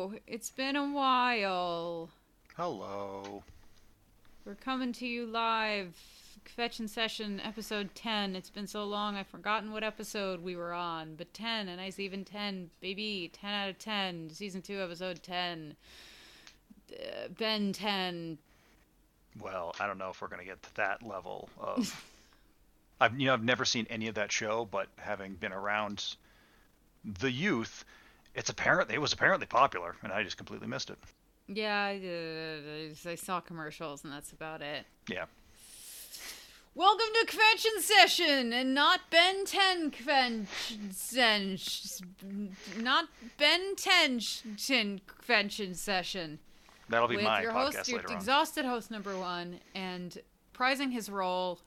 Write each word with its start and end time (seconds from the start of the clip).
Hello! 0.00 0.14
It's 0.26 0.48
been 0.48 0.76
a 0.76 0.90
while. 0.90 2.08
Hello. 2.56 3.42
We're 4.46 4.54
coming 4.54 4.94
to 4.94 5.06
you 5.06 5.26
live. 5.26 5.94
Fetch 6.46 6.78
and 6.78 6.88
Session, 6.88 7.38
episode 7.40 7.94
10. 7.94 8.34
It's 8.34 8.48
been 8.48 8.66
so 8.66 8.84
long, 8.84 9.16
I've 9.16 9.26
forgotten 9.26 9.72
what 9.72 9.84
episode 9.84 10.42
we 10.42 10.56
were 10.56 10.72
on. 10.72 11.16
But 11.16 11.34
10, 11.34 11.68
a 11.68 11.76
nice 11.76 11.98
even 11.98 12.24
10, 12.24 12.70
baby. 12.80 13.30
10 13.34 13.50
out 13.50 13.68
of 13.68 13.78
10. 13.78 14.30
Season 14.30 14.62
2, 14.62 14.80
episode 14.80 15.22
10. 15.22 15.76
Uh, 16.90 17.28
ben 17.36 17.74
10. 17.74 18.38
Well, 19.38 19.74
I 19.78 19.86
don't 19.86 19.98
know 19.98 20.08
if 20.08 20.22
we're 20.22 20.28
going 20.28 20.40
to 20.40 20.46
get 20.46 20.62
to 20.62 20.74
that 20.76 21.02
level 21.02 21.50
of. 21.58 22.02
I've 23.02 23.20
you 23.20 23.26
know 23.26 23.34
I've 23.34 23.44
never 23.44 23.66
seen 23.66 23.86
any 23.90 24.08
of 24.08 24.14
that 24.14 24.32
show, 24.32 24.64
but 24.64 24.88
having 24.96 25.34
been 25.34 25.52
around 25.52 26.16
the 27.04 27.30
youth, 27.30 27.84
it's 28.34 28.50
apparent 28.50 28.90
it 28.90 29.00
was 29.00 29.12
apparently 29.12 29.46
popular, 29.46 29.96
and 30.02 30.12
I 30.12 30.22
just 30.22 30.36
completely 30.36 30.66
missed 30.68 30.90
it. 30.90 30.98
Yeah, 31.48 31.84
I, 31.84 31.96
uh, 31.96 33.10
I 33.10 33.14
saw 33.16 33.40
commercials, 33.40 34.04
and 34.04 34.12
that's 34.12 34.32
about 34.32 34.62
it. 34.62 34.86
Yeah. 35.08 35.24
Welcome 36.76 37.06
to 37.20 37.26
convention 37.26 37.72
session, 37.80 38.52
and 38.52 38.72
not 38.74 39.00
Ben 39.10 39.44
10 39.44 39.90
convention, 39.90 41.58
not 42.78 43.08
Ben 43.36 43.74
10 43.74 44.20
convention 45.06 45.74
session. 45.74 46.38
That'll 46.88 47.08
be 47.08 47.16
with 47.16 47.24
my 47.24 47.42
your 47.42 47.50
podcast 47.50 47.74
host, 47.76 47.88
your 47.88 47.98
later 47.98 48.10
on. 48.10 48.16
exhausted 48.16 48.64
host 48.64 48.90
number 48.92 49.18
one, 49.18 49.58
and 49.74 50.16
prizing 50.52 50.92
his 50.92 51.10
role 51.10 51.58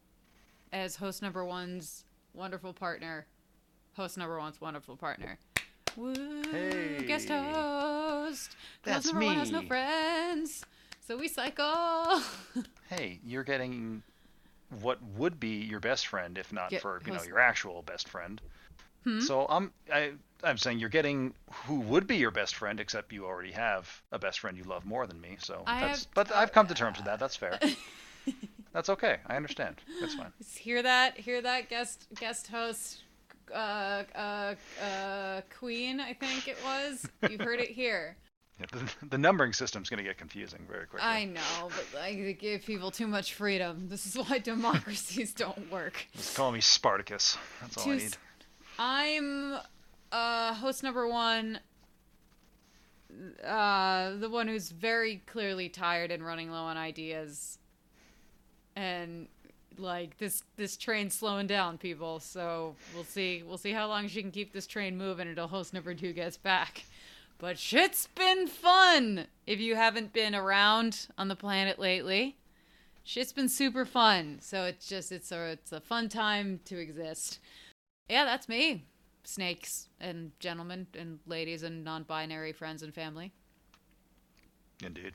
as 0.72 0.96
host 0.96 1.22
number 1.22 1.44
one's 1.44 2.06
wonderful 2.34 2.72
partner, 2.74 3.26
host 3.96 4.18
number 4.18 4.40
one's 4.40 4.62
wonderful 4.62 4.96
partner. 4.96 5.38
Woo! 5.98 6.14
Hey. 6.52 7.04
Guest 7.08 7.30
host. 7.30 8.56
That's 8.84 9.06
number 9.08 9.26
one 9.26 9.36
has 9.36 9.52
no 9.52 9.62
me. 9.62 9.68
friends, 9.68 10.66
so 11.06 11.18
we 11.18 11.28
cycle. 11.28 12.22
Hey, 12.90 13.20
you're 13.26 13.44
getting 13.44 14.04
what 14.82 15.02
would 15.18 15.40
be 15.40 15.48
your 15.64 15.80
best 15.80 16.06
friend, 16.08 16.38
if 16.38 16.54
not 16.54 16.70
Get 16.70 16.82
for 16.82 17.02
you 17.06 17.12
know 17.14 17.24
your 17.24 17.40
actual 17.40 17.82
best 17.82 18.08
friend. 18.08 18.40
Hmm? 19.04 19.20
So 19.20 19.48
I'm 19.50 19.72
I 19.92 20.12
I'm 20.44 20.58
saying 20.60 20.78
you're 20.80 20.90
getting 20.90 21.34
who 21.66 21.80
would 21.80 22.06
be 22.06 22.18
your 22.18 22.30
best 22.32 22.54
friend, 22.56 22.80
except 22.80 23.12
you 23.12 23.26
already 23.26 23.52
have 23.52 23.90
a 24.12 24.20
best 24.20 24.40
friend 24.40 24.56
you 24.58 24.64
love 24.64 24.86
more 24.86 25.08
than 25.08 25.20
me. 25.20 25.38
So 25.40 25.64
I 25.66 25.80
that's 25.80 26.00
have- 26.04 26.14
but 26.14 26.32
I've 26.36 26.52
come 26.52 26.68
to 26.68 26.74
terms 26.76 26.98
with 26.98 27.06
that. 27.06 27.20
That's 27.20 27.36
fair. 27.36 27.60
that's 28.74 28.90
okay. 28.90 29.18
I 29.26 29.36
understand. 29.38 29.78
That's 30.00 30.14
fine. 30.14 30.32
Hear 30.56 30.84
that? 30.84 31.18
Hear 31.18 31.42
that? 31.42 31.70
Guest 31.70 32.08
guest 32.20 32.48
host, 32.48 33.02
uh, 33.52 34.04
uh, 34.16 34.56
uh, 34.84 35.42
Queen. 35.58 36.00
I 36.00 36.14
think 36.14 36.48
it 36.48 36.58
was. 36.64 37.08
You 37.30 37.38
heard 37.40 37.60
it 37.60 37.70
here. 37.70 38.18
Yeah, 38.60 38.68
the, 38.72 39.08
the 39.08 39.18
numbering 39.18 39.52
system's 39.52 39.90
going 39.90 39.98
to 39.98 40.04
get 40.04 40.20
confusing 40.20 40.60
very 40.70 40.86
quickly. 40.86 41.08
I 41.10 41.26
know, 41.26 41.42
but 41.70 41.88
like 41.96 42.18
they 42.18 42.34
give 42.34 42.64
people 42.64 42.92
too 42.92 43.08
much 43.08 43.34
freedom. 43.34 43.88
This 43.90 44.06
is 44.06 44.16
why 44.16 44.38
democracies 44.44 45.34
don't 45.34 45.72
work. 45.72 46.06
Just 46.16 46.38
call 46.38 46.52
me 46.52 46.62
Spartacus. 46.62 47.36
That's 47.62 47.78
all 47.78 47.92
I 47.92 47.96
need. 47.96 48.18
I'm 48.78 49.58
uh, 50.12 50.54
host 50.54 50.84
number 50.84 51.08
one. 51.08 51.60
Uh, 53.44 54.18
the 54.18 54.30
one 54.30 54.48
who's 54.48 54.70
very 54.70 55.24
clearly 55.26 55.68
tired 55.68 56.12
and 56.12 56.24
running 56.24 56.52
low 56.52 56.64
on 56.64 56.78
ideas, 56.78 57.58
and 58.76 59.28
like 59.80 60.18
this 60.18 60.44
this 60.56 60.78
train's 60.78 61.14
slowing 61.14 61.48
down, 61.48 61.78
people. 61.78 62.20
So 62.20 62.76
we'll 62.94 63.04
see 63.04 63.44
we'll 63.44 63.58
see 63.58 63.72
how 63.72 63.88
long 63.88 64.08
she 64.08 64.22
can 64.22 64.32
keep 64.32 64.54
this 64.54 64.68
train 64.68 64.98
moving 64.98 65.28
until 65.28 65.48
host 65.48 65.74
number 65.74 65.94
two 65.94 66.14
gets 66.14 66.38
back. 66.38 66.84
But 67.38 67.58
shit's 67.58 68.08
been 68.16 68.48
fun. 68.48 69.28
If 69.46 69.60
you 69.60 69.76
haven't 69.76 70.14
been 70.14 70.34
around 70.36 71.08
on 71.18 71.28
the 71.28 71.36
planet 71.36 71.78
lately, 71.78 72.38
shit's 73.04 73.34
been 73.34 73.50
super 73.50 73.86
fun. 73.86 74.40
So 74.42 74.64
it's 74.64 74.88
just 74.88 75.12
it's 75.12 75.32
a 75.32 75.52
it's 75.52 75.72
a 75.72 75.82
fun 75.82 76.10
time 76.10 76.60
to 76.66 76.78
exist. 76.78 77.40
Yeah, 78.10 78.26
that's 78.26 78.48
me. 78.48 78.86
Snakes 79.24 79.90
and 80.00 80.32
gentlemen 80.40 80.88
and 80.98 81.20
ladies 81.26 81.64
and 81.64 81.84
non-binary 81.84 82.52
friends 82.52 82.84
and 82.84 82.94
family. 82.94 83.32
Indeed. 84.84 85.14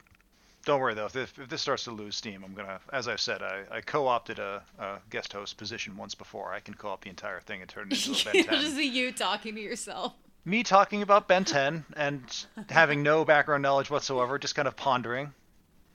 Don't 0.68 0.80
worry 0.82 0.92
though. 0.92 1.06
If, 1.06 1.16
if 1.16 1.48
this 1.48 1.62
starts 1.62 1.84
to 1.84 1.92
lose 1.92 2.14
steam, 2.14 2.44
I'm 2.44 2.52
gonna, 2.52 2.78
as 2.92 3.08
I've 3.08 3.22
said, 3.22 3.40
I, 3.40 3.62
I 3.70 3.80
co-opted 3.80 4.38
a, 4.38 4.62
a 4.78 4.98
guest 5.08 5.32
host 5.32 5.56
position 5.56 5.96
once 5.96 6.14
before. 6.14 6.52
I 6.52 6.60
can 6.60 6.74
co-opt 6.74 7.04
the 7.04 7.08
entire 7.08 7.40
thing 7.40 7.62
and 7.62 7.70
turn 7.70 7.88
it 7.90 8.06
into 8.06 8.28
a 8.28 8.32
Ben 8.34 8.44
10. 8.44 8.60
just 8.60 8.76
you 8.76 9.10
talking 9.10 9.54
to 9.54 9.62
yourself. 9.62 10.12
Me 10.44 10.62
talking 10.62 11.00
about 11.00 11.26
Ben 11.26 11.42
10 11.46 11.86
and 11.96 12.22
having 12.68 13.02
no 13.02 13.24
background 13.24 13.62
knowledge 13.62 13.88
whatsoever, 13.88 14.38
just 14.38 14.54
kind 14.56 14.68
of 14.68 14.76
pondering. 14.76 15.32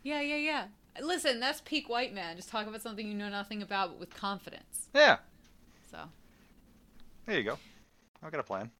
Yeah, 0.01 0.21
yeah, 0.21 0.37
yeah. 0.37 0.65
Listen, 0.99 1.39
that's 1.39 1.61
peak 1.61 1.87
white 1.87 2.11
man. 2.11 2.35
Just 2.35 2.49
talk 2.49 2.65
about 2.65 2.81
something 2.81 3.07
you 3.07 3.13
know 3.13 3.29
nothing 3.29 3.61
about, 3.61 3.89
but 3.89 3.99
with 3.99 4.15
confidence. 4.15 4.89
Yeah, 4.95 5.17
So, 5.91 5.99
there 7.27 7.37
you 7.37 7.43
go. 7.43 7.59
I 8.23 8.31
got 8.31 8.39
a 8.39 8.43
plan. 8.43 8.71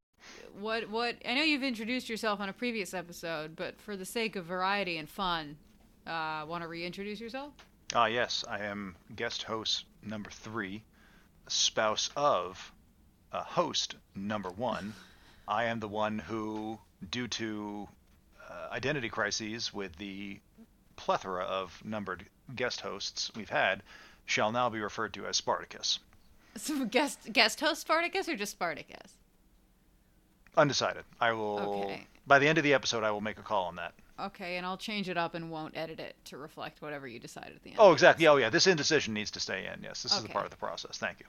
what, 0.59 0.89
what? 0.89 1.17
I 1.23 1.35
know 1.35 1.43
you've 1.43 1.61
introduced 1.61 2.09
yourself 2.09 2.39
on 2.39 2.49
a 2.49 2.53
previous 2.53 2.95
episode, 2.95 3.55
but 3.55 3.79
for 3.79 3.95
the 3.95 4.05
sake 4.05 4.35
of 4.35 4.45
variety 4.45 4.97
and 4.97 5.07
fun, 5.07 5.57
uh, 6.07 6.45
want 6.47 6.63
to 6.63 6.67
reintroduce 6.67 7.19
yourself? 7.19 7.53
Ah, 7.93 8.05
yes, 8.05 8.43
I 8.49 8.59
am 8.59 8.95
guest 9.15 9.43
host 9.43 9.85
number 10.01 10.29
three, 10.29 10.83
spouse 11.47 12.09
of 12.15 12.71
uh, 13.31 13.43
host 13.43 13.95
number 14.15 14.49
one. 14.49 14.93
I 15.47 15.65
am 15.65 15.79
the 15.79 15.87
one 15.87 16.19
who, 16.19 16.79
due 17.11 17.27
to 17.29 17.87
uh, 18.49 18.69
identity 18.71 19.09
crises 19.09 19.73
with 19.73 19.95
the 19.97 20.39
plethora 20.95 21.43
of 21.43 21.81
numbered 21.83 22.25
guest 22.55 22.81
hosts 22.81 23.31
we've 23.35 23.49
had, 23.49 23.83
shall 24.25 24.51
now 24.51 24.69
be 24.69 24.79
referred 24.79 25.13
to 25.15 25.25
as 25.25 25.37
Spartacus. 25.37 25.99
So, 26.55 26.85
guest 26.85 27.33
guest 27.33 27.59
host 27.59 27.81
Spartacus 27.81 28.29
or 28.29 28.35
just 28.35 28.51
Spartacus? 28.51 29.17
Undecided. 30.55 31.03
I 31.19 31.31
will. 31.31 31.59
Okay. 31.59 32.07
By 32.27 32.37
the 32.37 32.47
end 32.47 32.59
of 32.59 32.63
the 32.63 32.75
episode, 32.75 33.03
I 33.03 33.09
will 33.09 33.21
make 33.21 33.39
a 33.39 33.41
call 33.41 33.65
on 33.65 33.77
that. 33.77 33.95
Okay, 34.19 34.57
and 34.57 34.65
I'll 34.65 34.77
change 34.77 35.09
it 35.09 35.17
up 35.17 35.33
and 35.33 35.49
won't 35.49 35.75
edit 35.75 35.99
it 35.99 36.15
to 36.25 36.37
reflect 36.37 36.81
whatever 36.81 37.07
you 37.07 37.19
decide 37.19 37.51
at 37.55 37.63
the 37.63 37.71
end. 37.71 37.79
Oh, 37.79 37.93
exactly. 37.93 38.27
Oh, 38.27 38.37
yeah. 38.37 38.49
This 38.49 38.67
indecision 38.67 39.13
needs 39.13 39.31
to 39.31 39.39
stay 39.39 39.65
in. 39.65 39.81
Yes, 39.81 40.03
this 40.03 40.15
is 40.15 40.23
a 40.23 40.29
part 40.29 40.45
of 40.45 40.51
the 40.51 40.57
process. 40.57 40.97
Thank 40.97 41.19
you. 41.19 41.25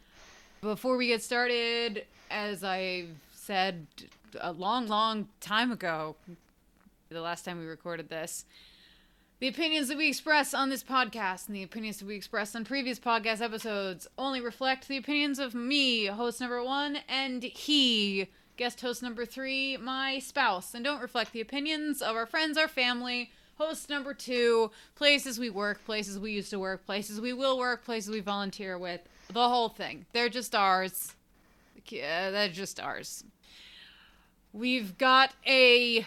Before 0.61 0.97
we 0.97 1.09
get 1.09 1.23
started, 1.23 2.05
as 2.31 2.63
I 2.63 3.07
said 3.33 3.87
a 4.41 4.53
long, 4.53 4.87
long 4.87 5.29
time 5.41 5.73
ago, 5.73 6.17
the 7.09 7.21
last 7.21 7.45
time 7.45 7.59
we 7.59 7.67
recorded 7.67 8.09
this, 8.11 8.45
the 9.41 9.49
opinions 9.49 9.89
that 9.89 9.99
we 9.99 10.09
express 10.09 10.55
on 10.55 10.71
this 10.71 10.83
podcast 10.83 11.49
and 11.49 11.57
the 11.57 11.63
opinions 11.63 11.99
that 11.99 12.07
we 12.07 12.15
express 12.15 12.55
on 12.55 12.65
previous 12.65 12.99
podcast 12.99 13.41
episodes 13.41 14.07
only 14.17 14.41
reflect 14.41 14.89
the 14.89 14.97
opinions 14.97 15.39
of 15.39 15.55
me, 15.55 16.07
host 16.07 16.41
number 16.41 16.63
one, 16.63 16.99
and 17.09 17.43
he, 17.43 18.29
guest 18.57 18.81
host 18.81 19.03
number 19.03 19.25
three, 19.25 19.77
my 19.77 20.19
spouse, 20.19 20.75
and 20.75 20.85
don't 20.85 21.03
reflect 21.03 21.33
the 21.33 21.41
opinions 21.41 22.01
of 22.01 22.17
our 22.17 22.27
friends, 22.27 22.57
our 22.57 22.69
family. 22.69 23.31
Host 23.57 23.89
number 23.89 24.15
two, 24.15 24.71
places 24.97 25.39
we 25.39 25.49
work, 25.49 25.85
places 25.85 26.19
we 26.19 26.33
used 26.33 26.51
to 26.51 26.59
work, 26.59 26.85
places 26.87 27.21
we 27.21 27.33
will 27.33 27.57
work, 27.57 27.85
places 27.85 28.11
we 28.11 28.21
volunteer 28.21 28.77
with, 28.77 29.01
the 29.29 29.49
whole 29.49 29.69
thing. 29.69 30.07
They're 30.13 30.29
just 30.29 30.55
ours. 30.55 31.15
Yeah, 31.87 32.31
they're 32.31 32.49
just 32.49 32.81
ours. 32.81 33.23
We've 34.53 34.99
got 34.99 35.35
a 35.47 36.07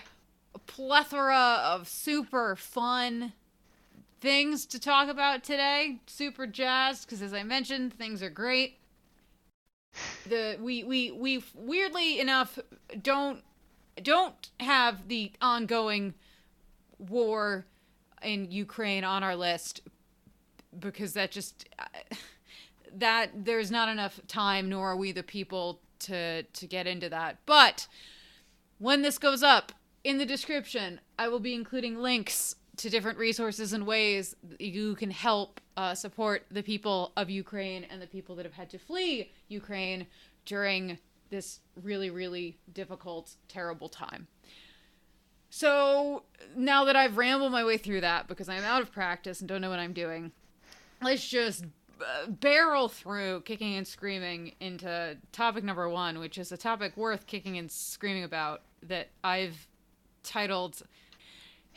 plethora 0.65 1.61
of 1.63 1.87
super 1.87 2.55
fun 2.55 3.33
things 4.19 4.65
to 4.65 4.79
talk 4.79 5.07
about 5.07 5.43
today. 5.43 5.99
Super 6.07 6.47
jazzed 6.47 7.05
because, 7.05 7.21
as 7.21 7.33
I 7.33 7.43
mentioned, 7.43 7.93
things 7.93 8.21
are 8.23 8.29
great. 8.29 8.77
The 10.27 10.57
we 10.59 10.83
we 10.83 11.11
we 11.11 11.43
weirdly 11.53 12.19
enough 12.19 12.59
don't 13.01 13.43
don't 14.01 14.49
have 14.59 15.07
the 15.07 15.31
ongoing 15.41 16.13
war 16.99 17.65
in 18.21 18.51
Ukraine 18.51 19.03
on 19.03 19.23
our 19.23 19.35
list 19.35 19.81
because 20.77 21.13
that 21.13 21.31
just 21.31 21.67
that 22.93 23.45
there's 23.45 23.71
not 23.71 23.89
enough 23.89 24.19
time 24.27 24.69
nor 24.69 24.91
are 24.91 24.97
we 24.97 25.11
the 25.11 25.23
people 25.23 25.79
to 25.99 26.43
to 26.43 26.67
get 26.67 26.87
into 26.87 27.09
that. 27.09 27.37
But 27.45 27.87
when 28.79 29.01
this 29.01 29.17
goes 29.17 29.43
up 29.43 29.71
in 30.03 30.17
the 30.17 30.25
description, 30.25 30.99
I 31.17 31.27
will 31.27 31.39
be 31.39 31.53
including 31.53 31.99
links 31.99 32.55
to 32.77 32.89
different 32.89 33.17
resources 33.17 33.73
and 33.73 33.85
ways 33.85 34.35
you 34.59 34.95
can 34.95 35.11
help 35.11 35.59
uh, 35.75 35.95
support 35.95 36.45
the 36.51 36.63
people 36.63 37.11
of 37.17 37.29
Ukraine 37.29 37.85
and 37.89 38.01
the 38.01 38.07
people 38.07 38.35
that 38.35 38.45
have 38.45 38.53
had 38.53 38.69
to 38.69 38.79
flee 38.79 39.31
Ukraine 39.49 40.07
during 40.45 40.97
this 41.29 41.59
really, 41.81 42.09
really 42.09 42.57
difficult, 42.73 43.35
terrible 43.47 43.89
time. 43.89 44.27
So 45.49 46.23
now 46.55 46.85
that 46.85 46.95
I've 46.95 47.17
rambled 47.17 47.51
my 47.51 47.63
way 47.63 47.77
through 47.77 48.01
that 48.01 48.27
because 48.27 48.49
I'm 48.49 48.63
out 48.63 48.81
of 48.81 48.91
practice 48.91 49.39
and 49.39 49.47
don't 49.47 49.61
know 49.61 49.69
what 49.69 49.79
I'm 49.79 49.93
doing, 49.93 50.31
let's 51.01 51.27
just 51.27 51.65
uh, 51.99 52.27
barrel 52.27 52.89
through 52.89 53.41
kicking 53.41 53.75
and 53.75 53.87
screaming 53.87 54.53
into 54.59 55.17
topic 55.31 55.63
number 55.63 55.89
one, 55.89 56.19
which 56.19 56.37
is 56.37 56.51
a 56.51 56.57
topic 56.57 56.95
worth 56.95 57.25
kicking 57.25 57.57
and 57.57 57.71
screaming 57.71 58.23
about 58.23 58.61
that 58.83 59.09
I've 59.23 59.67
titled 60.23 60.81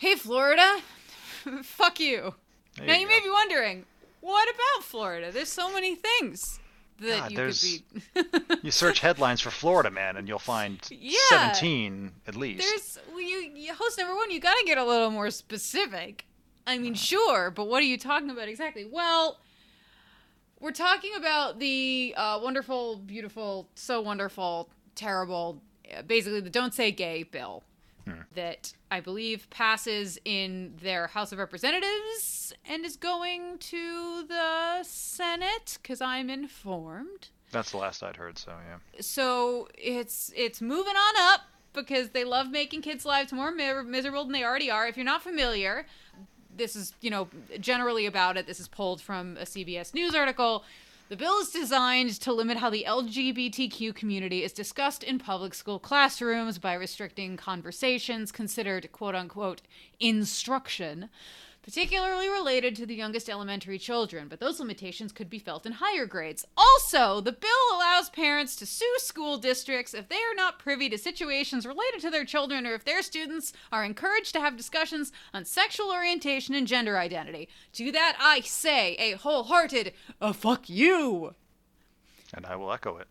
"Hey 0.00 0.14
Florida, 0.16 0.80
fuck 1.62 2.00
you." 2.00 2.34
There 2.76 2.86
now 2.86 2.94
you 2.96 3.06
may 3.06 3.20
be 3.20 3.28
wondering, 3.30 3.84
what 4.20 4.48
about 4.48 4.84
Florida? 4.84 5.30
There's 5.32 5.48
so 5.50 5.72
many 5.72 5.94
things 5.94 6.58
that 7.00 7.18
God, 7.20 7.30
you 7.30 7.36
there's- 7.36 7.82
could 8.14 8.32
be. 8.32 8.56
You 8.62 8.70
search 8.70 9.00
headlines 9.00 9.40
for 9.40 9.50
Florida 9.50 9.90
man, 9.90 10.16
and 10.16 10.28
you'll 10.28 10.38
find 10.38 10.78
Yeah. 10.90 11.18
17 11.52 12.12
at 12.26 12.36
least. 12.36 12.62
There's 12.66 12.98
well, 13.10 13.20
you, 13.20 13.50
you 13.54 13.72
host 13.74 13.98
number 13.98 14.14
one. 14.14 14.30
You 14.30 14.38
got 14.40 14.54
to 14.58 14.64
get 14.66 14.76
a 14.78 14.84
little 14.84 15.10
more 15.10 15.30
specific. 15.30 16.26
I 16.66 16.76
mean, 16.78 16.94
sure, 16.94 17.50
but 17.50 17.64
what 17.68 17.80
are 17.82 17.86
you 17.86 17.96
talking 17.98 18.30
about 18.30 18.48
exactly? 18.48 18.84
Well, 18.90 19.38
we're 20.60 20.72
talking 20.72 21.12
about 21.16 21.58
the 21.58 22.14
uh, 22.16 22.38
wonderful, 22.42 22.96
beautiful, 22.98 23.68
so 23.74 24.00
wonderful, 24.02 24.68
terrible, 24.94 25.62
uh, 25.96 26.02
basically 26.02 26.40
the 26.40 26.50
"Don't 26.50 26.74
Say 26.74 26.92
Gay" 26.92 27.22
bill 27.22 27.64
Mm-hmm. 28.10 28.20
that 28.34 28.72
I 28.90 29.00
believe 29.00 29.48
passes 29.50 30.18
in 30.24 30.74
their 30.82 31.06
House 31.08 31.32
of 31.32 31.38
Representatives 31.38 32.52
and 32.68 32.84
is 32.84 32.96
going 32.96 33.58
to 33.58 34.24
the 34.26 34.82
Senate 34.82 35.78
because 35.82 36.00
I'm 36.00 36.28
informed 36.30 37.28
That's 37.50 37.70
the 37.70 37.78
last 37.78 38.02
I'd 38.02 38.16
heard. 38.16 38.38
So 38.38 38.52
yeah. 38.52 38.78
so 39.00 39.68
it's 39.76 40.32
it's 40.36 40.60
moving 40.60 40.94
on 40.96 41.14
up 41.32 41.40
because 41.72 42.10
they 42.10 42.24
love 42.24 42.50
making 42.50 42.82
kids' 42.82 43.04
lives 43.04 43.32
more 43.32 43.52
mi- 43.52 43.82
miserable 43.84 44.24
than 44.24 44.32
they 44.32 44.44
already 44.44 44.70
are. 44.70 44.88
If 44.88 44.96
you're 44.96 45.04
not 45.04 45.22
familiar, 45.22 45.86
this 46.56 46.74
is 46.76 46.92
you 47.00 47.10
know 47.10 47.28
generally 47.60 48.06
about 48.06 48.36
it. 48.36 48.46
This 48.46 48.60
is 48.60 48.68
pulled 48.68 49.00
from 49.00 49.36
a 49.36 49.44
CBS 49.44 49.94
News 49.94 50.14
article. 50.14 50.64
The 51.10 51.16
bill 51.16 51.40
is 51.40 51.50
designed 51.50 52.20
to 52.20 52.32
limit 52.32 52.58
how 52.58 52.70
the 52.70 52.84
LGBTQ 52.86 53.96
community 53.96 54.44
is 54.44 54.52
discussed 54.52 55.02
in 55.02 55.18
public 55.18 55.54
school 55.54 55.80
classrooms 55.80 56.60
by 56.60 56.74
restricting 56.74 57.36
conversations 57.36 58.30
considered 58.30 58.92
quote 58.92 59.16
unquote 59.16 59.60
instruction, 59.98 61.08
particularly 61.62 62.28
related 62.28 62.74
to 62.76 62.86
the 62.86 62.94
youngest 62.94 63.28
elementary 63.28 63.78
children, 63.78 64.28
but 64.28 64.40
those 64.40 64.60
limitations 64.60 65.12
could 65.12 65.28
be 65.28 65.38
felt 65.38 65.66
in 65.66 65.72
higher 65.72 66.06
grades. 66.06 66.46
Also, 66.56 67.20
the 67.20 67.32
bill 67.32 67.50
allows 67.72 68.08
parents 68.10 68.56
to 68.56 68.66
sue 68.66 68.94
school 68.98 69.36
districts 69.36 69.94
if 69.94 70.08
they 70.08 70.16
are 70.16 70.34
not 70.34 70.58
privy 70.58 70.88
to 70.88 70.98
situations 70.98 71.66
related 71.66 72.00
to 72.00 72.10
their 72.10 72.24
children 72.24 72.66
or 72.66 72.74
if 72.74 72.84
their 72.84 73.02
students 73.02 73.52
are 73.70 73.84
encouraged 73.84 74.32
to 74.32 74.40
have 74.40 74.56
discussions 74.56 75.12
on 75.34 75.44
sexual 75.44 75.90
orientation 75.90 76.54
and 76.54 76.66
gender 76.66 76.98
identity. 76.98 77.48
To 77.72 77.92
that, 77.92 78.16
I 78.20 78.40
say 78.40 78.96
a 78.98 79.12
wholehearted, 79.12 79.92
uh, 80.20 80.32
fuck 80.32 80.68
you 80.68 81.34
And 82.34 82.46
I 82.46 82.56
will 82.56 82.72
echo 82.72 82.96
it. 82.96 83.08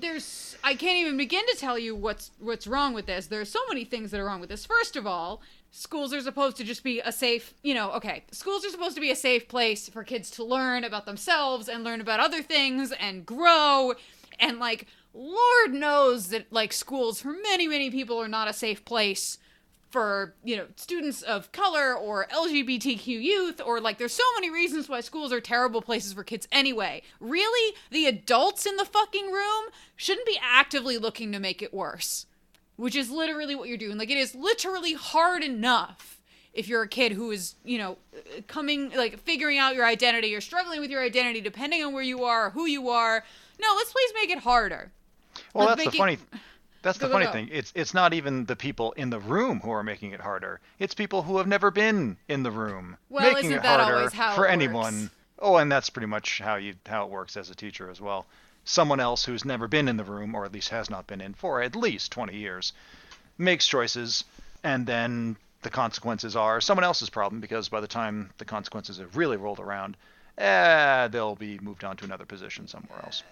there's 0.00 0.56
I 0.62 0.74
can't 0.74 0.98
even 0.98 1.16
begin 1.16 1.44
to 1.46 1.56
tell 1.56 1.78
you 1.78 1.96
what's 1.96 2.30
what's 2.38 2.66
wrong 2.66 2.94
with 2.94 3.06
this. 3.06 3.26
There's 3.26 3.50
so 3.50 3.60
many 3.68 3.84
things 3.84 4.10
that 4.10 4.20
are 4.20 4.24
wrong 4.24 4.40
with 4.40 4.50
this. 4.50 4.64
First 4.64 4.96
of 4.96 5.06
all, 5.06 5.42
schools 5.70 6.12
are 6.12 6.20
supposed 6.20 6.56
to 6.56 6.64
just 6.64 6.82
be 6.82 7.00
a 7.00 7.12
safe, 7.12 7.54
you 7.62 7.74
know, 7.74 7.92
okay, 7.92 8.24
schools 8.30 8.64
are 8.64 8.70
supposed 8.70 8.94
to 8.94 9.00
be 9.00 9.10
a 9.10 9.16
safe 9.16 9.48
place 9.48 9.88
for 9.88 10.02
kids 10.04 10.30
to 10.32 10.44
learn 10.44 10.84
about 10.84 11.06
themselves 11.06 11.68
and 11.68 11.84
learn 11.84 12.00
about 12.00 12.20
other 12.20 12.42
things 12.42 12.92
and 12.92 13.24
grow. 13.26 13.94
And 14.40 14.58
like 14.58 14.86
lord 15.14 15.72
knows 15.72 16.28
that 16.28 16.46
like 16.52 16.72
schools 16.72 17.20
for 17.20 17.32
many 17.32 17.66
many 17.66 17.90
people 17.90 18.18
are 18.18 18.28
not 18.28 18.46
a 18.46 18.52
safe 18.52 18.84
place 18.84 19.38
for 19.90 20.34
you 20.44 20.56
know 20.56 20.66
students 20.76 21.22
of 21.22 21.50
color 21.50 21.94
or 21.94 22.26
lgbtq 22.26 23.06
youth 23.06 23.60
or 23.64 23.80
like 23.80 23.98
there's 23.98 24.12
so 24.12 24.22
many 24.36 24.50
reasons 24.50 24.88
why 24.88 25.00
schools 25.00 25.32
are 25.32 25.40
terrible 25.40 25.80
places 25.80 26.12
for 26.12 26.22
kids 26.22 26.46
anyway. 26.52 27.02
Really? 27.20 27.74
The 27.90 28.06
adults 28.06 28.66
in 28.66 28.76
the 28.76 28.84
fucking 28.84 29.32
room 29.32 29.64
shouldn't 29.96 30.26
be 30.26 30.38
actively 30.42 30.98
looking 30.98 31.32
to 31.32 31.40
make 31.40 31.62
it 31.62 31.72
worse 31.72 32.26
which 32.78 32.96
is 32.96 33.10
literally 33.10 33.54
what 33.54 33.68
you're 33.68 33.76
doing 33.76 33.98
like 33.98 34.10
it 34.10 34.16
is 34.16 34.34
literally 34.34 34.94
hard 34.94 35.44
enough 35.44 36.20
if 36.54 36.66
you're 36.66 36.82
a 36.82 36.88
kid 36.88 37.12
who 37.12 37.30
is 37.30 37.54
you 37.64 37.76
know 37.78 37.98
coming 38.46 38.90
like 38.96 39.18
figuring 39.20 39.58
out 39.58 39.74
your 39.74 39.84
identity 39.86 40.34
or 40.34 40.40
struggling 40.40 40.80
with 40.80 40.90
your 40.90 41.02
identity 41.02 41.40
depending 41.42 41.84
on 41.84 41.92
where 41.92 42.02
you 42.02 42.24
are 42.24 42.46
or 42.46 42.50
who 42.50 42.64
you 42.66 42.88
are 42.88 43.22
no 43.60 43.68
let's 43.76 43.92
please 43.92 44.10
make 44.14 44.30
it 44.30 44.38
harder 44.38 44.90
Well, 45.54 45.68
Let's 45.68 45.82
that's 45.84 45.92
the 45.92 45.98
funny. 45.98 46.18
That's 46.82 46.98
the 46.98 47.06
Go, 47.06 47.08
go, 47.08 47.12
funny 47.14 47.26
go. 47.26 47.32
thing. 47.32 47.48
It's 47.52 47.72
it's 47.74 47.92
not 47.92 48.14
even 48.14 48.44
the 48.46 48.54
people 48.56 48.92
in 48.92 49.10
the 49.10 49.18
room 49.18 49.60
who 49.60 49.70
are 49.72 49.82
making 49.82 50.12
it 50.12 50.20
harder. 50.20 50.60
It's 50.78 50.94
people 50.94 51.22
who 51.22 51.38
have 51.38 51.46
never 51.48 51.70
been 51.72 52.16
in 52.28 52.44
the 52.44 52.50
room 52.52 52.96
Well, 53.08 53.24
making 53.34 53.50
isn't 53.50 53.58
it 53.58 53.62
that 53.62 53.80
harder 53.80 53.96
always 53.98 54.12
how 54.12 54.34
for 54.36 54.46
it 54.46 54.52
anyone. 54.52 55.10
Oh, 55.40 55.56
and 55.56 55.70
that's 55.70 55.90
pretty 55.90 56.06
much 56.06 56.38
how 56.38 56.54
you 56.56 56.74
how 56.86 57.04
it 57.04 57.10
works 57.10 57.36
as 57.36 57.50
a 57.50 57.54
teacher 57.54 57.90
as 57.90 58.00
well. 58.00 58.26
Someone 58.68 59.00
else 59.00 59.24
who's 59.24 59.46
never 59.46 59.66
been 59.66 59.88
in 59.88 59.96
the 59.96 60.04
room, 60.04 60.34
or 60.34 60.44
at 60.44 60.52
least 60.52 60.68
has 60.68 60.90
not 60.90 61.06
been 61.06 61.22
in 61.22 61.32
for 61.32 61.62
at 61.62 61.74
least 61.74 62.12
20 62.12 62.36
years, 62.36 62.74
makes 63.38 63.66
choices, 63.66 64.24
and 64.62 64.86
then 64.86 65.38
the 65.62 65.70
consequences 65.70 66.36
are 66.36 66.60
someone 66.60 66.84
else's 66.84 67.08
problem 67.08 67.40
because 67.40 67.70
by 67.70 67.80
the 67.80 67.86
time 67.86 68.28
the 68.36 68.44
consequences 68.44 68.98
have 68.98 69.16
really 69.16 69.38
rolled 69.38 69.58
around, 69.58 69.96
eh, 70.36 71.08
they'll 71.08 71.34
be 71.34 71.58
moved 71.60 71.82
on 71.82 71.96
to 71.96 72.04
another 72.04 72.26
position 72.26 72.68
somewhere 72.68 73.02
else. 73.04 73.22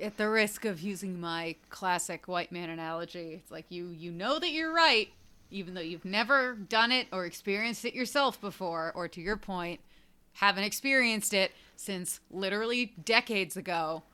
at 0.00 0.16
the 0.16 0.30
risk 0.30 0.64
of 0.64 0.80
using 0.80 1.20
my 1.20 1.54
classic 1.68 2.26
white 2.26 2.50
man 2.50 2.70
analogy, 2.70 3.34
it's 3.34 3.50
like 3.50 3.66
you 3.68 3.88
you 3.90 4.10
know 4.10 4.38
that 4.38 4.50
you're 4.50 4.72
right, 4.72 5.10
even 5.50 5.74
though 5.74 5.82
you've 5.82 6.06
never 6.06 6.54
done 6.54 6.90
it 6.90 7.06
or 7.12 7.26
experienced 7.26 7.84
it 7.84 7.92
yourself 7.92 8.40
before, 8.40 8.92
or 8.94 9.08
to 9.08 9.20
your 9.20 9.36
point, 9.36 9.80
haven't 10.32 10.64
experienced 10.64 11.34
it 11.34 11.52
since 11.76 12.20
literally 12.30 12.94
decades 13.04 13.58
ago. 13.58 14.04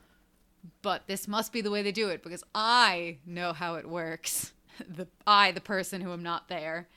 But 0.81 1.07
this 1.07 1.27
must 1.27 1.51
be 1.53 1.61
the 1.61 1.71
way 1.71 1.81
they 1.81 1.91
do 1.91 2.09
it 2.09 2.23
because 2.23 2.43
I 2.53 3.17
know 3.25 3.53
how 3.53 3.75
it 3.75 3.87
works. 3.87 4.53
The 4.87 5.07
I, 5.25 5.53
the 5.53 5.59
person 5.59 6.01
who 6.01 6.13
am 6.13 6.21
not 6.21 6.49
there. 6.49 6.87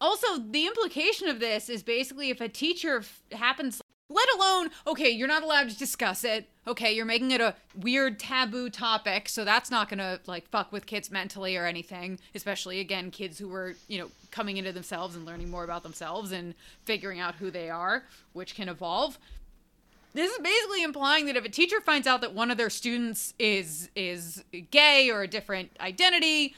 Also, 0.00 0.38
the 0.38 0.66
implication 0.66 1.26
of 1.26 1.40
this 1.40 1.68
is 1.68 1.82
basically 1.82 2.30
if 2.30 2.40
a 2.40 2.48
teacher 2.48 2.98
f- 2.98 3.22
happens, 3.32 3.80
let 4.08 4.28
alone, 4.36 4.70
okay, 4.86 5.10
you're 5.10 5.26
not 5.26 5.42
allowed 5.42 5.70
to 5.70 5.76
discuss 5.76 6.22
it. 6.22 6.48
Okay, 6.66 6.92
you're 6.92 7.06
making 7.06 7.30
it 7.30 7.40
a 7.40 7.54
weird 7.74 8.20
taboo 8.20 8.70
topic, 8.70 9.28
so 9.28 9.44
that's 9.44 9.70
not 9.70 9.88
gonna 9.88 10.20
like 10.26 10.48
fuck 10.50 10.70
with 10.72 10.86
kids 10.86 11.10
mentally 11.10 11.56
or 11.56 11.66
anything. 11.66 12.18
Especially 12.34 12.80
again, 12.80 13.10
kids 13.10 13.38
who 13.38 13.48
were 13.48 13.74
you 13.88 13.98
know 13.98 14.10
coming 14.30 14.56
into 14.58 14.72
themselves 14.72 15.16
and 15.16 15.24
learning 15.24 15.50
more 15.50 15.64
about 15.64 15.82
themselves 15.82 16.32
and 16.32 16.54
figuring 16.84 17.18
out 17.18 17.34
who 17.36 17.50
they 17.50 17.70
are, 17.70 18.04
which 18.32 18.54
can 18.54 18.68
evolve. 18.68 19.18
This 20.14 20.30
is 20.30 20.38
basically 20.38 20.84
implying 20.84 21.26
that 21.26 21.36
if 21.36 21.44
a 21.44 21.48
teacher 21.48 21.80
finds 21.80 22.06
out 22.06 22.20
that 22.20 22.32
one 22.32 22.50
of 22.50 22.56
their 22.56 22.70
students 22.70 23.34
is 23.38 23.90
is 23.96 24.44
gay 24.70 25.10
or 25.10 25.22
a 25.22 25.28
different 25.28 25.72
identity 25.80 26.54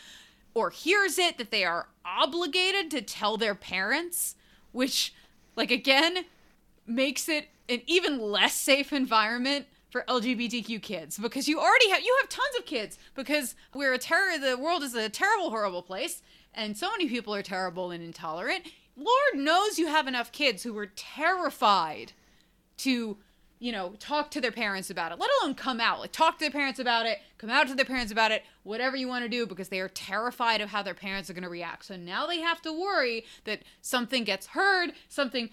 or 0.54 0.70
hears 0.70 1.18
it 1.18 1.38
that 1.38 1.50
they 1.50 1.64
are 1.64 1.88
obligated 2.04 2.90
to 2.90 3.02
tell 3.02 3.38
their 3.38 3.54
parents, 3.54 4.36
which 4.72 5.14
like 5.56 5.70
again 5.70 6.26
makes 6.86 7.28
it 7.28 7.48
an 7.68 7.80
even 7.86 8.18
less 8.20 8.54
safe 8.54 8.92
environment 8.92 9.66
for 9.90 10.04
LGBTQ 10.06 10.82
kids 10.82 11.16
because 11.18 11.48
you 11.48 11.58
already 11.58 11.88
have 11.88 12.02
you 12.02 12.14
have 12.20 12.28
tons 12.28 12.56
of 12.58 12.66
kids 12.66 12.98
because 13.14 13.54
we're 13.74 13.94
a 13.94 13.98
terror 13.98 14.38
the 14.38 14.58
world 14.58 14.82
is 14.82 14.94
a 14.94 15.08
terrible 15.08 15.48
horrible 15.48 15.82
place 15.82 16.22
and 16.52 16.76
so 16.76 16.90
many 16.90 17.08
people 17.08 17.34
are 17.34 17.42
terrible 17.42 17.90
and 17.90 18.04
intolerant. 18.04 18.66
Lord 18.96 19.34
knows 19.34 19.78
you 19.78 19.86
have 19.86 20.06
enough 20.06 20.32
kids 20.32 20.62
who 20.62 20.74
were 20.74 20.86
terrified 20.86 22.12
to 22.78 23.16
you 23.58 23.72
know 23.72 23.94
talk 23.98 24.30
to 24.32 24.40
their 24.40 24.52
parents 24.52 24.90
about 24.90 25.12
it. 25.12 25.18
Let 25.18 25.30
alone 25.40 25.54
come 25.54 25.80
out. 25.80 26.00
Like 26.00 26.12
talk 26.12 26.38
to 26.38 26.44
their 26.44 26.50
parents 26.50 26.78
about 26.78 27.06
it. 27.06 27.18
Come 27.38 27.50
out 27.50 27.68
to 27.68 27.74
their 27.74 27.84
parents 27.84 28.12
about 28.12 28.30
it. 28.30 28.44
Whatever 28.62 28.96
you 28.96 29.08
want 29.08 29.24
to 29.24 29.28
do 29.28 29.46
because 29.46 29.68
they 29.68 29.80
are 29.80 29.88
terrified 29.88 30.60
of 30.60 30.70
how 30.70 30.82
their 30.82 30.94
parents 30.94 31.30
are 31.30 31.32
going 31.32 31.44
to 31.44 31.48
react. 31.48 31.86
So 31.86 31.96
now 31.96 32.26
they 32.26 32.40
have 32.40 32.60
to 32.62 32.72
worry 32.72 33.24
that 33.44 33.62
something 33.80 34.24
gets 34.24 34.48
heard 34.48 34.92
something 35.08 35.50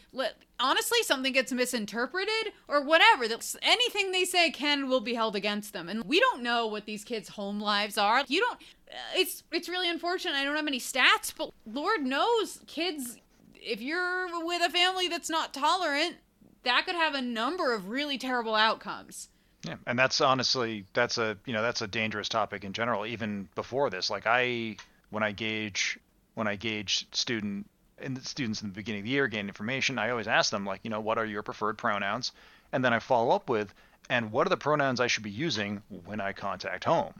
honestly 0.59 1.03
something 1.03 1.33
gets 1.33 1.51
misinterpreted 1.51 2.53
or 2.67 2.83
whatever. 2.83 3.27
That 3.27 3.55
anything 3.61 4.11
they 4.11 4.25
say 4.25 4.51
can 4.51 4.89
will 4.89 5.01
be 5.01 5.13
held 5.13 5.35
against 5.35 5.73
them. 5.73 5.89
And 5.89 6.03
we 6.03 6.19
don't 6.19 6.43
know 6.43 6.67
what 6.67 6.85
these 6.85 7.03
kids 7.03 7.29
home 7.29 7.59
lives 7.59 7.97
are. 7.97 8.23
You 8.27 8.41
don't 8.41 8.59
uh, 8.91 8.95
it's 9.15 9.43
it's 9.51 9.69
really 9.69 9.89
unfortunate. 9.89 10.35
I 10.35 10.43
don't 10.43 10.55
have 10.55 10.67
any 10.67 10.79
stats 10.79 11.33
but 11.35 11.51
lord 11.65 12.01
knows 12.01 12.59
kids 12.67 13.17
if 13.55 13.81
you're 13.81 14.27
with 14.45 14.61
a 14.61 14.69
family 14.69 15.07
that's 15.07 15.29
not 15.29 15.53
tolerant 15.53 16.17
that 16.63 16.85
could 16.85 16.95
have 16.95 17.15
a 17.15 17.21
number 17.21 17.73
of 17.73 17.89
really 17.89 18.17
terrible 18.17 18.55
outcomes. 18.55 19.29
Yeah, 19.63 19.75
and 19.87 19.97
that's 19.97 20.19
honestly 20.19 20.85
that's 20.93 21.17
a 21.17 21.37
you 21.45 21.53
know 21.53 21.61
that's 21.61 21.81
a 21.81 21.87
dangerous 21.87 22.29
topic 22.29 22.63
in 22.63 22.73
general. 22.73 23.05
Even 23.05 23.47
before 23.55 23.89
this, 23.89 24.09
like 24.09 24.27
I 24.27 24.77
when 25.09 25.23
I 25.23 25.31
gauge 25.31 25.97
when 26.33 26.47
I 26.47 26.55
gauge 26.55 27.07
student 27.11 27.69
and 27.97 28.21
students 28.25 28.61
in 28.61 28.69
the 28.69 28.73
beginning 28.73 29.01
of 29.01 29.05
the 29.05 29.11
year 29.11 29.27
gain 29.27 29.47
information, 29.47 29.97
I 29.99 30.09
always 30.09 30.27
ask 30.27 30.51
them 30.51 30.65
like 30.65 30.81
you 30.83 30.89
know 30.89 30.99
what 30.99 31.17
are 31.17 31.25
your 31.25 31.43
preferred 31.43 31.77
pronouns, 31.77 32.33
and 32.73 32.83
then 32.83 32.93
I 32.93 32.99
follow 32.99 33.33
up 33.33 33.49
with 33.49 33.73
and 34.09 34.31
what 34.31 34.47
are 34.47 34.49
the 34.49 34.57
pronouns 34.57 34.99
I 34.99 35.07
should 35.07 35.23
be 35.23 35.31
using 35.31 35.81
when 36.05 36.19
I 36.19 36.33
contact 36.33 36.83
home, 36.83 37.13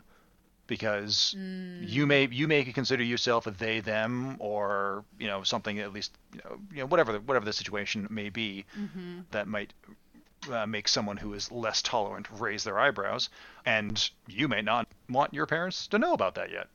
because 0.74 1.36
you 1.82 2.08
may 2.08 2.27
you 2.32 2.48
may 2.48 2.63
consider 2.63 3.03
yourself 3.03 3.46
a 3.46 3.51
they 3.51 3.80
them 3.80 4.38
or 4.39 5.06
you 5.20 5.27
know 5.27 5.44
something 5.44 5.77
at 5.77 5.94
least 5.94 6.18
you 6.34 6.42
know, 6.44 6.58
you 6.72 6.80
know 6.80 6.88
whatever 6.88 7.12
the, 7.13 7.20
whatever 7.20 7.46
the 7.46 7.53
situation 7.53 8.08
may 8.10 8.30
be 8.30 8.65
that 9.30 9.48
might 9.48 9.72
uh, 10.51 10.65
make 10.65 10.88
someone 10.88 11.15
who 11.15 11.32
is 11.36 11.51
less 11.51 11.84
tolerant 11.84 12.27
raise 12.39 12.63
their 12.63 12.80
eyebrows, 12.80 13.30
and 13.68 14.10
you 14.27 14.48
may 14.48 14.63
not 14.63 14.88
want 15.10 15.32
your 15.32 15.46
parents 15.46 15.86
to 15.86 16.00
know 16.00 16.13
about 16.13 16.34
that 16.34 16.50
yet. 16.51 16.68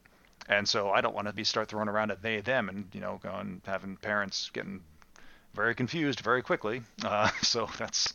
and 0.48 0.68
so 0.68 0.90
I 0.90 1.00
don't 1.00 1.14
want 1.16 1.26
to 1.26 1.32
be 1.32 1.42
start 1.42 1.68
throwing 1.68 1.88
around 1.88 2.12
a 2.12 2.16
they 2.16 2.40
them 2.40 2.68
and 2.68 2.86
you 2.92 3.00
know 3.00 3.18
going 3.20 3.62
having 3.66 3.96
parents 3.96 4.48
getting 4.52 4.80
very 5.54 5.74
confused 5.74 6.20
very 6.20 6.42
quickly. 6.42 6.82
Uh, 7.04 7.30
so 7.42 7.68
that's 7.78 8.14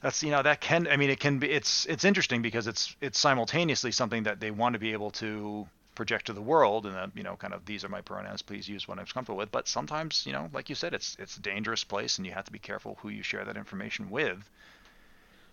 that's 0.00 0.22
you 0.22 0.30
know 0.30 0.42
that 0.42 0.60
can 0.60 0.86
I 0.88 0.96
mean 0.96 1.10
it 1.10 1.20
can 1.20 1.38
be 1.38 1.50
it's 1.50 1.86
it's 1.86 2.04
interesting 2.04 2.42
because 2.42 2.66
it's 2.66 2.94
it's 3.00 3.18
simultaneously 3.18 3.92
something 3.92 4.24
that 4.24 4.40
they 4.40 4.50
want 4.50 4.74
to 4.74 4.78
be 4.78 4.92
able 4.92 5.10
to 5.12 5.66
project 5.94 6.26
to 6.26 6.32
the 6.32 6.40
world 6.40 6.86
and 6.86 6.94
that 6.94 7.10
you 7.14 7.24
know 7.24 7.34
kind 7.36 7.52
of 7.52 7.64
these 7.66 7.84
are 7.84 7.88
my 7.88 8.00
pronouns 8.00 8.40
please 8.40 8.68
use 8.68 8.86
what 8.86 8.98
i'm 8.98 9.06
comfortable 9.06 9.38
with. 9.38 9.50
But 9.50 9.66
sometimes 9.66 10.24
you 10.26 10.32
know 10.32 10.48
like 10.52 10.68
you 10.68 10.74
said 10.74 10.94
it's 10.94 11.16
it's 11.18 11.36
a 11.36 11.40
dangerous 11.40 11.84
place 11.84 12.18
and 12.18 12.26
you 12.26 12.32
have 12.32 12.44
to 12.44 12.52
be 12.52 12.58
careful 12.58 12.96
who 13.00 13.08
you 13.08 13.22
share 13.22 13.44
that 13.44 13.56
information 13.56 14.10
with. 14.10 14.48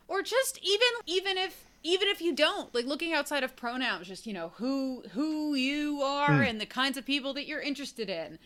Or 0.07 0.21
just 0.21 0.59
even 0.61 0.87
even 1.07 1.37
if 1.37 1.65
even 1.81 2.07
if 2.07 2.21
you 2.21 2.35
don't 2.35 2.73
like 2.75 2.85
looking 2.85 3.13
outside 3.13 3.43
of 3.43 3.55
pronouns 3.55 4.07
just 4.07 4.27
you 4.27 4.33
know 4.33 4.53
who 4.57 5.03
who 5.13 5.55
you 5.55 6.01
are 6.03 6.29
mm. 6.29 6.47
and 6.47 6.61
the 6.61 6.65
kinds 6.67 6.97
of 6.97 7.05
people 7.05 7.33
that 7.33 7.47
you're 7.47 7.61
interested 7.61 8.09
in 8.09 8.37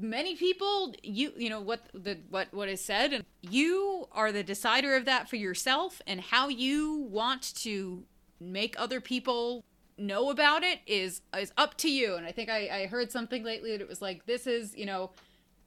many 0.00 0.36
people 0.36 0.94
you 1.02 1.32
you 1.36 1.48
know 1.48 1.60
what 1.60 1.80
the 1.94 2.18
what 2.30 2.52
what 2.52 2.68
is 2.68 2.84
said 2.84 3.12
and 3.12 3.24
you 3.40 4.06
are 4.12 4.32
the 4.32 4.42
decider 4.42 4.94
of 4.96 5.04
that 5.04 5.28
for 5.28 5.36
yourself 5.36 6.02
and 6.06 6.20
how 6.20 6.48
you 6.48 7.06
want 7.10 7.54
to 7.54 8.04
make 8.40 8.74
other 8.78 9.00
people 9.00 9.64
know 9.98 10.30
about 10.30 10.62
it 10.62 10.80
is 10.86 11.22
is 11.36 11.52
up 11.56 11.76
to 11.78 11.90
you. 11.90 12.14
And 12.14 12.24
I 12.24 12.32
think 12.32 12.48
I, 12.48 12.82
I 12.82 12.86
heard 12.86 13.10
something 13.10 13.42
lately 13.42 13.72
that 13.72 13.80
it 13.80 13.88
was 13.88 14.00
like 14.00 14.26
this 14.26 14.46
is 14.46 14.76
you 14.76 14.86
know 14.86 15.10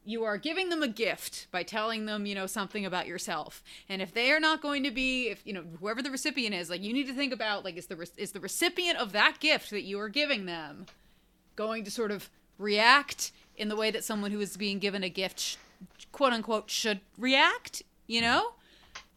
you 0.04 0.24
are 0.24 0.38
giving 0.38 0.70
them 0.70 0.82
a 0.82 0.88
gift 0.88 1.48
by 1.52 1.62
telling 1.64 2.06
them 2.06 2.26
you 2.26 2.34
know 2.34 2.48
something 2.48 2.86
about 2.86 3.08
yourself 3.08 3.62
and 3.88 4.02
if 4.02 4.14
they 4.14 4.32
are 4.32 4.40
not 4.40 4.62
going 4.62 4.84
to 4.84 4.92
be 4.92 5.30
if 5.30 5.46
you 5.46 5.54
know 5.54 5.64
whoever 5.80 6.02
the 6.02 6.10
recipient 6.10 6.56
is 6.56 6.70
like 6.70 6.82
you 6.82 6.94
need 6.94 7.06
to 7.08 7.14
think 7.14 7.34
about 7.34 7.64
like 7.64 7.78
is 7.78 7.88
the 7.88 8.08
is 8.18 8.32
the 8.32 8.40
recipient 8.40 8.98
of 8.98 9.12
that 9.12 9.38
gift 9.40 9.70
that 9.70 9.84
you 9.84 10.00
are 10.00 10.10
giving 10.10 10.46
them 10.46 10.86
going 11.56 11.84
to 11.84 11.92
sort 11.92 12.10
of 12.10 12.30
react 12.58 13.32
in 13.62 13.70
the 13.70 13.76
way 13.76 13.92
that 13.92 14.04
someone 14.04 14.32
who 14.32 14.42
is 14.42 14.58
being 14.58 14.80
given 14.80 15.04
a 15.04 15.10
gift 15.10 15.58
quote 16.12 16.34
unquote 16.34 16.70
should 16.70 17.00
react 17.18 17.84
you 18.12 18.22
mm-hmm. 18.22 18.32
know? 18.32 18.52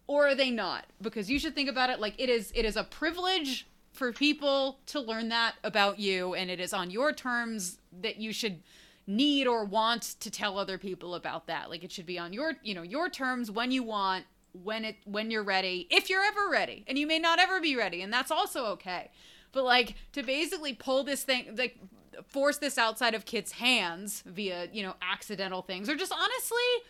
Or 0.07 0.29
are 0.29 0.35
they 0.35 0.51
not? 0.51 0.85
Because 1.01 1.31
you 1.31 1.39
should 1.39 1.55
think 1.55 1.69
about 1.69 1.91
it 1.91 1.99
like 1.99 2.15
it 2.19 2.29
is 2.29 2.53
it 2.55 2.65
is 2.65 2.77
a 2.77 2.85
privilege 2.85 3.67
for 3.93 4.13
people 4.13 4.79
to 4.87 5.01
learn 5.01 5.29
that 5.31 5.55
about 5.63 5.99
you 5.99 6.35
and 6.35 6.51
it 6.51 6.61
is 6.61 6.73
on 6.73 6.91
your 6.91 7.13
terms 7.13 7.79
that 8.03 8.17
you 8.17 8.33
should 8.33 8.61
need 9.07 9.47
or 9.47 9.65
want 9.65 10.03
to 10.21 10.31
tell 10.31 10.59
other 10.59 10.79
people 10.79 11.15
about 11.15 11.47
that. 11.47 11.71
Like 11.71 11.85
it 11.85 11.93
should 11.93 12.07
be 12.07 12.19
on 12.19 12.33
your 12.33 12.55
you 12.63 12.75
know 12.75 12.83
your 12.83 13.09
terms 13.09 13.51
when 13.51 13.71
you 13.71 13.83
want 13.83 14.27
when 14.53 14.85
it 14.85 14.97
when 15.05 15.31
you're 15.31 15.43
ready 15.43 15.87
if 15.91 16.11
you're 16.11 16.23
ever 16.23 16.49
ready. 16.51 16.85
And 16.87 16.99
you 16.99 17.07
may 17.07 17.19
not 17.19 17.39
ever 17.39 17.61
be 17.61 17.77
ready 17.77 18.03
and 18.03 18.13
that's 18.13 18.31
also 18.31 18.67
okay. 18.67 19.11
But 19.53 19.65
like 19.65 19.95
to 20.13 20.23
basically 20.23 20.75
pull 20.75 21.03
this 21.03 21.25
thing 21.25 21.57
like 21.57 21.79
force 22.26 22.59
this 22.59 22.78
outside 22.78 23.14
of 23.14 23.25
kids 23.25 23.52
hands 23.52 24.23
via 24.26 24.68
you 24.73 24.83
know 24.83 24.94
accidental 25.02 25.62
things 25.62 25.88
or 25.88 25.97
just 25.97 26.12
honestly 26.12 26.85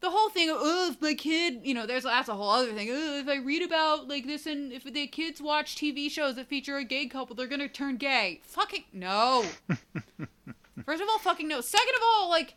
the 0.00 0.10
whole 0.10 0.28
thing 0.28 0.50
of 0.50 0.56
oh 0.60 0.90
if 0.90 1.00
my 1.00 1.14
kid 1.14 1.60
you 1.62 1.72
know 1.72 1.86
there's 1.86 2.04
that's 2.04 2.28
a 2.28 2.34
whole 2.34 2.50
other 2.50 2.72
thing. 2.72 2.88
Oh, 2.90 3.18
if 3.18 3.28
i 3.28 3.36
read 3.36 3.62
about 3.62 4.06
like 4.06 4.26
this 4.26 4.46
and 4.46 4.72
if 4.72 4.84
the 4.84 5.06
kids 5.06 5.40
watch 5.40 5.76
tv 5.76 6.10
shows 6.10 6.36
that 6.36 6.46
feature 6.46 6.76
a 6.76 6.84
gay 6.84 7.06
couple 7.06 7.34
they're 7.34 7.46
gonna 7.46 7.68
turn 7.68 7.96
gay. 7.96 8.40
Fucking 8.44 8.84
no. 8.92 9.44
First 10.84 11.02
of 11.02 11.08
all 11.08 11.18
fucking 11.18 11.48
no. 11.48 11.60
Second 11.60 11.94
of 11.96 12.02
all 12.02 12.28
like 12.28 12.54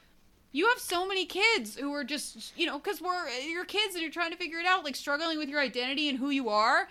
you 0.52 0.68
have 0.68 0.80
so 0.80 1.08
many 1.08 1.26
kids 1.26 1.78
who 1.78 1.94
are 1.94 2.04
just 2.04 2.58
you 2.58 2.66
know 2.66 2.80
because 2.80 3.02
we're 3.02 3.30
your 3.30 3.66
kids 3.66 3.96
and 3.96 4.02
you're 4.02 4.12
trying 4.12 4.32
to 4.32 4.38
figure 4.38 4.60
it 4.60 4.66
out 4.66 4.84
like 4.84 4.96
struggling 4.96 5.38
with 5.38 5.48
your 5.50 5.62
identity 5.62 6.10
and 6.10 6.18
who 6.18 6.30
you 6.30 6.50
are 6.50 6.90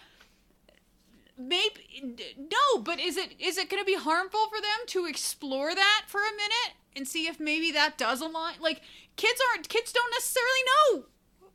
maybe 1.39 2.17
no 2.39 2.81
but 2.83 2.99
is 2.99 3.17
it 3.17 3.35
is 3.39 3.59
it 3.59 3.69
going 3.69 3.83
to 3.83 3.87
be 3.87 3.97
harmful 3.97 4.47
for 4.49 4.61
them 4.61 4.87
to 4.87 5.07
explore 5.07 5.75
that 5.75 6.05
for 6.07 6.21
a 6.21 6.37
minute 6.37 6.77
and 6.95 7.07
see 7.07 7.27
if 7.27 7.39
maybe 7.39 7.71
that 7.73 7.99
does 7.99 8.21
align? 8.21 8.55
Like 8.61 8.81
kids 9.17 9.41
aren't 9.53 9.69
kids 9.69 9.93
don't 9.93 10.13
necessarily 10.13 10.51
know 10.67 11.05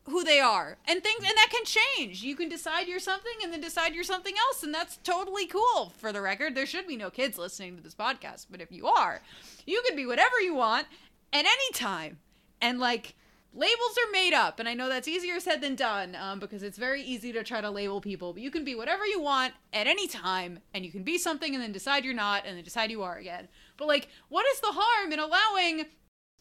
who 0.06 0.24
they 0.24 0.40
are 0.40 0.78
and 0.86 1.04
things 1.04 1.20
and 1.20 1.36
that 1.36 1.50
can 1.52 1.64
change. 1.66 2.24
You 2.24 2.36
can 2.36 2.50
decide 2.50 2.88
you're 2.88 3.00
something 3.00 3.34
and 3.44 3.54
then 3.54 3.62
decide 3.62 3.94
you're 3.94 4.04
something 4.04 4.34
else 4.48 4.64
and 4.64 4.74
that's 4.74 4.98
totally 4.98 5.48
cool. 5.48 5.94
For 5.98 6.12
the 6.12 6.22
record 6.22 6.56
there 6.56 6.66
should 6.66 6.88
be 6.88 6.98
no 6.98 7.10
kids 7.10 7.38
listening 7.38 7.78
to 7.78 7.84
this 7.84 7.96
podcast 7.96 8.48
but 8.50 8.62
if 8.62 8.72
you 8.72 8.88
are 8.88 9.22
you 9.66 9.82
can 9.88 9.96
be 9.96 10.06
whatever 10.06 10.40
you 10.42 10.56
want 10.56 10.88
at 11.34 11.46
any 11.46 11.72
time. 11.74 12.20
And 12.62 12.80
like 12.80 13.16
labels 13.54 13.98
are 13.98 14.12
made 14.12 14.34
up 14.34 14.60
and 14.60 14.70
i 14.70 14.74
know 14.74 14.88
that's 14.88 15.08
easier 15.08 15.40
said 15.40 15.62
than 15.62 15.76
done 15.76 16.16
um, 16.16 16.40
because 16.40 16.64
it's 16.64 16.78
very 16.78 17.02
easy 17.02 17.32
to 17.34 17.44
try 17.44 17.60
to 17.60 17.70
label 17.70 18.00
people 18.00 18.32
but 18.34 18.42
you 18.42 18.50
can 18.50 18.64
be 18.64 18.76
whatever 18.76 19.06
you 19.06 19.20
want 19.20 19.54
at 19.74 19.88
any 19.88 20.08
time 20.08 20.60
and 20.74 20.86
you 20.86 20.92
can 20.92 21.04
be 21.04 21.18
something 21.18 21.54
and 21.54 21.62
then 21.62 21.72
decide 21.72 22.06
you're 22.06 22.14
not 22.14 22.46
and 22.46 22.56
then 22.56 22.64
decide 22.64 22.90
you 22.90 23.04
are 23.04 23.18
again 23.18 23.48
but 23.78 23.88
like 23.88 24.08
what 24.30 24.46
is 24.54 24.62
the 24.62 24.72
harm 24.72 25.12
in 25.12 25.20
allowing 25.20 25.86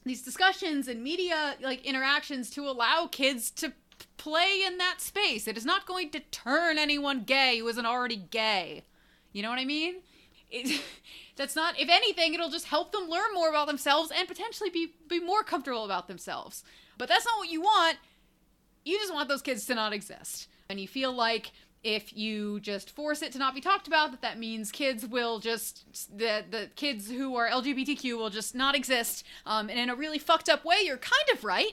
these 0.04 0.22
discussions 0.22 0.88
and 0.88 1.02
media 1.02 1.56
like 1.60 1.84
interactions 1.84 2.48
to 2.50 2.68
allow 2.68 3.06
kids 3.06 3.50
to 3.50 3.72
play 4.16 4.62
in 4.66 4.78
that 4.78 5.00
space. 5.00 5.46
It 5.48 5.56
is 5.56 5.64
not 5.64 5.86
going 5.86 6.10
to 6.10 6.20
turn 6.20 6.78
anyone 6.78 7.24
gay 7.24 7.58
who 7.58 7.68
isn't 7.68 7.86
already 7.86 8.16
gay. 8.16 8.84
You 9.32 9.42
know 9.42 9.50
what 9.50 9.58
I 9.58 9.64
mean? 9.64 9.96
It, 10.50 10.82
that's 11.36 11.56
not 11.56 11.78
if 11.78 11.88
anything 11.88 12.34
it'll 12.34 12.50
just 12.50 12.66
help 12.66 12.92
them 12.92 13.08
learn 13.08 13.32
more 13.34 13.48
about 13.48 13.66
themselves 13.66 14.12
and 14.14 14.28
potentially 14.28 14.68
be 14.68 14.94
be 15.08 15.20
more 15.20 15.42
comfortable 15.42 15.84
about 15.84 16.08
themselves. 16.08 16.64
But 17.00 17.08
that's 17.08 17.24
not 17.24 17.38
what 17.38 17.48
you 17.48 17.62
want. 17.62 17.96
You 18.84 18.98
just 18.98 19.14
want 19.14 19.30
those 19.30 19.40
kids 19.40 19.64
to 19.66 19.74
not 19.74 19.94
exist. 19.94 20.48
And 20.68 20.78
you 20.78 20.86
feel 20.86 21.12
like 21.14 21.50
if 21.82 22.14
you 22.14 22.60
just 22.60 22.90
force 22.90 23.22
it 23.22 23.32
to 23.32 23.38
not 23.38 23.54
be 23.54 23.60
talked 23.62 23.86
about 23.86 24.10
that 24.10 24.20
that 24.20 24.38
means 24.38 24.70
kids 24.70 25.06
will 25.06 25.38
just 25.38 25.86
the 26.14 26.44
the 26.50 26.68
kids 26.76 27.10
who 27.10 27.34
are 27.36 27.48
lgbtq 27.48 28.14
will 28.18 28.28
just 28.28 28.54
not 28.54 28.74
exist 28.74 29.24
um, 29.46 29.70
and 29.70 29.78
in 29.78 29.88
a 29.88 29.94
really 29.94 30.18
fucked 30.18 30.50
up 30.50 30.62
way 30.62 30.76
you're 30.82 30.98
kind 30.98 31.24
of 31.32 31.42
right 31.42 31.72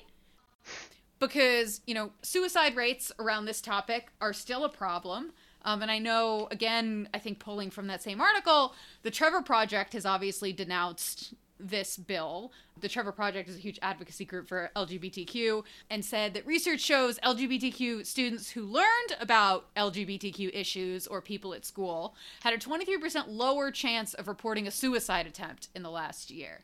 because 1.20 1.82
you 1.86 1.94
know 1.94 2.10
suicide 2.22 2.74
rates 2.78 3.12
around 3.20 3.44
this 3.44 3.60
topic 3.60 4.08
are 4.22 4.32
still 4.32 4.64
a 4.64 4.70
problem 4.70 5.34
um, 5.64 5.82
and 5.82 5.92
i 5.92 6.00
know 6.00 6.48
again 6.52 7.10
i 7.14 7.20
think 7.20 7.38
pulling 7.38 7.70
from 7.70 7.88
that 7.88 8.02
same 8.02 8.22
article 8.22 8.74
the 9.04 9.12
trevor 9.12 9.42
project 9.42 9.92
has 9.92 10.06
obviously 10.06 10.54
denounced 10.54 11.34
this 11.60 11.98
bill. 11.98 12.52
The 12.80 12.88
Trevor 12.88 13.12
Project 13.12 13.50
is 13.50 13.56
a 13.56 13.60
huge 13.60 13.80
advocacy 13.82 14.26
group 14.26 14.48
for 14.48 14.70
LGBTQ 14.76 15.64
and 15.90 16.04
said 16.04 16.34
that 16.34 16.46
research 16.46 16.82
shows 16.82 17.20
LGBTQ 17.20 18.06
students 18.06 18.52
who 18.52 18.64
learned 18.64 19.16
about 19.20 19.74
LGBTQ 19.76 20.52
issues 20.54 21.08
or 21.08 21.22
people 21.22 21.54
at 21.54 21.66
school 21.66 22.16
had 22.42 22.54
a 22.54 22.58
23% 22.58 23.26
lower 23.28 23.72
chance 23.72 24.14
of 24.14 24.28
reporting 24.28 24.68
a 24.68 24.72
suicide 24.72 25.28
attempt 25.28 25.70
in 25.76 25.84
the 25.84 25.92
last 25.92 26.30
year. 26.30 26.64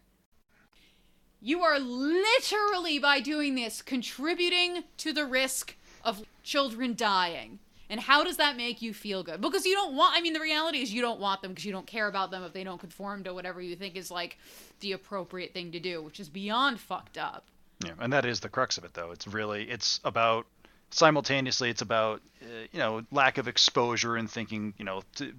You 1.41 1.61
are 1.61 1.77
literally, 1.77 2.99
by 2.99 3.19
doing 3.19 3.55
this, 3.55 3.81
contributing 3.81 4.85
to 4.97 5.11
the 5.11 5.25
risk 5.25 5.75
of 6.03 6.23
children 6.43 6.95
dying. 6.95 7.59
And 7.93 8.01
how 8.01 8.23
does 8.23 8.37
that 8.37 8.57
make 8.57 8.81
you 8.81 8.91
feel 8.91 9.21
good? 9.21 9.39
Because 9.39 9.67
you 9.67 9.75
don't 9.75 9.95
want, 9.95 10.17
I 10.17 10.21
mean, 10.21 10.33
the 10.33 10.39
reality 10.39 10.79
is 10.79 10.91
you 10.91 11.03
don't 11.03 11.19
want 11.19 11.43
them 11.43 11.51
because 11.51 11.63
you 11.63 11.71
don't 11.71 11.85
care 11.85 12.07
about 12.07 12.31
them 12.31 12.43
if 12.43 12.51
they 12.51 12.63
don't 12.63 12.79
conform 12.79 13.23
to 13.25 13.35
whatever 13.35 13.61
you 13.61 13.75
think 13.75 13.95
is 13.95 14.09
like 14.09 14.39
the 14.79 14.93
appropriate 14.93 15.53
thing 15.53 15.71
to 15.73 15.79
do, 15.79 16.01
which 16.01 16.19
is 16.19 16.27
beyond 16.27 16.79
fucked 16.79 17.19
up. 17.19 17.45
Yeah, 17.85 17.91
and 17.99 18.11
that 18.11 18.25
is 18.25 18.39
the 18.39 18.49
crux 18.49 18.79
of 18.79 18.83
it, 18.83 18.95
though. 18.95 19.11
It's 19.11 19.27
really, 19.27 19.69
it's 19.69 19.99
about, 20.03 20.47
simultaneously, 20.89 21.69
it's 21.69 21.83
about, 21.83 22.23
uh, 22.41 22.65
you 22.71 22.79
know, 22.79 23.03
lack 23.11 23.37
of 23.37 23.47
exposure 23.47 24.15
and 24.15 24.27
thinking, 24.27 24.73
you 24.79 24.85
know, 24.85 25.03
to, 25.17 25.31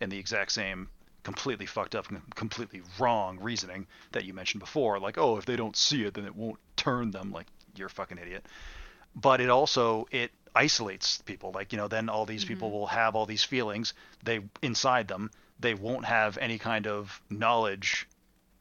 in 0.00 0.10
the 0.10 0.18
exact 0.18 0.52
same 0.52 0.88
completely 1.24 1.66
fucked 1.66 1.96
up 1.96 2.06
completely 2.36 2.82
wrong 3.00 3.36
reasoning 3.40 3.84
that 4.12 4.24
you 4.24 4.32
mentioned 4.32 4.58
before 4.58 4.98
like 4.98 5.18
oh 5.18 5.36
if 5.36 5.44
they 5.44 5.54
don't 5.54 5.76
see 5.76 6.04
it 6.04 6.14
then 6.14 6.24
it 6.24 6.34
won't 6.34 6.58
turn 6.76 7.10
them 7.10 7.30
like 7.30 7.46
you're 7.76 7.88
a 7.88 7.90
fucking 7.90 8.16
idiot 8.16 8.46
but 9.14 9.38
it 9.38 9.50
also 9.50 10.06
it 10.10 10.30
isolates 10.54 11.22
people. 11.22 11.52
Like 11.52 11.72
you 11.72 11.78
know 11.78 11.88
then 11.88 12.08
all 12.08 12.26
these 12.26 12.44
mm-hmm. 12.44 12.54
people 12.54 12.70
will 12.70 12.86
have 12.86 13.14
all 13.14 13.26
these 13.26 13.44
feelings. 13.44 13.94
They 14.24 14.40
inside 14.62 15.08
them 15.08 15.30
they 15.60 15.74
won't 15.74 16.06
have 16.06 16.38
any 16.38 16.58
kind 16.58 16.86
of 16.86 17.20
knowledge 17.28 18.08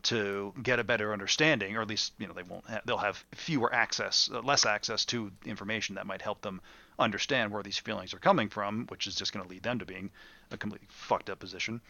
to 0.02 0.54
get 0.62 0.80
a 0.80 0.84
better 0.84 1.12
understanding 1.12 1.76
or 1.76 1.82
at 1.82 1.88
least 1.88 2.14
you 2.18 2.28
know 2.28 2.34
they 2.34 2.44
won't 2.44 2.64
they'll 2.86 2.98
have 2.98 3.24
fewer 3.36 3.74
access 3.74 4.30
uh, 4.34 4.40
less 4.42 4.66
access 4.66 5.04
to 5.04 5.32
information 5.46 5.96
that 5.96 6.08
might 6.08 6.22
help 6.22 6.42
them 6.42 6.62
understand 6.98 7.52
where 7.52 7.64
these 7.64 7.78
feelings 7.78 8.14
are 8.14 8.20
coming 8.20 8.48
from 8.48 8.86
which 8.88 9.08
is 9.08 9.16
just 9.16 9.34
going 9.34 9.44
to 9.44 9.50
lead 9.50 9.64
them 9.64 9.78
to 9.80 9.86
being 9.86 10.10
a 10.52 10.58
completely 10.58 10.88
fucked 10.90 11.30
up 11.30 11.40
position. 11.40 11.82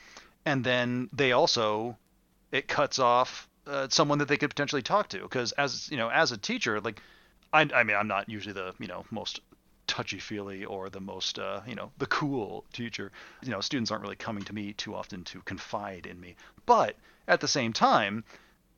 And 0.45 0.63
then 0.63 1.09
they 1.13 1.33
also 1.33 1.97
it 2.51 2.67
cuts 2.67 2.97
off 2.97 3.47
uh, 3.67 3.87
someone 3.89 4.17
that 4.17 4.27
they 4.27 4.37
could 4.37 4.49
potentially 4.49 4.81
talk 4.81 5.09
to 5.09 5.19
because 5.19 5.51
as 5.53 5.89
you 5.91 5.97
know 5.97 6.09
as 6.09 6.31
a 6.31 6.37
teacher 6.37 6.81
like 6.81 6.99
I, 7.53 7.67
I 7.73 7.83
mean 7.83 7.95
i'm 7.95 8.07
not 8.07 8.27
usually 8.27 8.53
the 8.53 8.73
you 8.79 8.87
know 8.87 9.05
most 9.11 9.41
touchy 9.89 10.19
feely 10.19 10.63
or 10.63 10.89
the 10.89 11.01
most 11.01 11.39
uh, 11.39 11.61
you 11.67 11.75
know 11.75 11.91
the 11.97 12.05
cool 12.05 12.63
teacher 12.71 13.11
you 13.41 13.49
know 13.49 13.59
students 13.59 13.89
aren't 13.89 14.03
really 14.03 14.15
coming 14.15 14.43
to 14.43 14.53
me 14.53 14.71
too 14.73 14.95
often 14.95 15.23
to 15.23 15.41
confide 15.41 16.05
in 16.05 16.21
me 16.21 16.35
but 16.65 16.95
at 17.27 17.41
the 17.41 17.47
same 17.47 17.73
time 17.73 18.23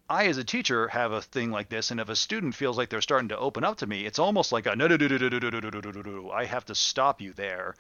I, 0.10 0.26
as 0.26 0.38
a 0.38 0.44
teacher, 0.44 0.90
have 0.90 1.14
a 1.14 1.22
thing 1.22 1.52
like 1.52 1.70
this, 1.70 1.90
and 1.90 1.98
if 1.98 2.10
a 2.10 2.18
student 2.18 2.54
feels 2.54 2.78
like 2.78 2.90
they're 2.90 3.00
starting 3.00 3.30
to 3.30 3.38
open 3.38 3.64
up 3.64 3.78
to 3.78 3.88
me, 3.88 4.06
it's 4.06 4.20
almost 4.20 4.52
like 4.52 4.66
a 4.66 4.76
no, 4.76 4.88
no, 4.88 4.98
no, 4.98 5.08
no, 5.08 5.18
no, 5.18 5.40
no, 5.40 5.50
no, 5.50 5.70
no, 5.70 6.02
no. 6.02 6.32
I 6.32 6.44
have 6.44 6.66
to 6.66 6.76
stop 6.76 7.22
you 7.22 7.32
there, 7.32 7.76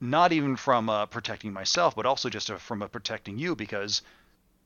not 0.00 0.32
even 0.32 0.56
from 0.56 0.88
uh, 0.88 1.04
protecting 1.04 1.52
myself, 1.52 1.94
but 1.94 2.06
also 2.06 2.30
just 2.30 2.50
from 2.50 2.88
protecting 2.88 3.36
you, 3.36 3.54
because 3.54 4.00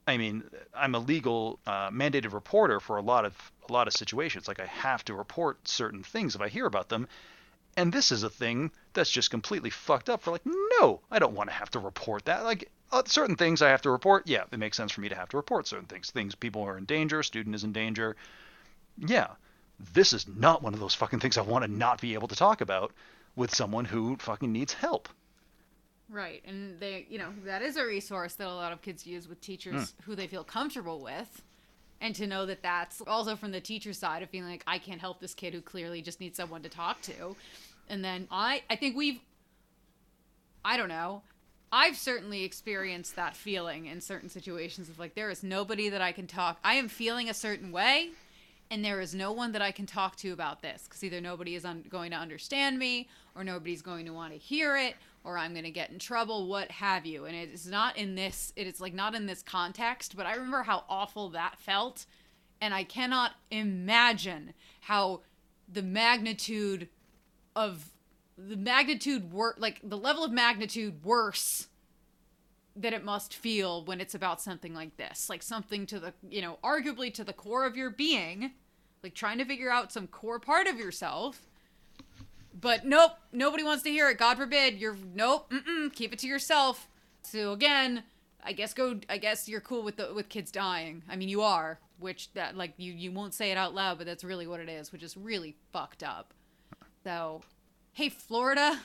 I 0.06 0.16
mean, 0.16 0.44
I'm 0.72 0.94
a 0.94 1.00
legal 1.00 1.58
uh, 1.66 1.90
mandated 1.90 2.32
reporter 2.32 2.78
for 2.78 2.96
a 2.96 3.02
lot 3.02 3.24
of 3.24 3.34
a 3.68 3.72
lot 3.72 3.88
of 3.88 3.92
situations. 3.92 4.46
Like 4.46 4.60
I 4.60 4.66
have 4.66 5.04
to 5.06 5.14
report 5.14 5.66
certain 5.66 6.04
things 6.04 6.36
if 6.36 6.40
I 6.40 6.48
hear 6.48 6.66
about 6.66 6.88
them. 6.88 7.08
And 7.76 7.92
this 7.92 8.10
is 8.10 8.22
a 8.22 8.30
thing 8.30 8.70
that's 8.94 9.10
just 9.10 9.30
completely 9.30 9.70
fucked 9.70 10.08
up. 10.08 10.22
For 10.22 10.30
like, 10.30 10.46
no, 10.80 11.00
I 11.10 11.18
don't 11.18 11.34
want 11.34 11.50
to 11.50 11.54
have 11.54 11.70
to 11.72 11.78
report 11.78 12.24
that. 12.24 12.44
Like 12.44 12.70
uh, 12.90 13.02
certain 13.06 13.36
things 13.36 13.60
I 13.60 13.68
have 13.68 13.82
to 13.82 13.90
report. 13.90 14.26
Yeah, 14.26 14.44
it 14.50 14.58
makes 14.58 14.76
sense 14.76 14.92
for 14.92 15.00
me 15.02 15.08
to 15.10 15.14
have 15.14 15.28
to 15.30 15.36
report 15.36 15.66
certain 15.66 15.86
things. 15.86 16.10
Things 16.10 16.34
people 16.34 16.62
are 16.62 16.78
in 16.78 16.84
danger, 16.86 17.22
student 17.22 17.54
is 17.54 17.64
in 17.64 17.72
danger. 17.72 18.16
Yeah, 18.98 19.28
this 19.92 20.12
is 20.14 20.26
not 20.26 20.62
one 20.62 20.72
of 20.72 20.80
those 20.80 20.94
fucking 20.94 21.20
things 21.20 21.36
I 21.36 21.42
want 21.42 21.64
to 21.64 21.70
not 21.70 22.00
be 22.00 22.14
able 22.14 22.28
to 22.28 22.36
talk 22.36 22.62
about 22.62 22.92
with 23.34 23.54
someone 23.54 23.84
who 23.84 24.16
fucking 24.16 24.50
needs 24.50 24.72
help. 24.72 25.08
Right, 26.08 26.40
and 26.46 26.78
they, 26.80 27.04
you 27.10 27.18
know, 27.18 27.30
that 27.44 27.62
is 27.62 27.76
a 27.76 27.84
resource 27.84 28.34
that 28.34 28.46
a 28.46 28.54
lot 28.54 28.72
of 28.72 28.80
kids 28.80 29.06
use 29.06 29.28
with 29.28 29.40
teachers 29.40 29.74
Mm. 29.92 30.04
who 30.04 30.14
they 30.14 30.28
feel 30.28 30.44
comfortable 30.44 31.00
with, 31.00 31.42
and 32.00 32.14
to 32.14 32.26
know 32.26 32.46
that 32.46 32.62
that's 32.62 33.00
also 33.06 33.36
from 33.36 33.52
the 33.52 33.60
teacher 33.60 33.92
side 33.92 34.22
of 34.22 34.30
feeling 34.30 34.50
like 34.50 34.64
I 34.66 34.78
can't 34.78 35.00
help 35.00 35.20
this 35.20 35.34
kid 35.34 35.54
who 35.54 35.60
clearly 35.60 36.02
just 36.02 36.20
needs 36.20 36.36
someone 36.36 36.62
to 36.62 36.68
talk 36.68 37.00
to, 37.02 37.36
and 37.88 38.04
then 38.04 38.28
I, 38.30 38.62
I 38.68 38.76
think 38.76 38.96
we've, 38.96 39.20
I 40.64 40.76
don't 40.76 40.88
know, 40.88 41.22
I've 41.72 41.96
certainly 41.96 42.44
experienced 42.44 43.16
that 43.16 43.36
feeling 43.36 43.86
in 43.86 44.00
certain 44.00 44.28
situations 44.28 44.88
of 44.88 44.98
like 44.98 45.14
there 45.14 45.30
is 45.30 45.42
nobody 45.42 45.88
that 45.88 46.00
I 46.00 46.12
can 46.12 46.26
talk. 46.26 46.58
I 46.62 46.74
am 46.74 46.88
feeling 46.88 47.28
a 47.28 47.34
certain 47.34 47.72
way, 47.72 48.10
and 48.70 48.84
there 48.84 49.00
is 49.00 49.14
no 49.14 49.32
one 49.32 49.52
that 49.52 49.62
I 49.62 49.72
can 49.72 49.86
talk 49.86 50.16
to 50.16 50.32
about 50.32 50.62
this 50.62 50.84
because 50.84 51.02
either 51.02 51.20
nobody 51.20 51.54
is 51.54 51.64
un- 51.64 51.84
going 51.88 52.10
to 52.12 52.16
understand 52.16 52.78
me 52.78 53.08
or 53.34 53.44
nobody's 53.44 53.82
going 53.82 54.06
to 54.06 54.12
want 54.12 54.32
to 54.32 54.38
hear 54.38 54.76
it 54.76 54.94
or 55.26 55.36
I'm 55.36 55.52
going 55.52 55.64
to 55.64 55.70
get 55.72 55.90
in 55.90 55.98
trouble, 55.98 56.46
what 56.46 56.70
have 56.70 57.04
you. 57.04 57.24
And 57.24 57.34
it's 57.34 57.66
not 57.66 57.98
in 57.98 58.14
this, 58.14 58.52
it 58.54 58.68
is 58.68 58.80
like 58.80 58.94
not 58.94 59.16
in 59.16 59.26
this 59.26 59.42
context, 59.42 60.16
but 60.16 60.24
I 60.24 60.34
remember 60.34 60.62
how 60.62 60.84
awful 60.88 61.30
that 61.30 61.58
felt. 61.58 62.06
And 62.60 62.72
I 62.72 62.84
cannot 62.84 63.32
imagine 63.50 64.54
how 64.82 65.22
the 65.68 65.82
magnitude 65.82 66.88
of 67.56 67.90
the 68.38 68.56
magnitude 68.56 69.32
wor- 69.32 69.56
like 69.58 69.80
the 69.82 69.98
level 69.98 70.22
of 70.22 70.30
magnitude 70.30 71.04
worse 71.04 71.66
that 72.76 72.92
it 72.92 73.04
must 73.04 73.34
feel 73.34 73.84
when 73.84 74.00
it's 74.00 74.14
about 74.14 74.42
something 74.42 74.74
like 74.74 74.96
this 74.98 75.30
like 75.30 75.42
something 75.42 75.86
to 75.86 75.98
the 75.98 76.12
you 76.28 76.42
know 76.42 76.58
arguably 76.62 77.12
to 77.12 77.24
the 77.24 77.32
core 77.32 77.64
of 77.64 77.74
your 77.74 77.88
being 77.88 78.52
like 79.02 79.14
trying 79.14 79.38
to 79.38 79.44
figure 79.46 79.70
out 79.70 79.90
some 79.90 80.06
core 80.06 80.38
part 80.38 80.66
of 80.66 80.78
yourself 80.78 81.46
but 82.66 82.84
nope 82.84 83.12
nobody 83.32 83.62
wants 83.62 83.84
to 83.84 83.90
hear 83.90 84.10
it 84.10 84.18
god 84.18 84.36
forbid 84.36 84.76
you're 84.76 84.96
nope 85.14 85.48
mm-mm, 85.52 85.92
keep 85.92 86.12
it 86.12 86.18
to 86.18 86.26
yourself 86.26 86.88
so 87.22 87.52
again 87.52 88.02
i 88.42 88.52
guess 88.52 88.74
go 88.74 88.98
i 89.08 89.16
guess 89.16 89.48
you're 89.48 89.60
cool 89.60 89.84
with 89.84 89.96
the 89.96 90.12
with 90.12 90.28
kids 90.28 90.50
dying 90.50 91.00
i 91.08 91.14
mean 91.14 91.28
you 91.28 91.42
are 91.42 91.78
which 92.00 92.32
that 92.34 92.56
like 92.56 92.72
you 92.76 92.92
you 92.92 93.12
won't 93.12 93.34
say 93.34 93.52
it 93.52 93.56
out 93.56 93.72
loud 93.72 93.98
but 93.98 94.06
that's 94.06 94.24
really 94.24 94.48
what 94.48 94.58
it 94.58 94.68
is 94.68 94.90
which 94.90 95.04
is 95.04 95.16
really 95.16 95.54
fucked 95.72 96.02
up 96.02 96.34
so 97.04 97.40
hey 97.92 98.08
florida 98.08 98.80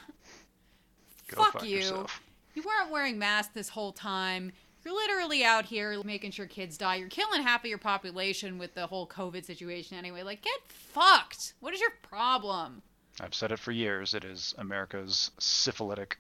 Go 1.32 1.44
fuck, 1.44 1.54
fuck 1.54 1.64
you 1.66 1.78
yourself. 1.78 2.22
you 2.54 2.62
weren't 2.64 2.92
wearing 2.92 3.18
masks 3.18 3.54
this 3.54 3.70
whole 3.70 3.94
time. 3.94 4.52
You're 4.84 4.94
literally 4.94 5.44
out 5.44 5.66
here 5.66 6.02
making 6.04 6.32
sure 6.32 6.46
kids 6.46 6.78
die. 6.78 6.96
You're 6.96 7.08
killing 7.08 7.42
half 7.42 7.64
of 7.64 7.70
your 7.70 7.78
population 7.78 8.58
with 8.58 8.74
the 8.74 8.88
whole 8.88 9.08
COVID 9.08 9.46
situation 9.46 9.98
anyway. 9.98 10.24
Like, 10.24 10.42
get 10.42 10.60
fucked. 10.68 11.54
What 11.62 11.74
is 11.74 11.80
your 11.80 11.92
problem? 12.02 12.82
I've 13.22 13.36
said 13.36 13.52
it 13.52 13.60
for 13.60 13.72
years. 13.72 14.14
It 14.14 14.24
is 14.26 14.56
America's 14.58 15.32
syphilitic 15.40 16.18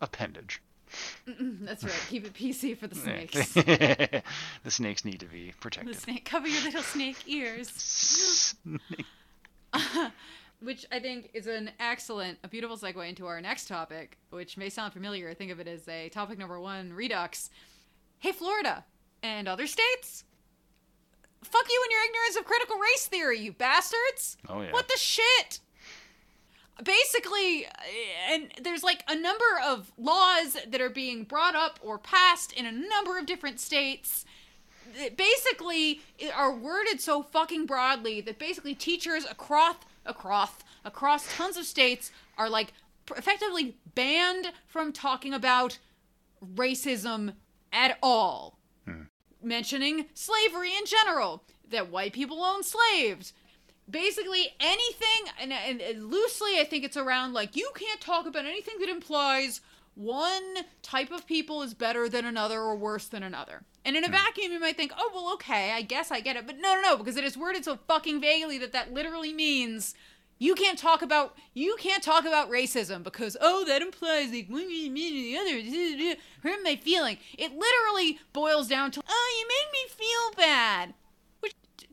appendage. 0.00 0.62
That's 1.38 1.84
right. 1.84 1.92
Keep 2.08 2.24
it 2.26 2.32
PC 2.34 2.76
for 2.78 2.86
the 2.86 2.94
snakes. 3.04 3.52
the 3.54 4.22
snakes 4.70 5.04
need 5.04 5.20
to 5.20 5.26
be 5.26 5.52
protected. 5.60 5.94
the 5.94 6.00
snake. 6.00 6.24
Cover 6.24 6.48
your 6.48 6.62
little 6.64 6.82
snake 6.82 7.18
ears. 7.26 7.68
Snake- 8.64 9.04
Which 10.60 10.86
I 10.90 10.98
think 10.98 11.30
is 11.34 11.46
an 11.46 11.70
excellent, 11.78 12.38
a 12.42 12.48
beautiful 12.48 12.76
segue 12.76 13.06
into 13.08 13.26
our 13.26 13.40
next 13.40 13.68
topic, 13.68 14.18
which 14.30 14.56
may 14.56 14.68
sound 14.70 14.92
familiar. 14.92 15.32
Think 15.34 15.52
of 15.52 15.60
it 15.60 15.68
as 15.68 15.86
a 15.88 16.08
topic 16.08 16.36
number 16.38 16.58
one 16.58 16.92
redux. 16.92 17.50
Hey, 18.18 18.32
Florida 18.32 18.84
and 19.22 19.46
other 19.46 19.66
states. 19.68 20.24
Fuck 21.44 21.66
you 21.70 21.80
and 21.84 21.92
your 21.92 22.04
ignorance 22.06 22.36
of 22.36 22.44
critical 22.44 22.76
race 22.78 23.06
theory, 23.06 23.38
you 23.38 23.52
bastards. 23.52 24.36
Oh 24.48 24.60
yeah. 24.62 24.72
What 24.72 24.88
the 24.88 24.98
shit? 24.98 25.60
Basically, 26.82 27.66
uh, 27.66 27.70
and 28.30 28.52
there's 28.62 28.82
like 28.82 29.04
a 29.08 29.16
number 29.16 29.44
of 29.64 29.92
laws 29.98 30.56
that 30.68 30.80
are 30.80 30.90
being 30.90 31.24
brought 31.24 31.54
up 31.54 31.80
or 31.82 31.98
passed 31.98 32.52
in 32.52 32.66
a 32.66 32.72
number 32.72 33.18
of 33.18 33.26
different 33.26 33.60
states 33.60 34.24
that 34.96 35.16
basically 35.16 36.00
are 36.34 36.54
worded 36.54 37.00
so 37.00 37.22
fucking 37.22 37.66
broadly 37.66 38.20
that 38.22 38.38
basically 38.38 38.74
teachers 38.74 39.24
across 39.26 39.76
across 40.06 40.52
across 40.84 41.34
tons 41.36 41.58
of 41.58 41.66
states 41.66 42.10
are 42.38 42.48
like 42.48 42.72
effectively 43.14 43.76
banned 43.94 44.52
from 44.66 44.92
talking 44.92 45.34
about 45.34 45.78
racism 46.56 47.34
at 47.70 47.98
all 48.02 48.58
mentioning 49.42 50.06
slavery 50.14 50.72
in 50.76 50.84
general, 50.86 51.42
that 51.70 51.90
white 51.90 52.12
people 52.12 52.42
own 52.42 52.62
slaves. 52.62 53.32
Basically, 53.90 54.54
anything, 54.60 55.32
and, 55.40 55.52
and, 55.52 55.80
and 55.80 56.10
loosely, 56.10 56.58
I 56.58 56.64
think 56.64 56.84
it's 56.84 56.96
around 56.96 57.32
like 57.32 57.56
you 57.56 57.70
can't 57.74 58.00
talk 58.00 58.26
about 58.26 58.44
anything 58.44 58.74
that 58.80 58.88
implies 58.88 59.60
one 59.94 60.58
type 60.80 61.10
of 61.10 61.26
people 61.26 61.62
is 61.62 61.74
better 61.74 62.08
than 62.08 62.24
another 62.24 62.60
or 62.60 62.76
worse 62.76 63.06
than 63.06 63.22
another. 63.22 63.62
And 63.84 63.96
in 63.96 64.04
a 64.04 64.06
hmm. 64.06 64.12
vacuum, 64.12 64.52
you 64.52 64.60
might 64.60 64.76
think, 64.76 64.92
oh, 64.96 65.10
well, 65.14 65.32
okay, 65.34 65.72
I 65.72 65.82
guess 65.82 66.10
I 66.10 66.20
get 66.20 66.36
it. 66.36 66.46
But 66.46 66.56
no, 66.60 66.74
no, 66.74 66.82
no, 66.82 66.96
because 66.96 67.16
it 67.16 67.24
is 67.24 67.36
worded 67.36 67.64
so 67.64 67.78
fucking 67.88 68.20
vaguely 68.20 68.58
that 68.58 68.72
that 68.72 68.92
literally 68.92 69.32
means 69.32 69.94
you 70.38 70.54
can't 70.54 70.78
talk 70.78 71.02
about 71.02 71.36
you 71.52 71.76
can't 71.78 72.02
talk 72.02 72.24
about 72.24 72.50
racism 72.50 73.02
because 73.02 73.36
oh 73.40 73.64
that 73.64 73.82
implies 73.82 74.30
like 74.30 74.48
one 74.48 74.68
mean 74.68 74.94
the 74.94 75.36
other 75.36 76.16
hurt 76.42 76.62
my 76.62 76.76
feeling. 76.76 77.18
It 77.36 77.52
literally 77.52 78.20
boils 78.32 78.68
down 78.68 78.90
to 78.92 79.02
oh 79.08 79.40
you 79.40 79.48
made 79.48 79.72
me 79.72 79.88
feel 79.88 80.44
bad. 80.44 80.94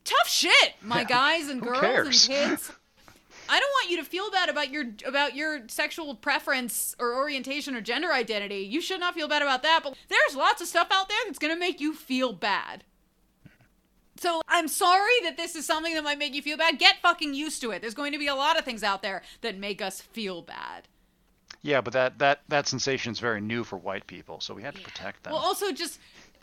Tough 0.05 0.29
shit, 0.29 0.75
my 0.81 1.03
guys 1.03 1.49
and 1.49 1.61
girls 1.61 1.83
and 1.83 2.11
kids. 2.13 2.71
I 3.49 3.59
don't 3.59 3.71
want 3.71 3.89
you 3.91 3.97
to 3.97 4.03
feel 4.03 4.31
bad 4.31 4.49
about 4.49 4.71
your 4.71 4.85
about 5.05 5.35
your 5.35 5.67
sexual 5.67 6.15
preference 6.15 6.95
or 6.99 7.15
orientation 7.15 7.75
or 7.75 7.81
gender 7.81 8.11
identity. 8.11 8.59
You 8.59 8.81
should 8.81 8.99
not 8.99 9.13
feel 9.13 9.27
bad 9.27 9.41
about 9.41 9.63
that, 9.63 9.81
but 9.83 9.95
there's 10.07 10.35
lots 10.35 10.61
of 10.61 10.67
stuff 10.67 10.87
out 10.91 11.09
there 11.09 11.17
that's 11.25 11.39
going 11.39 11.53
to 11.53 11.59
make 11.59 11.79
you 11.79 11.93
feel 11.93 12.33
bad. 12.33 12.83
So 14.17 14.41
I'm 14.47 14.67
sorry 14.67 15.19
that 15.23 15.37
this 15.37 15.55
is 15.55 15.65
something 15.65 15.93
that 15.93 16.03
might 16.03 16.17
make 16.17 16.33
you 16.33 16.41
feel 16.41 16.57
bad. 16.57 16.79
Get 16.79 17.01
fucking 17.01 17.33
used 17.33 17.61
to 17.61 17.71
it. 17.71 17.81
There's 17.81 17.93
going 17.93 18.13
to 18.13 18.19
be 18.19 18.27
a 18.27 18.35
lot 18.35 18.57
of 18.57 18.63
things 18.63 18.83
out 18.83 19.01
there 19.01 19.21
that 19.41 19.57
make 19.57 19.81
us 19.81 20.01
feel 20.01 20.41
bad. 20.41 20.87
Yeah, 21.61 21.81
but 21.81 21.93
that 21.93 22.19
that 22.19 22.41
that 22.47 22.67
sensation 22.67 23.11
is 23.11 23.19
very 23.19 23.41
new 23.41 23.63
for 23.63 23.77
white 23.77 24.05
people, 24.05 24.39
so 24.39 24.53
we 24.53 24.61
had 24.61 24.75
to 24.75 24.81
protect 24.81 25.23
them. 25.23 25.33
Well, 25.33 25.41
also 25.41 25.71
just 25.71 25.99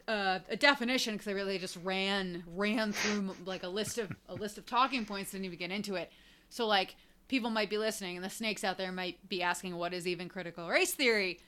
uh, 0.08 0.40
a 0.48 0.56
definition 0.56 1.14
because 1.14 1.28
I 1.28 1.32
really 1.32 1.58
just 1.58 1.78
ran 1.82 2.42
ran 2.54 2.92
through 2.92 3.34
like 3.44 3.62
a 3.62 3.68
list 3.68 3.98
of 3.98 4.10
a 4.28 4.34
list 4.34 4.58
of 4.58 4.66
talking 4.66 5.04
points. 5.04 5.30
Didn't 5.32 5.44
even 5.46 5.58
get 5.58 5.70
into 5.70 5.94
it. 5.94 6.10
So 6.48 6.66
like 6.66 6.96
people 7.28 7.50
might 7.50 7.70
be 7.70 7.78
listening, 7.78 8.16
and 8.16 8.24
the 8.24 8.30
snakes 8.30 8.64
out 8.64 8.78
there 8.78 8.92
might 8.92 9.28
be 9.28 9.42
asking, 9.42 9.76
"What 9.76 9.92
is 9.94 10.06
even 10.06 10.28
critical 10.28 10.68
race 10.68 10.92
theory?" 10.94 11.38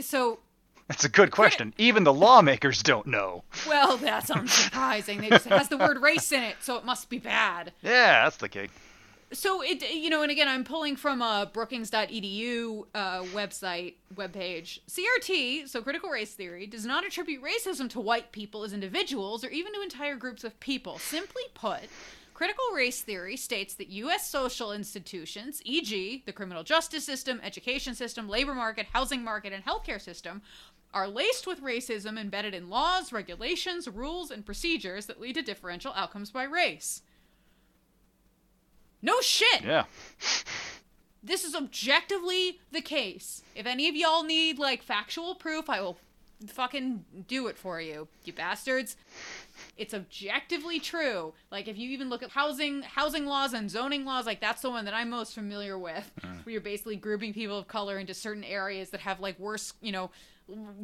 So 0.00 0.38
That's 0.88 1.04
a 1.04 1.08
good 1.08 1.30
question. 1.30 1.74
Even 1.78 2.04
the 2.04 2.12
lawmakers 2.12 2.82
don't 2.82 3.06
know. 3.06 3.44
well, 3.68 3.96
that's 3.96 4.30
unsurprising. 4.30 5.20
They 5.20 5.28
just 5.30 5.46
it 5.46 5.52
has 5.52 5.68
the 5.68 5.78
word 5.78 6.00
race 6.00 6.30
in 6.32 6.42
it, 6.42 6.56
so 6.60 6.76
it 6.76 6.84
must 6.84 7.08
be 7.10 7.18
bad. 7.18 7.72
Yeah, 7.82 8.24
that's 8.24 8.36
the 8.36 8.48
case. 8.48 8.70
So 9.32 9.62
it 9.62 9.82
you 9.90 10.10
know, 10.10 10.22
and 10.22 10.30
again, 10.30 10.48
I'm 10.48 10.62
pulling 10.62 10.94
from 10.96 11.22
a 11.22 11.50
Brookings.edu 11.52 12.84
uh, 12.94 13.22
website 13.34 13.94
webpage. 14.14 14.80
CRT, 14.88 15.68
so 15.68 15.80
critical 15.80 16.10
race 16.10 16.34
theory, 16.34 16.66
does 16.66 16.84
not 16.84 17.06
attribute 17.06 17.42
racism 17.42 17.88
to 17.90 18.00
white 18.00 18.32
people 18.32 18.62
as 18.62 18.74
individuals 18.74 19.42
or 19.42 19.48
even 19.48 19.72
to 19.72 19.80
entire 19.80 20.16
groups 20.16 20.44
of 20.44 20.58
people. 20.60 20.98
Simply 20.98 21.44
put, 21.54 21.80
critical 22.34 22.64
race 22.74 23.00
theory 23.00 23.38
states 23.38 23.72
that 23.74 23.88
U.S. 23.88 24.28
social 24.28 24.70
institutions, 24.70 25.62
e.g., 25.64 26.22
the 26.26 26.32
criminal 26.32 26.62
justice 26.62 27.04
system, 27.04 27.40
education 27.42 27.94
system, 27.94 28.28
labor 28.28 28.54
market, 28.54 28.86
housing 28.92 29.24
market, 29.24 29.54
and 29.54 29.64
healthcare 29.64 30.00
system, 30.00 30.42
are 30.92 31.08
laced 31.08 31.46
with 31.46 31.62
racism 31.62 32.18
embedded 32.18 32.52
in 32.52 32.68
laws, 32.68 33.12
regulations, 33.12 33.88
rules, 33.88 34.30
and 34.30 34.44
procedures 34.44 35.06
that 35.06 35.20
lead 35.20 35.36
to 35.36 35.42
differential 35.42 35.94
outcomes 35.96 36.30
by 36.30 36.44
race. 36.44 37.00
No 39.02 39.20
shit. 39.20 39.62
Yeah. 39.62 39.84
This 41.22 41.44
is 41.44 41.54
objectively 41.54 42.58
the 42.72 42.80
case. 42.80 43.42
If 43.54 43.66
any 43.66 43.88
of 43.88 43.94
y'all 43.96 44.22
need 44.24 44.58
like 44.58 44.82
factual 44.82 45.34
proof, 45.34 45.68
I 45.68 45.80
will 45.80 45.98
fucking 46.48 47.04
do 47.28 47.46
it 47.46 47.56
for 47.56 47.80
you, 47.80 48.08
you 48.24 48.32
bastards. 48.32 48.96
It's 49.76 49.94
objectively 49.94 50.80
true. 50.80 51.34
Like 51.52 51.68
if 51.68 51.78
you 51.78 51.90
even 51.90 52.08
look 52.10 52.22
at 52.24 52.30
housing 52.30 52.82
housing 52.82 53.26
laws 53.26 53.52
and 53.52 53.70
zoning 53.70 54.04
laws, 54.04 54.26
like 54.26 54.40
that's 54.40 54.62
the 54.62 54.70
one 54.70 54.84
that 54.86 54.94
I'm 54.94 55.10
most 55.10 55.34
familiar 55.34 55.78
with, 55.78 56.10
where 56.22 56.52
you're 56.52 56.60
basically 56.60 56.96
grouping 56.96 57.32
people 57.32 57.58
of 57.58 57.68
color 57.68 57.98
into 57.98 58.14
certain 58.14 58.42
areas 58.44 58.90
that 58.90 59.00
have 59.00 59.20
like 59.20 59.38
worse, 59.38 59.74
you 59.80 59.92
know, 59.92 60.10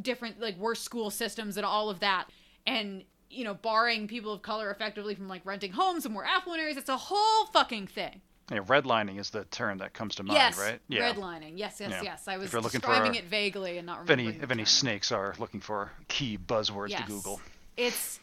different 0.01 0.41
like 0.41 0.57
worse 0.57 0.81
school 0.81 1.11
systems 1.11 1.57
and 1.57 1.67
all 1.67 1.91
of 1.91 1.99
that. 2.01 2.29
and 2.67 3.03
you 3.31 3.45
know 3.45 3.55
barring 3.55 4.09
people 4.09 4.33
of 4.33 4.43
color 4.43 4.71
effectively 4.71 5.15
from 5.15 5.29
like 5.29 5.43
renting 5.45 5.73
homes 5.73 6.07
in 6.07 6.13
more 6.13 6.25
affluent 6.25 6.61
areas. 6.63 6.77
It's 6.77 6.89
a 6.89 6.97
whole 6.97 7.47
fucking 7.47 7.87
thing. 7.89 8.21
Yeah, 8.51 8.61
redlining 8.61 9.19
is 9.19 9.29
the 9.29 9.45
term 9.45 9.79
that 9.79 9.93
comes 9.93 10.15
to 10.15 10.23
mind, 10.23 10.39
yes, 10.39 10.59
right? 10.59 10.81
Yeah. 10.89 11.13
redlining. 11.13 11.53
Yes, 11.57 11.81
yes, 11.81 11.91
Yeah. 11.91 12.03
yes. 12.03 12.29
I 12.29 12.39
was 12.39 12.47
If 12.47 12.55
looking 12.55 12.81
for 12.81 12.87
describing 12.89 13.15
it 13.17 13.25
vaguely 13.27 13.77
and 13.77 13.87
not 13.87 14.05
If 14.05 14.11
any 14.11 14.23
remembering. 14.25 14.43
if 14.45 14.51
any 14.51 14.65
snakes 14.65 15.13
are 15.13 15.35
looking 15.39 15.61
for 15.61 15.93
key 16.09 16.39
buzzwords 16.39 16.89
Yes. 16.91 17.03
to 17.03 17.07
Google. 17.09 17.41
It's 17.77 18.21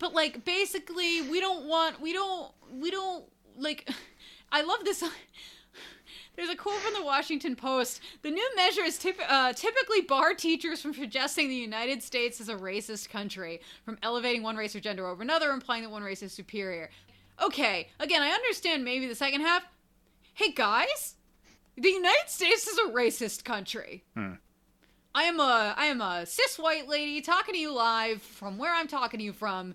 but 0.00 0.12
like 0.12 0.44
basically 0.44 1.22
we 1.22 1.38
don't 1.40 1.66
want 1.66 2.00
we 2.00 2.12
don't 2.12 2.50
we 2.72 2.90
don't 2.90 3.24
like 3.56 3.88
I 4.52 4.62
love 4.62 4.82
this 4.84 5.04
There's 6.40 6.48
a 6.48 6.56
quote 6.56 6.80
from 6.80 6.94
the 6.94 7.04
Washington 7.04 7.54
Post. 7.54 8.00
The 8.22 8.30
new 8.30 8.56
measures 8.56 8.98
typ- 8.98 9.20
uh, 9.28 9.52
typically 9.52 10.00
bar 10.00 10.32
teachers 10.32 10.80
from 10.80 10.94
suggesting 10.94 11.50
the 11.50 11.54
United 11.54 12.02
States 12.02 12.40
is 12.40 12.48
a 12.48 12.54
racist 12.54 13.10
country, 13.10 13.60
from 13.84 13.98
elevating 14.02 14.42
one 14.42 14.56
race 14.56 14.74
or 14.74 14.80
gender 14.80 15.06
over 15.06 15.22
another, 15.22 15.50
implying 15.50 15.82
that 15.82 15.90
one 15.90 16.02
race 16.02 16.22
is 16.22 16.32
superior. 16.32 16.88
Okay, 17.42 17.88
again, 18.00 18.22
I 18.22 18.30
understand 18.30 18.86
maybe 18.86 19.06
the 19.06 19.14
second 19.14 19.42
half. 19.42 19.64
Hey 20.32 20.50
guys, 20.50 21.16
the 21.76 21.90
United 21.90 22.28
States 22.30 22.66
is 22.66 22.78
a 22.78 22.90
racist 22.90 23.44
country. 23.44 24.04
I 25.14 25.24
am 25.24 25.40
a 25.40 25.74
I 25.76 25.86
am 25.86 26.00
a 26.00 26.24
cis 26.24 26.58
white 26.58 26.88
lady 26.88 27.20
talking 27.20 27.52
to 27.52 27.60
you 27.60 27.70
live 27.70 28.22
from 28.22 28.56
where 28.56 28.74
I'm 28.74 28.88
talking 28.88 29.18
to 29.18 29.24
you 29.24 29.34
from. 29.34 29.74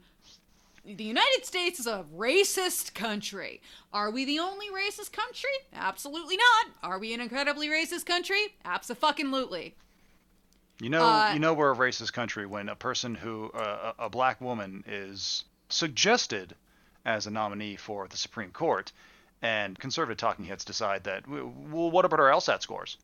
The 0.85 1.03
United 1.03 1.45
States 1.45 1.79
is 1.79 1.87
a 1.87 2.05
racist 2.15 2.93
country. 2.93 3.59
Are 3.91 4.11
we 4.11 4.23
the 4.23 4.37
only 4.37 4.67
racist 4.67 5.11
country? 5.11 5.49
Absolutely 5.73 6.37
not. 6.37 6.67
Are 6.83 6.99
we 6.99 7.11
an 7.13 7.21
incredibly 7.21 7.69
racist 7.69 8.05
country? 8.05 8.55
Absolutely. 8.63 9.75
You 10.79 10.89
know, 10.91 11.03
Uh, 11.03 11.31
you 11.33 11.39
know 11.39 11.53
we're 11.55 11.71
a 11.71 11.75
racist 11.75 12.13
country 12.13 12.45
when 12.45 12.69
a 12.69 12.75
person 12.75 13.15
who 13.15 13.49
uh, 13.51 13.93
a 13.97 14.09
black 14.09 14.39
woman 14.41 14.83
is 14.85 15.45
suggested 15.69 16.53
as 17.03 17.25
a 17.25 17.31
nominee 17.31 17.77
for 17.77 18.07
the 18.07 18.17
Supreme 18.17 18.51
Court, 18.51 18.91
and 19.41 19.79
conservative 19.79 20.17
talking 20.17 20.45
heads 20.45 20.65
decide 20.65 21.03
that 21.05 21.27
well, 21.27 21.89
what 21.89 22.05
about 22.05 22.19
our 22.19 22.29
LSAT 22.29 22.61
scores? 22.61 22.97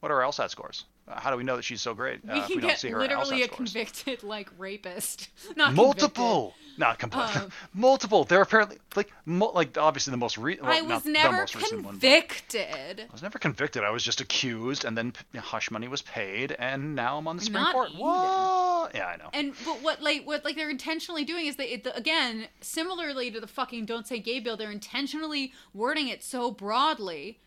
What 0.00 0.10
are 0.10 0.22
our 0.22 0.30
LSAT 0.30 0.50
scores? 0.50 0.84
How 1.10 1.30
do 1.30 1.36
we 1.36 1.44
know 1.44 1.56
that 1.56 1.64
she's 1.64 1.80
so 1.80 1.94
great? 1.94 2.24
We 2.24 2.30
uh, 2.30 2.36
if 2.38 2.46
can 2.46 2.56
we 2.56 2.60
don't 2.62 2.70
get 2.70 2.80
see 2.80 2.90
her 2.90 2.98
literally 2.98 3.42
a 3.42 3.48
convicted 3.48 4.22
like 4.22 4.50
rapist. 4.58 5.28
Not 5.56 5.74
multiple 5.74 6.54
not 6.78 6.98
complete 6.98 7.36
Um, 7.36 7.50
multiple 7.74 8.24
they're 8.24 8.40
apparently 8.42 8.78
like 8.94 9.12
mo- 9.26 9.50
like 9.54 9.76
obviously 9.76 10.12
the 10.12 10.16
most 10.16 10.38
re- 10.38 10.58
well, 10.60 10.70
I 10.70 10.80
was 10.80 11.02
the 11.02 11.10
never 11.10 11.42
recent 11.42 11.84
one, 11.84 11.98
convicted. 11.98 13.00
I 13.00 13.12
was 13.12 13.22
never 13.22 13.38
convicted. 13.38 13.84
I 13.84 13.90
was 13.90 14.02
just 14.02 14.20
accused, 14.20 14.84
and 14.84 14.96
then 14.96 15.12
hush 15.36 15.70
money 15.70 15.88
was 15.88 16.02
paid, 16.02 16.52
and 16.52 16.94
now 16.94 17.18
I'm 17.18 17.26
on 17.26 17.36
the 17.36 17.42
Supreme 17.42 17.64
Not 17.64 17.74
Court. 17.74 17.88
even. 17.90 18.00
What? 18.00 18.94
Yeah, 18.94 19.06
I 19.06 19.16
know. 19.16 19.28
And 19.32 19.54
but 19.64 19.82
what 19.82 20.00
like 20.02 20.24
what 20.24 20.44
like 20.44 20.56
they're 20.56 20.70
intentionally 20.70 21.24
doing 21.24 21.46
is 21.46 21.56
they 21.56 21.68
it, 21.68 21.86
again 21.94 22.48
similarly 22.60 23.30
to 23.30 23.40
the 23.40 23.46
fucking 23.46 23.84
don't 23.84 24.06
say 24.06 24.18
gay 24.20 24.40
bill 24.40 24.56
they're 24.56 24.70
intentionally 24.70 25.52
wording 25.74 26.08
it 26.08 26.22
so 26.22 26.50
broadly 26.50 27.40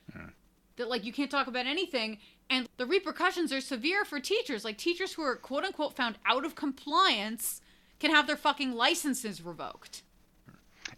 that 0.78 0.89
like 0.89 1.06
you 1.06 1.13
can't 1.13 1.32
talk 1.32 1.47
about 1.47 1.65
anything 1.65 2.17
and 2.51 2.69
the 2.77 2.85
repercussions 2.85 3.51
are 3.51 3.61
severe 3.61 4.05
for 4.05 4.19
teachers 4.19 4.63
like 4.63 4.77
teachers 4.77 5.13
who 5.13 5.23
are 5.23 5.35
quote 5.35 5.63
unquote 5.63 5.95
found 5.95 6.17
out 6.25 6.45
of 6.45 6.53
compliance 6.55 7.61
can 7.99 8.11
have 8.11 8.27
their 8.27 8.35
fucking 8.37 8.73
licenses 8.73 9.41
revoked. 9.41 10.03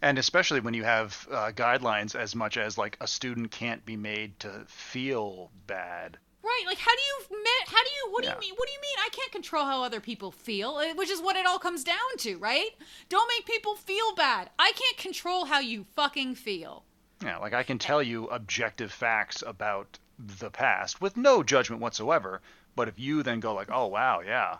And 0.02 0.18
especially 0.18 0.60
when 0.60 0.74
you 0.74 0.84
have 0.84 1.26
uh, 1.30 1.52
guidelines 1.54 2.14
as 2.14 2.34
much 2.34 2.56
as 2.56 2.76
like 2.76 2.96
a 3.00 3.06
student 3.06 3.50
can't 3.50 3.84
be 3.86 3.96
made 3.96 4.38
to 4.40 4.64
feel 4.66 5.50
bad. 5.66 6.18
Right, 6.42 6.64
like 6.66 6.78
how 6.78 6.90
do 6.94 7.02
you 7.02 7.38
how 7.66 7.82
do 7.82 7.90
you 7.90 8.12
what 8.12 8.22
do 8.22 8.28
Yeah. 8.28 8.34
you 8.34 8.40
mean 8.40 8.54
what 8.56 8.66
do 8.68 8.72
you 8.74 8.80
mean 8.80 8.96
I 8.98 9.08
can't 9.12 9.32
control 9.32 9.64
how 9.64 9.82
other 9.82 10.00
people 10.00 10.30
feel, 10.30 10.70
uh, 10.76 10.94
which 10.94 11.10
is 11.10 11.22
what 11.22 11.36
it 11.36 11.46
all 11.46 11.58
comes 11.58 11.84
down 11.84 12.16
to, 12.18 12.36
right? 12.36 12.70
Don't 13.08 13.30
make 13.34 13.46
people 13.46 13.76
feel 13.76 14.14
bad. 14.14 14.50
I 14.58 14.72
can't 14.72 14.96
control 14.98 15.46
how 15.46 15.60
you 15.60 15.86
fucking 15.96 16.34
feel. 16.34 16.84
Yeah, 17.22 17.38
like 17.38 17.54
I 17.54 17.62
can 17.62 17.78
tell 17.78 18.02
you 18.02 18.26
objective 18.26 18.92
facts 18.92 19.42
about 19.46 19.98
the 20.18 20.50
past 20.50 21.00
with 21.00 21.16
no 21.16 21.42
judgment 21.42 21.80
whatsoever. 21.82 22.40
But 22.76 22.88
if 22.88 22.98
you 22.98 23.22
then 23.22 23.40
go 23.40 23.54
like, 23.54 23.68
oh 23.70 23.86
wow, 23.86 24.20
yeah, 24.20 24.56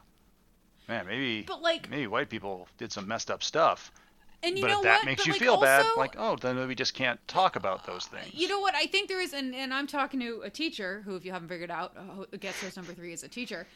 man, 0.88 1.06
maybe 1.06 1.42
But, 1.42 1.62
like- 1.62 1.90
maybe 1.90 2.06
white 2.06 2.28
people 2.28 2.68
did 2.78 2.92
some 2.92 3.06
messed 3.08 3.30
up 3.30 3.42
stuff. 3.42 3.90
And 4.42 4.58
you 4.58 4.62
but 4.64 4.70
know 4.72 4.78
if 4.80 4.84
that 4.84 4.98
what? 4.98 5.06
makes 5.06 5.20
But, 5.22 5.26
you 5.26 5.32
like, 5.32 5.40
feel 5.40 5.60
bad, 5.60 5.86
like 5.96 6.16
oh, 6.18 6.36
then 6.36 6.68
we 6.68 6.74
just 6.74 6.92
can't 6.92 7.18
talk 7.26 7.56
about 7.56 7.86
those 7.86 8.04
things. 8.04 8.28
You 8.34 8.46
know 8.46 8.60
what? 8.60 8.74
I 8.74 8.84
think 8.86 9.08
there 9.08 9.20
is, 9.20 9.32
and, 9.32 9.54
and 9.54 9.72
I'm 9.72 9.86
talking 9.86 10.20
to 10.20 10.42
a 10.44 10.50
teacher 10.50 11.00
who, 11.06 11.16
if 11.16 11.24
you 11.24 11.32
haven't 11.32 11.48
figured 11.48 11.70
out, 11.70 11.96
uh, 11.96 12.24
guest 12.38 12.60
host 12.62 12.76
number 12.76 12.92
three 12.92 13.14
is 13.14 13.22
a 13.22 13.28
teacher. 13.28 13.66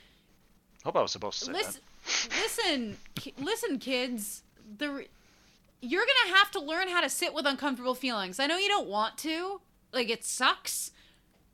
Hope 0.84 0.96
I 0.96 1.00
was 1.00 1.10
supposed 1.10 1.38
to 1.38 1.44
say 1.46 1.52
Listen, 1.52 1.80
that. 2.04 2.30
listen, 2.42 2.96
listen, 3.38 3.78
kids. 3.78 4.42
The 4.76 4.90
re- 4.90 5.08
you're 5.80 6.04
gonna 6.04 6.36
have 6.36 6.50
to 6.50 6.60
learn 6.60 6.88
how 6.88 7.00
to 7.00 7.08
sit 7.08 7.32
with 7.32 7.46
uncomfortable 7.46 7.94
feelings. 7.94 8.38
I 8.38 8.46
know 8.46 8.58
you 8.58 8.68
don't 8.68 8.88
want 8.88 9.16
to, 9.18 9.62
like 9.94 10.10
it 10.10 10.22
sucks, 10.22 10.90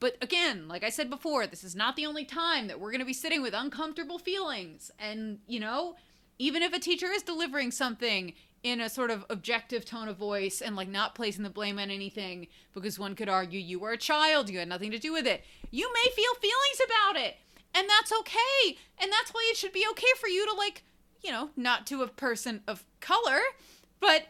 but 0.01 0.17
again, 0.21 0.69
like 0.69 0.85
I 0.85 0.91
said 0.91 1.09
before, 1.11 1.47
this 1.47 1.65
is 1.65 1.75
not 1.75 1.97
the 1.97 2.07
only 2.07 2.25
time 2.25 2.67
that 2.69 2.81
we're 2.81 2.93
gonna 2.93 3.05
be 3.05 3.13
sitting 3.13 3.43
with 3.43 3.55
uncomfortable 3.55 4.19
feelings. 4.19 4.91
And 4.99 5.39
you 5.47 5.61
know, 5.61 5.97
even 6.39 6.63
if 6.63 6.73
a 6.73 6.81
teacher 6.81 7.07
is 7.07 7.23
delivering 7.23 7.71
something 7.71 8.35
in 8.63 8.81
a 8.81 8.89
sort 8.89 9.11
of 9.11 9.25
objective 9.29 9.85
tone 9.85 10.09
of 10.09 10.17
voice 10.17 10.63
and 10.63 10.75
like 10.75 10.89
not 10.89 11.15
placing 11.15 11.43
the 11.43 11.51
blame 11.51 11.79
on 11.79 11.91
anything, 11.91 12.49
because 12.73 12.99
one 12.99 13.15
could 13.15 13.29
argue 13.29 13.61
you 13.61 13.79
were 13.79 13.93
a 13.93 13.99
child, 13.99 14.49
you 14.49 14.59
had 14.59 14.69
nothing 14.69 14.91
to 14.91 14.99
do 14.99 15.13
with 15.13 15.27
it. 15.27 15.45
You 15.71 15.91
may 15.93 16.11
feel 16.15 16.35
feelings 16.41 16.81
about 16.87 17.23
it, 17.23 17.37
and 17.75 17.89
that's 17.89 18.13
okay. 18.21 18.79
And 18.99 19.13
that's 19.13 19.33
why 19.33 19.47
it 19.51 19.57
should 19.57 19.73
be 19.73 19.85
okay 19.91 20.07
for 20.19 20.29
you 20.29 20.47
to 20.47 20.55
like, 20.55 20.83
you 21.23 21.31
know, 21.31 21.51
not 21.57 21.87
to 21.89 22.03
a 22.03 22.09
person 22.09 22.63
of 22.67 22.85
color, 23.01 23.41
but 24.01 24.29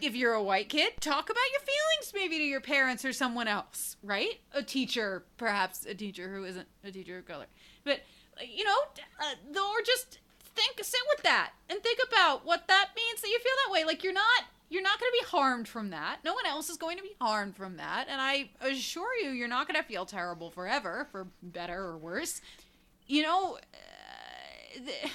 if 0.00 0.14
you're 0.14 0.34
a 0.34 0.42
white 0.42 0.68
kid, 0.68 0.94
talk 1.00 1.30
about 1.30 1.42
your 1.52 1.60
feelings 1.60 2.12
maybe 2.14 2.38
to 2.38 2.44
your 2.44 2.60
parents 2.60 3.04
or 3.04 3.12
someone 3.12 3.48
else, 3.48 3.96
right? 4.02 4.40
A 4.52 4.62
teacher, 4.62 5.24
perhaps 5.36 5.86
a 5.86 5.94
teacher 5.94 6.28
who 6.28 6.44
isn't 6.44 6.68
a 6.84 6.90
teacher 6.90 7.18
of 7.18 7.26
color. 7.26 7.46
But, 7.84 8.00
you 8.46 8.64
know, 8.64 8.76
uh, 9.20 9.60
or 9.60 9.82
just 9.84 10.18
think, 10.54 10.82
sit 10.82 11.00
with 11.14 11.22
that 11.24 11.52
and 11.68 11.82
think 11.82 11.98
about 12.08 12.44
what 12.44 12.68
that 12.68 12.90
means 12.96 13.20
that 13.20 13.28
you 13.28 13.38
feel 13.38 13.52
that 13.66 13.72
way. 13.72 13.84
Like 13.84 14.02
you're 14.02 14.12
not, 14.12 14.44
you're 14.68 14.82
not 14.82 14.98
going 14.98 15.12
to 15.12 15.24
be 15.24 15.30
harmed 15.30 15.68
from 15.68 15.90
that. 15.90 16.18
No 16.24 16.34
one 16.34 16.46
else 16.46 16.68
is 16.68 16.76
going 16.76 16.96
to 16.96 17.02
be 17.02 17.16
harmed 17.20 17.56
from 17.56 17.76
that. 17.76 18.06
And 18.08 18.20
I 18.20 18.50
assure 18.60 19.14
you, 19.22 19.30
you're 19.30 19.48
not 19.48 19.68
going 19.68 19.80
to 19.80 19.86
feel 19.86 20.06
terrible 20.06 20.50
forever, 20.50 21.06
for 21.12 21.28
better 21.42 21.78
or 21.78 21.96
worse. 21.96 22.40
You 23.06 23.22
know, 23.22 23.58
uh, 23.74 25.08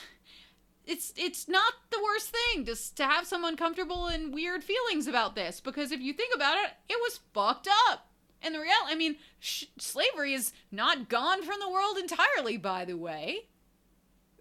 it's 0.91 1.13
it's 1.15 1.47
not 1.47 1.73
the 1.89 2.04
worst 2.04 2.36
thing 2.36 2.65
just 2.65 2.97
to 2.97 3.06
have 3.06 3.25
some 3.25 3.45
uncomfortable 3.45 4.08
and 4.08 4.34
weird 4.34 4.62
feelings 4.62 5.08
about 5.08 5.36
this 5.36 5.62
because 5.62 5.91
if 5.91 6.01
you 6.01 6.12
think 6.12 6.36
about 6.36 6.58
it, 6.58 6.71
it 6.89 6.97
was 7.01 7.21
fucked 7.34 7.69
up. 7.89 8.08
And 8.43 8.54
the 8.56 8.60
real, 8.60 8.73
I 8.88 8.95
mean, 8.95 9.17
sh- 9.39 9.65
slavery 9.77 10.34
is 10.34 10.51
not 10.71 11.10
gone 11.10 11.43
from 11.43 11.60
the 11.60 11.69
world 11.69 11.97
entirely. 11.97 12.58
By 12.58 12.86
the 12.86 12.97
way, 12.97 13.47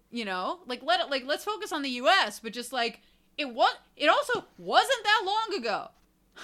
you 0.09 0.25
know, 0.25 0.59
like 0.67 0.83
let 0.83 0.99
it 0.99 1.09
like 1.09 1.23
let's 1.25 1.45
focus 1.45 1.71
on 1.71 1.83
the 1.83 1.89
U.S., 1.89 2.39
but 2.39 2.51
just 2.51 2.73
like 2.73 2.99
it 3.37 3.53
was, 3.53 3.73
it 3.95 4.07
also 4.07 4.45
wasn't 4.57 5.03
that 5.03 5.23
long 5.25 5.59
ago. 5.59 5.87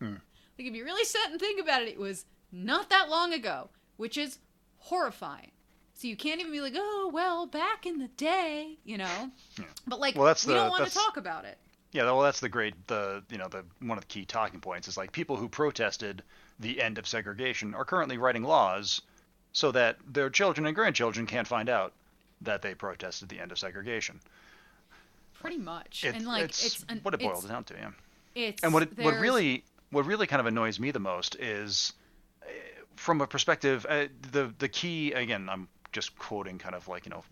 Hmm. 0.00 0.14
Like 0.58 0.66
if 0.66 0.74
you 0.74 0.82
really 0.82 1.04
sit 1.04 1.30
and 1.30 1.38
think 1.38 1.60
about 1.60 1.82
it, 1.82 1.88
it 1.88 1.98
was 1.98 2.24
not 2.50 2.88
that 2.88 3.10
long 3.10 3.34
ago, 3.34 3.68
which 3.98 4.16
is 4.16 4.38
horrifying. 4.78 5.50
So 6.00 6.08
you 6.08 6.16
can't 6.16 6.40
even 6.40 6.50
be 6.50 6.62
like, 6.62 6.72
oh 6.76 7.10
well, 7.12 7.44
back 7.44 7.84
in 7.84 7.98
the 7.98 8.08
day, 8.08 8.78
you 8.84 8.96
know. 8.96 9.30
But 9.86 10.00
like, 10.00 10.16
Well, 10.16 10.24
that's 10.24 10.46
we 10.46 10.54
the- 10.54 10.60
don't 10.60 10.70
want 10.70 10.88
to 10.88 10.94
talk 10.94 11.18
about 11.18 11.44
it. 11.44 11.58
Yeah, 11.92 12.04
well, 12.04 12.22
that's 12.22 12.40
the 12.40 12.48
great, 12.48 12.86
the 12.86 13.22
you 13.28 13.36
know, 13.36 13.48
the 13.48 13.64
one 13.80 13.98
of 13.98 14.04
the 14.04 14.08
key 14.08 14.24
talking 14.24 14.60
points 14.60 14.88
is 14.88 14.96
like 14.96 15.12
people 15.12 15.36
who 15.36 15.46
protested 15.46 16.22
the 16.58 16.80
end 16.80 16.96
of 16.96 17.06
segregation 17.06 17.74
are 17.74 17.84
currently 17.84 18.16
writing 18.16 18.44
laws 18.44 19.02
so 19.52 19.70
that 19.72 19.98
their 20.10 20.30
children 20.30 20.66
and 20.66 20.74
grandchildren 20.74 21.26
can't 21.26 21.46
find 21.46 21.68
out 21.68 21.92
that 22.40 22.62
they 22.62 22.74
protested 22.74 23.28
the 23.28 23.38
end 23.38 23.52
of 23.52 23.58
segregation. 23.58 24.20
Pretty 25.34 25.58
much, 25.58 26.02
It- 26.02 26.14
and 26.14 26.26
like 26.26 26.44
it's, 26.44 26.64
it's, 26.64 26.84
an, 26.88 27.00
what 27.02 27.12
it 27.12 27.20
boils 27.20 27.44
it's, 27.44 27.52
down 27.52 27.64
to, 27.64 27.74
yeah. 27.74 27.90
It's 28.34 28.62
And 28.62 28.72
what 28.72 28.84
it, 28.84 28.98
what 28.98 29.20
really 29.20 29.64
what 29.90 30.06
really 30.06 30.26
kind 30.26 30.40
of 30.40 30.46
annoys 30.46 30.80
me 30.80 30.92
the 30.92 30.98
most 30.98 31.36
is 31.36 31.92
uh, 32.42 32.46
from 32.96 33.20
a 33.20 33.26
perspective 33.26 33.84
uh, 33.86 34.06
the 34.32 34.54
the 34.58 34.68
key 34.70 35.12
again 35.12 35.46
I'm 35.50 35.68
just 35.92 36.16
quoting 36.18 36.58
kind 36.58 36.74
of 36.74 36.86
like 36.88 37.06
you 37.06 37.10
know 37.10 37.24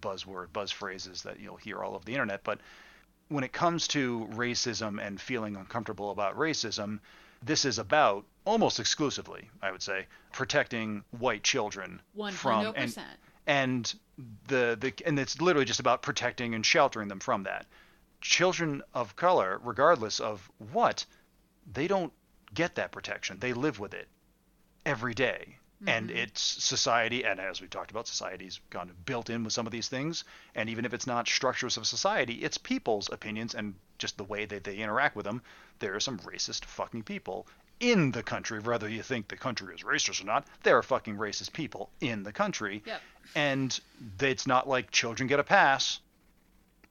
buzzword 0.00 0.52
buzz 0.52 0.70
phrases 0.70 1.22
that 1.22 1.40
you'll 1.40 1.56
hear 1.56 1.82
all 1.82 1.94
over 1.94 2.04
the 2.04 2.12
internet 2.12 2.42
but 2.44 2.58
when 3.28 3.44
it 3.44 3.52
comes 3.52 3.88
to 3.88 4.28
racism 4.32 5.04
and 5.04 5.20
feeling 5.20 5.56
uncomfortable 5.56 6.10
about 6.10 6.36
racism 6.36 6.98
this 7.44 7.64
is 7.64 7.78
about 7.78 8.24
almost 8.44 8.80
exclusively 8.80 9.48
I 9.60 9.70
would 9.70 9.82
say 9.82 10.06
protecting 10.32 11.04
white 11.18 11.42
children 11.42 12.00
one 12.14 12.32
from 12.32 12.64
hundred 12.64 12.76
and 12.76 12.88
percent. 12.88 13.18
and 13.46 13.94
the 14.48 14.76
the 14.78 14.92
and 15.06 15.18
it's 15.18 15.40
literally 15.40 15.64
just 15.64 15.80
about 15.80 16.02
protecting 16.02 16.54
and 16.54 16.64
sheltering 16.64 17.08
them 17.08 17.20
from 17.20 17.44
that. 17.44 17.66
Children 18.20 18.82
of 18.94 19.16
color, 19.16 19.60
regardless 19.64 20.20
of 20.20 20.48
what, 20.72 21.04
they 21.72 21.88
don't 21.88 22.12
get 22.54 22.76
that 22.76 22.92
protection. 22.92 23.38
They 23.40 23.52
live 23.52 23.80
with 23.80 23.94
it 23.94 24.08
every 24.86 25.14
day. 25.14 25.56
And 25.86 26.08
mm-hmm. 26.08 26.18
it's 26.18 26.40
society 26.40 27.24
and 27.24 27.40
as 27.40 27.60
we've 27.60 27.70
talked 27.70 27.90
about 27.90 28.06
society's 28.06 28.60
kind 28.70 28.90
of 28.90 29.04
built 29.04 29.30
in 29.30 29.44
with 29.44 29.52
some 29.52 29.66
of 29.66 29.72
these 29.72 29.88
things 29.88 30.24
and 30.54 30.68
even 30.68 30.84
if 30.84 30.94
it's 30.94 31.06
not 31.06 31.26
structures 31.28 31.76
of 31.76 31.86
society 31.86 32.34
it's 32.34 32.58
people's 32.58 33.10
opinions 33.12 33.54
and 33.54 33.74
just 33.98 34.16
the 34.16 34.24
way 34.24 34.44
that 34.44 34.64
they 34.64 34.76
interact 34.76 35.16
with 35.16 35.24
them 35.24 35.42
there 35.78 35.94
are 35.94 36.00
some 36.00 36.18
racist 36.20 36.64
fucking 36.64 37.02
people 37.02 37.46
in 37.80 38.12
the 38.12 38.22
country 38.22 38.60
whether 38.60 38.88
you 38.88 39.02
think 39.02 39.28
the 39.28 39.36
country 39.36 39.74
is 39.74 39.82
racist 39.82 40.22
or 40.22 40.26
not 40.26 40.46
there 40.62 40.76
are 40.76 40.82
fucking 40.82 41.16
racist 41.16 41.52
people 41.52 41.90
in 42.00 42.22
the 42.22 42.32
country 42.32 42.82
Yep. 42.86 43.00
and 43.34 43.80
it's 44.20 44.46
not 44.46 44.68
like 44.68 44.90
children 44.90 45.26
get 45.26 45.40
a 45.40 45.44
pass 45.44 46.00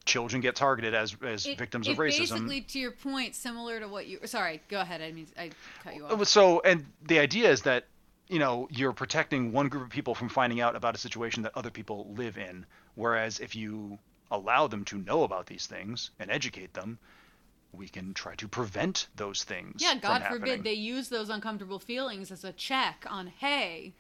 children 0.06 0.42
get 0.42 0.56
targeted 0.56 0.94
as 0.94 1.16
as 1.24 1.46
It- 1.46 1.58
victims 1.58 1.88
it 1.88 1.92
of 1.92 1.98
racism 1.98 2.32
Basically, 2.32 2.62
to 2.62 2.80
your 2.80 2.92
point, 2.92 3.36
similar 3.36 3.80
to 3.80 3.88
what 3.88 4.08
you. 4.08 4.20
Sorry, 4.26 4.62
go 4.68 4.82
ahead. 4.82 5.02
I 5.02 5.12
mean, 5.12 5.28
I 5.38 5.52
cut 5.84 5.96
you 5.96 6.06
uh, 6.06 6.16
off. 6.16 6.28
so 6.28 6.62
and 6.62 6.86
the 7.04 7.20
idea 7.20 7.52
is 7.52 7.62
that 7.64 7.86
you 8.32 8.40
know 8.40 8.68
you're 8.72 8.94
protecting 8.94 9.52
one 9.52 9.68
group 9.68 9.84
of 9.84 9.90
people 9.90 10.16
from 10.16 10.30
finding 10.30 10.62
out 10.62 10.76
about 10.76 10.96
a 10.96 10.98
situation 10.98 11.44
that 11.44 11.52
other 11.56 11.70
people 11.70 12.08
live 12.16 12.38
in 12.38 12.66
whereas 12.96 13.40
if 13.40 13.56
you 13.56 14.00
allow 14.32 14.68
them 14.68 14.86
to 14.86 14.98
know 14.98 15.24
about 15.24 15.46
these 15.46 15.68
things 15.68 16.12
and 16.20 16.32
educate 16.32 16.74
them 16.74 16.98
we 17.74 17.88
can 17.88 18.14
try 18.14 18.36
to 18.36 18.48
prevent 18.48 19.08
those 19.16 19.44
things 19.44 19.82
Yeah, 19.82 19.96
God 19.96 20.24
forbid 20.26 20.64
they 20.64 20.74
use 20.74 21.10
those 21.10 21.30
uncomfortable 21.30 21.80
feelings 21.80 22.32
as 22.32 22.44
a 22.44 22.52
check 22.52 23.06
on, 23.10 23.28
hey, 23.28 23.94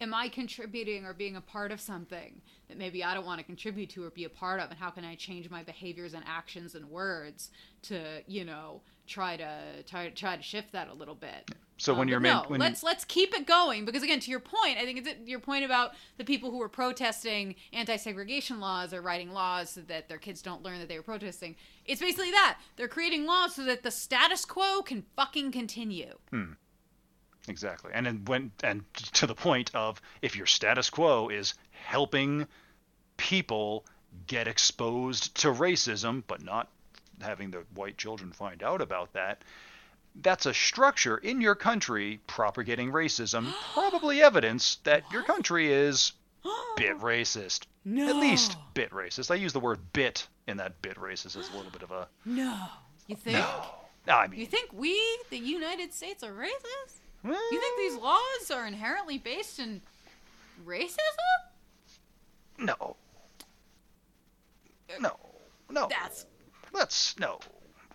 am 0.00 0.14
I 0.14 0.28
contributing 0.28 1.04
or 1.04 1.12
being 1.12 1.36
a 1.36 1.40
part 1.40 1.72
of 1.72 1.80
something 1.80 2.40
that 2.68 2.78
maybe 2.78 3.02
I 3.02 3.14
don't 3.14 3.26
want 3.26 3.40
to 3.40 3.44
contribute 3.44 3.90
to 3.90 4.04
or 4.04 4.10
be 4.10 4.24
a 4.24 4.28
part 4.28 4.60
of? 4.60 4.70
And 4.70 4.78
how 4.78 4.90
can 4.90 5.04
I 5.04 5.16
change 5.16 5.50
my 5.50 5.62
behaviors 5.62 6.14
and 6.14 6.22
actions 6.26 6.74
and 6.74 6.88
words 6.90 7.50
to, 7.82 8.22
you 8.26 8.44
know, 8.44 8.82
try 9.06 9.36
to 9.36 9.82
try, 9.86 10.10
try 10.10 10.36
to 10.36 10.42
shift 10.42 10.72
that 10.72 10.88
a 10.88 10.94
little 10.94 11.16
bit? 11.16 11.50
So 11.78 11.94
when 11.94 12.02
Um, 12.02 12.08
you're 12.08 12.20
but 12.20 12.42
no, 12.44 12.48
when 12.48 12.60
let's 12.60 12.82
let's 12.82 13.04
keep 13.04 13.32
it 13.34 13.46
going 13.46 13.84
because 13.84 14.02
again, 14.02 14.20
to 14.20 14.30
your 14.30 14.40
point, 14.40 14.76
I 14.78 14.84
think 14.84 15.06
it's 15.06 15.28
your 15.28 15.38
point 15.40 15.64
about 15.64 15.92
the 16.18 16.24
people 16.24 16.50
who 16.50 16.58
were 16.58 16.68
protesting 16.68 17.54
anti-segregation 17.72 18.60
laws 18.60 18.92
or 18.92 19.00
writing 19.00 19.32
laws 19.32 19.70
so 19.70 19.80
that 19.82 20.08
their 20.08 20.18
kids 20.18 20.42
don't 20.42 20.62
learn 20.62 20.80
that 20.80 20.88
they 20.88 20.96
were 20.98 21.02
protesting. 21.04 21.56
It's 21.86 22.00
basically 22.00 22.32
that 22.32 22.58
they're 22.76 22.88
creating 22.88 23.24
laws 23.24 23.54
so 23.54 23.64
that 23.64 23.82
the 23.82 23.90
status 23.90 24.44
quo 24.44 24.82
can 24.82 25.04
fucking 25.16 25.52
continue. 25.52 26.18
Hmm. 26.30 26.52
exactly 27.48 27.90
and 27.94 28.04
then 28.04 28.24
when 28.26 28.50
and 28.62 28.84
to 29.14 29.26
the 29.26 29.34
point 29.34 29.70
of 29.74 30.00
if 30.20 30.36
your 30.36 30.46
status 30.46 30.90
quo 30.90 31.28
is 31.30 31.54
helping 31.70 32.46
people 33.16 33.86
get 34.26 34.46
exposed 34.48 35.34
to 35.36 35.48
racism 35.48 36.22
but 36.26 36.42
not 36.42 36.68
having 37.22 37.50
the 37.50 37.64
white 37.74 37.96
children 37.96 38.32
find 38.32 38.62
out 38.62 38.80
about 38.82 39.12
that 39.14 39.42
that's 40.22 40.46
a 40.46 40.54
structure 40.54 41.16
in 41.18 41.40
your 41.40 41.54
country 41.54 42.20
propagating 42.26 42.90
racism 42.92 43.52
probably 43.72 44.20
evidence 44.22 44.76
that 44.84 45.02
your 45.12 45.22
country 45.22 45.72
is 45.72 46.12
bit 46.76 46.98
racist. 46.98 47.66
No. 47.84 48.08
at 48.08 48.16
least 48.16 48.56
bit 48.74 48.90
racist. 48.90 49.30
I 49.30 49.36
use 49.36 49.52
the 49.52 49.60
word 49.60 49.78
bit 49.92 50.26
in 50.46 50.56
that 50.58 50.80
bit 50.82 50.96
racist 50.96 51.36
as 51.38 51.48
a 51.48 51.56
little 51.56 51.70
bit 51.70 51.82
of 51.82 51.90
a 51.90 52.08
No, 52.24 52.58
you 53.06 53.16
think? 53.16 53.38
no 54.06 54.14
i 54.14 54.26
mean 54.26 54.40
You 54.40 54.46
think 54.46 54.70
we, 54.72 54.98
the 55.30 55.38
United 55.38 55.92
States, 55.92 56.22
are 56.22 56.32
racist? 56.32 57.00
well, 57.24 57.52
You 57.52 57.60
think 57.60 57.78
these 57.78 57.96
laws 58.00 58.50
are 58.52 58.66
inherently 58.66 59.18
based 59.18 59.58
in 59.58 59.80
racism? 60.66 60.96
no. 62.58 62.96
Uh, 64.90 64.98
no. 65.00 65.16
No. 65.70 65.86
That's 65.88 66.26
let's 66.72 67.18
no. 67.18 67.38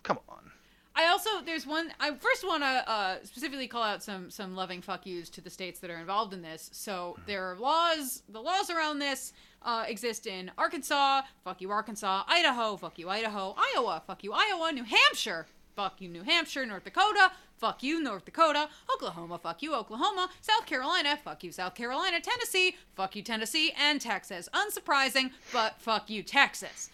Come 0.04 0.18
on 0.28 0.50
I 0.96 1.06
also 1.08 1.30
there's 1.44 1.66
one 1.66 1.92
I 1.98 2.14
first 2.14 2.46
want 2.46 2.62
to 2.62 2.90
uh, 2.90 3.16
specifically 3.24 3.66
call 3.66 3.82
out 3.82 4.02
some 4.02 4.30
some 4.30 4.54
loving 4.54 4.80
fuck 4.80 5.06
yous 5.06 5.28
to 5.30 5.40
the 5.40 5.50
states 5.50 5.80
that 5.80 5.90
are 5.90 5.98
involved 5.98 6.32
in 6.32 6.42
this. 6.42 6.70
So 6.72 7.16
there 7.26 7.50
are 7.50 7.56
laws. 7.56 8.22
The 8.28 8.40
laws 8.40 8.70
around 8.70 9.00
this 9.00 9.32
uh, 9.62 9.84
exist 9.88 10.26
in 10.26 10.50
Arkansas. 10.56 11.22
Fuck 11.42 11.60
you, 11.60 11.70
Arkansas. 11.70 12.24
Idaho. 12.28 12.76
Fuck 12.76 12.98
you, 12.98 13.08
Idaho. 13.08 13.56
Iowa. 13.74 14.02
Fuck 14.06 14.22
you, 14.22 14.32
Iowa. 14.32 14.70
New 14.72 14.84
Hampshire. 14.84 15.46
Fuck 15.74 16.00
you, 16.00 16.08
New 16.08 16.22
Hampshire. 16.22 16.64
North 16.64 16.84
Dakota. 16.84 17.32
Fuck 17.56 17.82
you, 17.82 18.00
North 18.00 18.24
Dakota. 18.24 18.68
Oklahoma. 18.92 19.38
Fuck 19.38 19.62
you, 19.62 19.74
Oklahoma. 19.74 20.28
South 20.40 20.66
Carolina. 20.66 21.18
Fuck 21.24 21.42
you, 21.42 21.50
South 21.50 21.74
Carolina. 21.74 22.20
Tennessee. 22.20 22.76
Fuck 22.94 23.16
you, 23.16 23.22
Tennessee. 23.22 23.72
And 23.76 24.00
Texas. 24.00 24.48
Unsurprising, 24.54 25.30
but 25.52 25.80
fuck 25.80 26.08
you, 26.08 26.22
Texas. 26.22 26.90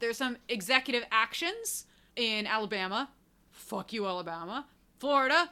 There's 0.00 0.16
some 0.16 0.38
executive 0.48 1.04
actions 1.12 1.86
in 2.16 2.46
Alabama. 2.46 3.10
Fuck 3.70 3.92
you, 3.92 4.04
Alabama. 4.04 4.66
Florida. 4.98 5.48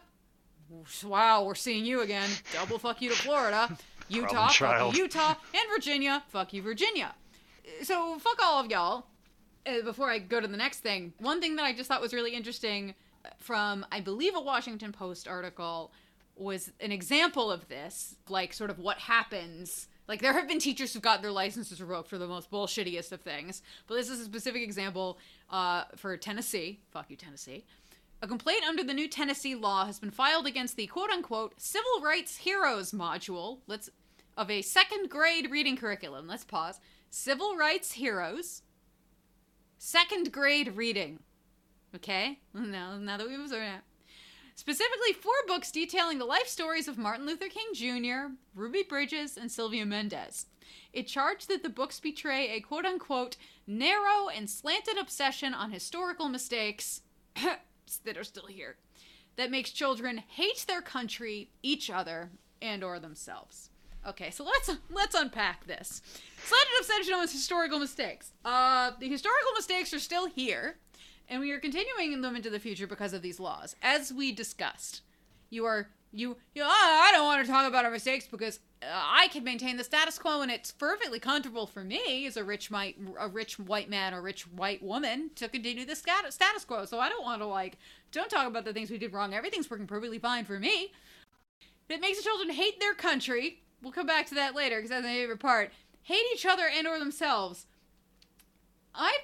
Wow, 1.04 1.44
we're 1.44 1.54
seeing 1.54 1.84
you 1.84 2.00
again. 2.00 2.28
Double 2.52 2.76
fuck 2.76 3.00
you 3.00 3.10
to 3.10 3.14
Florida. 3.14 3.78
Utah. 4.08 4.48
Fuck 4.48 4.96
you, 4.96 5.04
Utah. 5.04 5.36
And 5.54 5.62
Virginia. 5.72 6.24
Fuck 6.26 6.52
you, 6.52 6.60
Virginia. 6.60 7.14
So 7.84 8.18
fuck 8.18 8.42
all 8.42 8.58
of 8.58 8.68
y'all. 8.72 9.06
Uh, 9.64 9.82
before 9.84 10.10
I 10.10 10.18
go 10.18 10.40
to 10.40 10.48
the 10.48 10.56
next 10.56 10.80
thing, 10.80 11.12
one 11.18 11.40
thing 11.40 11.54
that 11.56 11.62
I 11.62 11.72
just 11.72 11.86
thought 11.86 12.00
was 12.00 12.12
really 12.12 12.34
interesting 12.34 12.96
from, 13.38 13.86
I 13.92 14.00
believe, 14.00 14.34
a 14.34 14.40
Washington 14.40 14.90
Post 14.90 15.28
article 15.28 15.92
was 16.34 16.72
an 16.80 16.90
example 16.90 17.52
of 17.52 17.68
this, 17.68 18.16
like 18.28 18.52
sort 18.52 18.70
of 18.70 18.80
what 18.80 18.98
happens. 18.98 19.86
Like 20.08 20.22
there 20.22 20.32
have 20.32 20.48
been 20.48 20.58
teachers 20.58 20.92
who've 20.92 21.02
gotten 21.02 21.22
their 21.22 21.30
licenses 21.30 21.80
revoked 21.80 22.08
for 22.08 22.18
the 22.18 22.26
most 22.26 22.50
bullshittiest 22.50 23.12
of 23.12 23.20
things, 23.20 23.62
but 23.86 23.94
this 23.94 24.10
is 24.10 24.18
a 24.18 24.24
specific 24.24 24.62
example 24.62 25.20
uh, 25.50 25.84
for 25.94 26.16
Tennessee. 26.16 26.80
Fuck 26.90 27.10
you, 27.10 27.16
Tennessee. 27.16 27.64
A 28.20 28.26
complaint 28.26 28.64
under 28.66 28.82
the 28.82 28.94
new 28.94 29.06
Tennessee 29.06 29.54
law 29.54 29.86
has 29.86 30.00
been 30.00 30.10
filed 30.10 30.46
against 30.46 30.76
the 30.76 30.88
quote-unquote 30.88 31.60
civil 31.60 32.00
rights 32.02 32.38
heroes 32.38 32.90
module. 32.90 33.60
Let's 33.68 33.90
of 34.36 34.50
a 34.50 34.62
second 34.62 35.08
grade 35.08 35.50
reading 35.50 35.76
curriculum. 35.76 36.26
Let's 36.26 36.44
pause. 36.44 36.80
Civil 37.10 37.56
rights 37.56 37.92
heroes. 37.92 38.62
Second 39.78 40.32
grade 40.32 40.76
reading. 40.76 41.20
Okay? 41.94 42.40
Now, 42.54 42.96
now 42.96 43.16
that 43.16 43.28
we've 43.28 43.38
observed 43.38 43.66
that. 43.66 43.84
Specifically, 44.56 45.12
four 45.12 45.34
books 45.46 45.70
detailing 45.70 46.18
the 46.18 46.24
life 46.24 46.48
stories 46.48 46.88
of 46.88 46.98
Martin 46.98 47.26
Luther 47.26 47.48
King 47.48 47.72
Jr., 47.72 48.32
Ruby 48.54 48.82
Bridges, 48.82 49.36
and 49.36 49.50
Sylvia 49.50 49.86
Mendez. 49.86 50.46
It 50.92 51.06
charged 51.06 51.48
that 51.48 51.62
the 51.62 51.68
books 51.68 52.00
betray 52.00 52.50
a 52.50 52.60
quote 52.60 52.84
unquote 52.84 53.36
narrow 53.66 54.28
and 54.28 54.50
slanted 54.50 54.98
obsession 54.98 55.54
on 55.54 55.70
historical 55.70 56.28
mistakes 56.28 57.02
that 58.04 58.16
are 58.16 58.24
still 58.24 58.46
here 58.46 58.76
that 59.38 59.50
makes 59.52 59.70
children 59.70 60.18
hate 60.18 60.64
their 60.66 60.82
country, 60.82 61.48
each 61.62 61.88
other, 61.88 62.30
and 62.60 62.84
or 62.84 62.98
themselves. 62.98 63.70
Okay, 64.06 64.30
so 64.30 64.44
let's 64.44 64.70
let's 64.90 65.14
unpack 65.14 65.66
this. 65.66 66.02
Slanted 66.44 66.74
obsession 66.80 67.14
on 67.14 67.22
historical 67.22 67.78
mistakes. 67.78 68.32
Uh, 68.44 68.92
the 68.98 69.08
historical 69.08 69.52
mistakes 69.54 69.94
are 69.94 69.98
still 70.00 70.26
here, 70.26 70.76
and 71.28 71.40
we 71.40 71.52
are 71.52 71.60
continuing 71.60 72.20
them 72.20 72.36
into 72.36 72.50
the 72.50 72.58
future 72.58 72.86
because 72.86 73.12
of 73.12 73.22
these 73.22 73.40
laws, 73.40 73.76
as 73.80 74.12
we 74.12 74.32
discussed. 74.32 75.02
You 75.50 75.64
are 75.64 75.88
you 76.12 76.36
you. 76.54 76.62
"Ah, 76.64 77.08
I 77.08 77.12
don't 77.12 77.24
want 77.24 77.44
to 77.44 77.50
talk 77.50 77.66
about 77.66 77.84
our 77.84 77.90
mistakes 77.90 78.26
because 78.26 78.60
uh, 78.82 78.86
I 78.90 79.28
can 79.28 79.44
maintain 79.44 79.76
the 79.76 79.84
status 79.84 80.18
quo, 80.18 80.40
and 80.40 80.50
it's 80.50 80.72
perfectly 80.72 81.18
comfortable 81.18 81.66
for 81.66 81.84
me 81.84 82.26
as 82.26 82.36
a 82.36 82.44
rich 82.44 82.70
white 82.70 82.96
a 83.18 83.28
rich 83.28 83.58
white 83.58 83.90
man 83.90 84.14
or 84.14 84.22
rich 84.22 84.42
white 84.48 84.82
woman 84.82 85.30
to 85.36 85.48
continue 85.48 85.84
the 85.84 85.96
status 85.96 86.64
quo. 86.64 86.84
So 86.84 86.98
I 86.98 87.08
don't 87.08 87.24
want 87.24 87.40
to 87.42 87.46
like 87.46 87.78
don't 88.12 88.30
talk 88.30 88.46
about 88.46 88.64
the 88.64 88.72
things 88.72 88.90
we 88.90 88.98
did 88.98 89.12
wrong. 89.12 89.34
Everything's 89.34 89.70
working 89.70 89.86
perfectly 89.86 90.18
fine 90.18 90.44
for 90.44 90.58
me. 90.58 90.92
It 91.88 92.00
makes 92.00 92.18
the 92.18 92.24
children 92.24 92.50
hate 92.50 92.80
their 92.80 92.94
country. 92.94 93.62
We'll 93.82 93.92
come 93.92 94.06
back 94.06 94.26
to 94.28 94.34
that 94.34 94.54
later 94.54 94.76
because 94.76 94.90
that's 94.90 95.04
my 95.04 95.12
favorite 95.12 95.40
part. 95.40 95.72
Hate 96.02 96.24
each 96.34 96.46
other 96.46 96.64
and 96.66 96.86
or 96.86 96.98
themselves. 96.98 97.66
I 98.94 99.18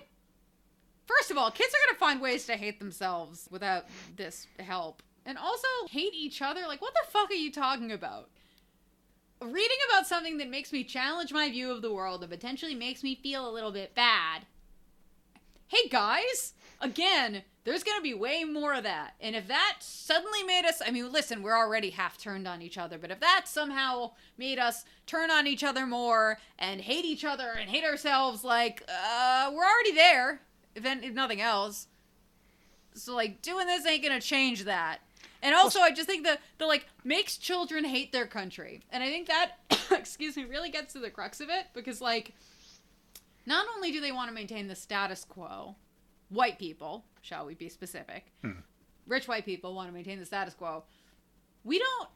First 1.07 1.31
of 1.31 1.37
all, 1.37 1.51
kids 1.51 1.73
are 1.75 1.87
going 1.87 1.95
to 1.95 2.01
find 2.01 2.21
ways 2.21 2.47
to 2.47 2.57
hate 2.57 2.79
themselves 2.79 3.47
without 3.51 3.85
this 4.17 4.47
help. 4.59 5.03
And 5.27 5.39
also 5.39 5.67
hate 5.91 6.15
each 6.15 6.43
other? 6.43 6.63
Like 6.67 6.83
what 6.83 6.95
the 6.95 7.11
fuck 7.11 7.31
are 7.31 7.35
you 7.35 7.51
talking 7.51 7.91
about? 7.93 8.31
Reading 9.41 9.79
about 9.91 10.07
something 10.07 10.39
that 10.39 10.49
makes 10.49 10.73
me 10.73 10.85
challenge 10.85 11.33
my 11.33 11.51
view 11.51 11.71
of 11.71 11.83
the 11.83 11.93
world 11.93 12.23
and 12.23 12.31
potentially 12.31 12.75
makes 12.75 13.03
me 13.03 13.15
feel 13.15 13.49
a 13.49 13.53
little 13.53 13.73
bit 13.73 13.95
bad. 13.95 14.47
Hey 15.69 15.89
guys, 15.89 16.55
again, 16.81 17.43
there's 17.65 17.83
to 17.83 18.03
be 18.03 18.13
way 18.13 18.45
more 18.45 18.75
of 18.75 18.83
that. 18.85 19.15
And 19.21 19.35
if 19.35 19.49
that 19.49 19.77
suddenly 19.81 20.43
made 20.43 20.67
us, 20.67 20.83
I 20.87 20.91
mean, 20.91 21.11
listen, 21.11 21.43
we're 21.43 21.57
already 21.57 21.91
half 21.91 22.19
turned 22.19 22.47
on 22.47 22.61
each 22.61 22.77
other, 22.77 22.99
but 22.99 23.11
if 23.11 23.21
that 23.21 23.45
somehow 23.47 24.13
made 24.37 24.59
us 24.59 24.85
turn 25.07 25.31
on 25.31 25.47
each 25.47 25.65
other 25.65 25.87
more 25.87 26.39
and 26.59 26.83
hate 26.83 27.07
each 27.07 27.25
other 27.25 27.55
and 27.59 27.71
hate 27.71 27.85
ourselves, 27.85 28.45
like, 28.45 28.83
uh, 28.89 29.51
we're 29.53 29.65
already 29.65 29.93
there, 29.93 30.43
if, 30.75 30.85
if 30.85 31.15
nothing 31.15 31.41
else. 31.41 31.89
So, 32.95 33.15
like, 33.15 33.41
doing 33.41 33.67
this 33.67 33.87
ain't 33.87 34.03
to 34.21 34.27
change 34.27 34.65
that. 34.65 34.99
And 35.45 35.55
also, 35.55 35.81
I 35.81 35.93
just 35.93 36.09
think 36.09 36.25
that 36.25 36.41
the 36.57 36.65
like 36.65 36.87
makes 37.05 37.37
children 37.37 37.85
hate 37.85 38.13
their 38.13 38.27
country, 38.27 38.81
and 38.91 39.03
I 39.03 39.11
think 39.11 39.29
that, 39.29 39.59
excuse 39.91 40.37
me, 40.39 40.47
really 40.47 40.71
gets 40.71 40.95
to 40.95 40.99
the 40.99 41.11
crux 41.11 41.39
of 41.41 41.51
it 41.51 41.67
because 41.75 42.01
like, 42.01 42.33
not 43.45 43.67
only 43.77 43.93
do 43.93 44.01
they 44.01 44.11
want 44.11 44.31
to 44.31 44.35
maintain 44.35 44.69
the 44.69 44.75
status 44.75 45.23
quo, 45.23 45.77
white 46.31 46.59
people, 46.59 47.05
shall 47.21 47.45
we 47.45 47.55
be 47.55 47.69
specific, 47.69 48.33
hmm. 48.41 48.53
rich 49.07 49.29
white 49.29 49.45
people 49.45 49.75
want 49.75 49.87
to 49.89 49.93
maintain 49.93 50.19
the 50.19 50.25
status 50.25 50.55
quo. 50.55 50.83
We 51.63 51.79
don't. 51.79 52.09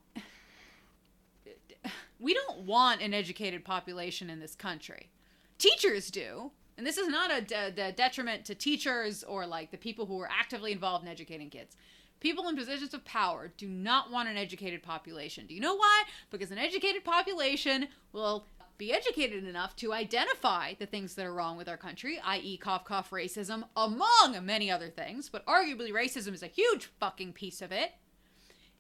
we 2.19 2.33
don't 2.33 2.61
want 2.61 3.03
an 3.03 3.13
educated 3.13 3.63
population 3.63 4.31
in 4.31 4.41
this 4.41 4.55
country. 4.55 5.11
Teachers 5.59 6.11
do. 6.11 6.51
And 6.79 6.87
this 6.87 6.97
is 6.97 7.09
not 7.09 7.31
a 7.31 7.43
de- 7.43 7.73
de- 7.73 7.93
detriment 7.93 8.47
to 8.47 8.55
teachers 8.55 9.23
or 9.23 9.47
like 9.47 9.71
the 9.71 9.77
people 9.77 10.07
who 10.07 10.19
are 10.21 10.31
actively 10.31 10.73
involved 10.73 11.05
in 11.05 11.11
educating 11.11 11.51
kids. 11.51 11.77
People 12.21 12.49
in 12.49 12.57
positions 12.57 12.95
of 12.95 13.05
power 13.05 13.53
do 13.57 13.69
not 13.69 14.11
want 14.11 14.29
an 14.29 14.37
educated 14.37 14.83
population. 14.83 15.47
Do 15.47 15.55
you 15.55 15.61
know 15.61 15.77
why? 15.77 16.05
Because 16.31 16.51
an 16.51 16.59
educated 16.59 17.05
population 17.05 17.89
will 18.13 18.47
be 18.77 18.93
educated 18.93 19.45
enough 19.45 19.75
to 19.77 19.93
identify 19.93 20.75
the 20.75 20.87
things 20.87 21.15
that 21.15 21.27
are 21.27 21.35
wrong 21.35 21.57
with 21.57 21.69
our 21.69 21.77
country, 21.77 22.21
i.e., 22.25 22.57
cough, 22.57 22.85
cough, 22.85 23.11
racism, 23.11 23.65
among 23.77 24.39
many 24.43 24.71
other 24.71 24.89
things, 24.89 25.29
but 25.29 25.45
arguably 25.47 25.91
racism 25.91 26.33
is 26.33 26.43
a 26.43 26.49
huge 26.49 26.87
fucking 27.01 27.33
piece 27.33 27.61
of 27.61 27.73
it, 27.73 27.93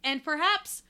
and 0.04 0.24
perhaps 0.24 0.84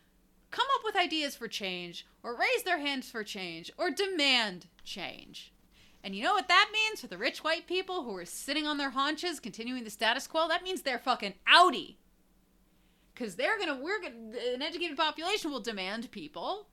come 0.51 0.67
up 0.77 0.83
with 0.85 0.97
ideas 0.97 1.35
for 1.35 1.49
change, 1.49 2.07
or 2.23 2.37
raise 2.37 2.63
their 2.65 2.79
hands 2.79 3.11
for 3.11 3.25
change, 3.25 3.71
or 3.79 3.91
demand 3.91 4.67
change. 4.85 5.53
And 6.05 6.15
you 6.15 6.23
know 6.23 6.35
what 6.35 6.49
that 6.49 6.71
means 6.73 7.01
for 7.01 7.07
the 7.07 7.19
rich 7.19 7.43
white 7.43 7.67
people 7.67 8.05
who 8.05 8.15
are 8.17 8.25
sitting 8.25 8.67
on 8.67 8.79
their 8.79 8.91
haunches 8.91 9.41
continuing 9.41 9.85
the 9.85 9.91
status 9.91 10.27
quo? 10.27 10.49
That 10.49 10.63
means 10.63 10.83
they're 10.83 10.99
fucking 10.99 11.35
outie. 11.51 11.97
Because 13.19 13.35
they're 13.35 13.59
gonna, 13.59 13.75
we're 13.75 14.01
gonna, 14.01 14.15
an 14.55 14.63
educated 14.63 14.97
population 14.97 15.51
will 15.51 15.61
demand 15.61 16.11
people 16.13 16.69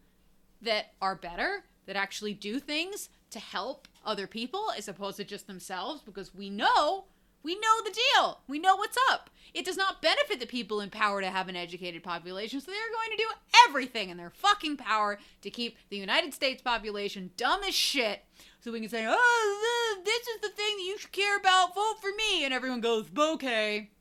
that 0.61 0.93
are 1.01 1.15
better, 1.15 1.63
that 1.87 1.95
actually 1.95 2.33
do 2.33 2.59
things 2.59 3.09
to 3.31 3.39
help 3.39 3.87
other 4.05 4.27
people 4.27 4.67
as 4.77 4.87
opposed 4.87 5.17
to 5.17 5.23
just 5.23 5.47
themselves 5.47 6.01
because 6.01 6.35
we 6.35 6.49
know 6.49 7.05
we 7.41 7.53
know 7.53 7.83
the 7.83 7.95
deal. 8.15 8.39
We 8.47 8.57
know 8.57 8.75
what's 8.75 8.97
up. 9.11 9.29
It 9.53 9.65
does 9.65 9.77
not 9.77 10.01
benefit 10.01 10.39
the 10.39 10.47
people 10.47 10.81
in 10.81 10.89
power 10.89 11.21
to 11.21 11.29
have 11.29 11.47
an 11.47 11.55
educated 11.55 12.03
population, 12.03 12.59
so 12.59 12.71
they're 12.71 12.91
going 12.91 13.11
to 13.11 13.23
do 13.23 13.29
everything 13.67 14.09
in 14.09 14.17
their 14.17 14.31
fucking 14.31 14.77
power 14.77 15.19
to 15.43 15.51
keep 15.51 15.77
the 15.89 15.97
United 15.97 16.33
States 16.33 16.63
population 16.63 17.29
dumb 17.37 17.61
as 17.61 17.75
shit 17.75 18.25
so 18.61 18.71
we 18.71 18.79
can 18.79 18.89
say, 18.89 19.05
oh, 19.07 20.01
this 20.03 20.27
is 20.27 20.41
the 20.41 20.49
thing 20.49 20.75
that 20.77 20.85
you 20.85 20.97
should 20.97 21.11
care 21.11 21.37
about, 21.37 21.75
vote 21.75 21.97
for 22.01 22.09
me. 22.17 22.45
And 22.45 22.53
everyone 22.53 22.81
goes, 22.81 23.05
okay. 23.15 23.91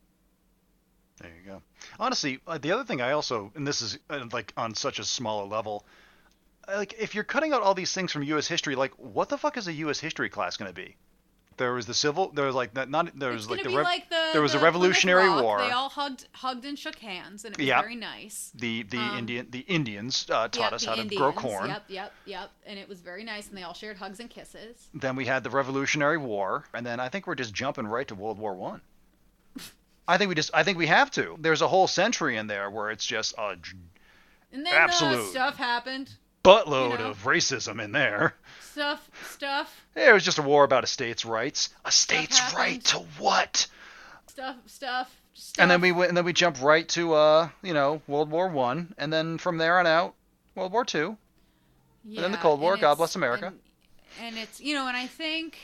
There 1.20 1.30
you 1.30 1.50
go. 1.50 1.62
Honestly, 2.00 2.40
uh, 2.46 2.59
the 2.59 2.72
other 2.72 2.85
thing 2.85 3.00
I 3.00 3.12
also, 3.12 3.52
and 3.54 3.66
this 3.66 3.83
is 3.83 3.98
uh, 4.11 4.24
like 4.33 4.52
on 4.57 4.74
such 4.74 4.98
a 4.98 5.04
smaller 5.04 5.44
level, 5.46 5.85
uh, 6.68 6.76
like 6.76 6.94
if 6.98 7.14
you're 7.14 7.24
cutting 7.24 7.52
out 7.52 7.62
all 7.62 7.74
these 7.74 7.92
things 7.92 8.12
from 8.12 8.22
U.S. 8.24 8.46
history, 8.48 8.74
like 8.74 8.92
what 8.98 9.28
the 9.28 9.38
fuck 9.38 9.57
is 9.57 9.68
a 9.68 9.72
U.S. 9.74 10.00
history 10.00 10.28
class 10.28 10.57
going 10.57 10.70
to 10.70 10.74
be? 10.74 10.96
There 11.57 11.72
was 11.72 11.87
the 11.87 11.94
civil, 11.94 12.30
there 12.30 12.46
was 12.46 12.57
like 12.57 12.74
not, 12.74 12.90
not 12.90 13.16
there 13.16 13.30
was 13.30 13.42
It's 13.44 13.50
like 13.52 13.62
the, 13.62 13.68
rev- 13.68 13.85
like 13.85 14.09
the 14.11 14.30
there 14.33 14.42
was 14.42 14.54
the 14.54 14.59
a 14.59 14.62
Revolutionary 14.62 15.28
Rock. 15.28 15.42
War. 15.44 15.59
They 15.59 15.70
all 15.70 15.88
hugged, 15.88 16.26
hugged 16.33 16.64
and 16.64 16.76
shook 16.76 16.96
hands, 16.98 17.44
and 17.44 17.54
it 17.54 17.59
was 17.59 17.66
Yep. 17.68 17.80
very 17.80 17.94
nice. 17.94 18.50
the 18.57 18.83
the 18.83 18.98
um, 18.98 19.18
Indian 19.18 19.46
the 19.50 19.61
Indians 19.61 20.26
uh, 20.30 20.48
taught 20.48 20.57
Yep, 20.59 20.72
us 20.72 20.85
how 20.85 20.96
to 20.96 21.04
grow 21.04 21.33
corn. 21.33 21.68
Yep, 21.68 21.85
yep, 21.87 22.12
yep. 22.26 22.50
And 22.66 22.76
it 22.76 22.88
was 22.88 22.98
very 23.02 23.22
nice, 23.22 23.46
and 23.48 23.57
they 23.57 23.62
all 23.62 23.72
shared 23.72 23.96
hugs 23.98 24.18
and 24.18 24.28
kisses. 24.28 24.88
Then 24.94 25.14
we 25.14 25.26
had 25.26 25.44
the 25.44 25.50
Revolutionary 25.50 26.18
War, 26.18 26.64
and 26.74 26.85
then 26.85 26.98
I 26.98 27.09
think 27.09 27.28
we're 27.28 27.37
just 27.37 27.54
jumping 27.54 27.87
right 27.87 28.09
to 28.09 28.16
World 28.16 28.40
War 28.40 28.54
One. 28.54 28.80
I 30.06 30.18
think 30.18 30.28
we 30.28 30.34
just 30.34 30.50
I 30.54 30.62
think 30.62 30.78
we 30.78 30.86
have 30.86 31.10
to. 31.12 31.36
There's 31.40 31.62
a 31.62 31.68
whole 31.68 31.86
century 31.86 32.36
in 32.36 32.46
there 32.46 32.70
where 32.70 32.90
it's 32.90 33.06
just 33.06 33.34
a 33.38 33.56
And 34.52 34.66
then 34.66 34.66
uh, 34.66 34.76
Absolute. 34.76 35.30
stuff 35.30 35.56
happened. 35.56 36.10
buttload 36.44 36.92
You 36.92 36.98
know. 36.98 37.10
of 37.10 37.24
racism 37.24 37.82
in 37.82 37.92
there. 37.92 38.34
Stuff, 38.60 39.08
stuff, 39.30 39.84
Yeah, 39.96 40.10
It 40.10 40.12
was 40.14 40.24
just 40.24 40.38
a 40.38 40.42
war 40.42 40.64
about 40.64 40.82
a 40.84 40.88
state's 40.88 41.24
rights. 41.24 41.70
A 41.84 41.92
state's 41.92 42.40
right 42.54 42.82
to 42.86 42.98
what? 43.18 43.68
stuff, 44.26 44.56
stuff. 44.66 45.14
stuff. 45.32 45.62
And 45.62 45.70
then 45.70 45.80
we 45.80 45.92
went, 45.92 46.08
and 46.08 46.16
then 46.16 46.24
we 46.24 46.32
jump 46.32 46.60
right 46.60 46.88
to 46.88 47.14
uh, 47.14 47.48
you 47.62 47.72
know, 47.72 48.02
World 48.08 48.30
War 48.30 48.48
One, 48.48 48.92
and 48.98 49.12
then 49.12 49.38
from 49.38 49.58
there 49.58 49.78
on 49.78 49.86
out, 49.86 50.14
World 50.56 50.72
War 50.72 50.84
Two. 50.84 51.16
and 52.04 52.16
then 52.18 52.32
the 52.32 52.38
Cold 52.38 52.58
War, 52.60 52.76
God 52.76 52.96
bless 52.96 53.14
America. 53.14 53.46
And, 53.46 53.58
and 54.20 54.36
it's 54.38 54.60
you 54.60 54.74
know, 54.74 54.88
and 54.88 54.96
I 54.96 55.06
think 55.06 55.56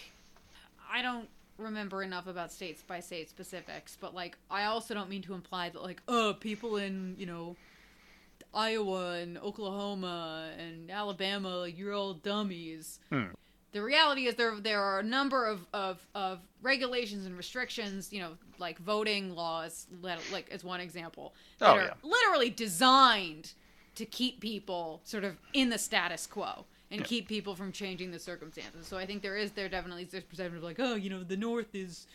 I 0.91 1.03
don't 1.03 1.29
remember 1.61 2.03
enough 2.03 2.27
about 2.27 2.53
states 2.53 2.83
by 2.83 3.01
state 3.01 3.29
specifics, 3.31 3.97
but 4.01 4.15
like 4.15 4.37
I 4.51 4.65
also 4.65 4.95
don't 4.95 5.09
mean 5.11 5.23
to 5.23 5.35
imply 5.35 5.69
that 5.71 5.83
like 5.83 6.03
uh 6.09 6.33
people 6.35 6.77
in 6.77 7.15
you 7.19 7.27
know 7.27 7.57
Iowa 8.53 9.13
and 9.19 9.39
Oklahoma 9.39 10.51
and 10.59 10.91
Alabama, 10.91 11.59
like, 11.59 11.79
you're 11.79 11.93
all 11.93 12.15
dummies. 12.15 12.99
Hmm. 13.11 13.27
The 13.73 13.81
reality 13.83 14.27
is 14.27 14.35
there 14.35 14.57
there 14.57 14.83
are 14.83 14.99
a 14.99 15.03
number 15.05 15.47
of, 15.47 15.65
of, 15.73 16.05
of 16.17 16.41
regulations 16.61 17.27
and 17.27 17.37
restrictions, 17.37 18.13
you 18.13 18.21
know, 18.21 18.33
like 18.59 18.79
voting 18.81 19.37
laws, 19.37 19.87
like 20.03 20.51
as 20.51 20.65
one 20.65 20.81
example, 20.81 21.35
that 21.59 21.69
Oh, 21.71 21.75
are 21.75 21.83
yeah. 21.83 21.93
literally 22.03 22.51
designed 22.51 23.53
to 23.95 24.05
keep 24.05 24.41
people 24.41 25.01
sort 25.05 25.23
of 25.23 25.37
in 25.53 25.69
the 25.69 25.79
status 25.79 26.27
quo 26.27 26.65
and 26.91 27.01
Yeah. 27.01 27.07
keep 27.07 27.29
people 27.29 27.55
from 27.55 27.73
changing 27.73 28.11
the 28.11 28.19
circumstances. 28.19 28.87
So 28.87 28.97
I 28.97 29.07
think 29.07 29.23
there 29.23 29.37
is 29.37 29.53
there 29.53 29.69
definitely 29.69 30.05
is 30.05 30.11
this 30.11 30.25
perception 30.25 30.57
of 30.57 30.63
like, 30.63 30.81
oh, 30.81 30.95
you 30.95 31.11
know, 31.11 31.23
the 31.23 31.37
North 31.37 31.75
is 31.75 32.07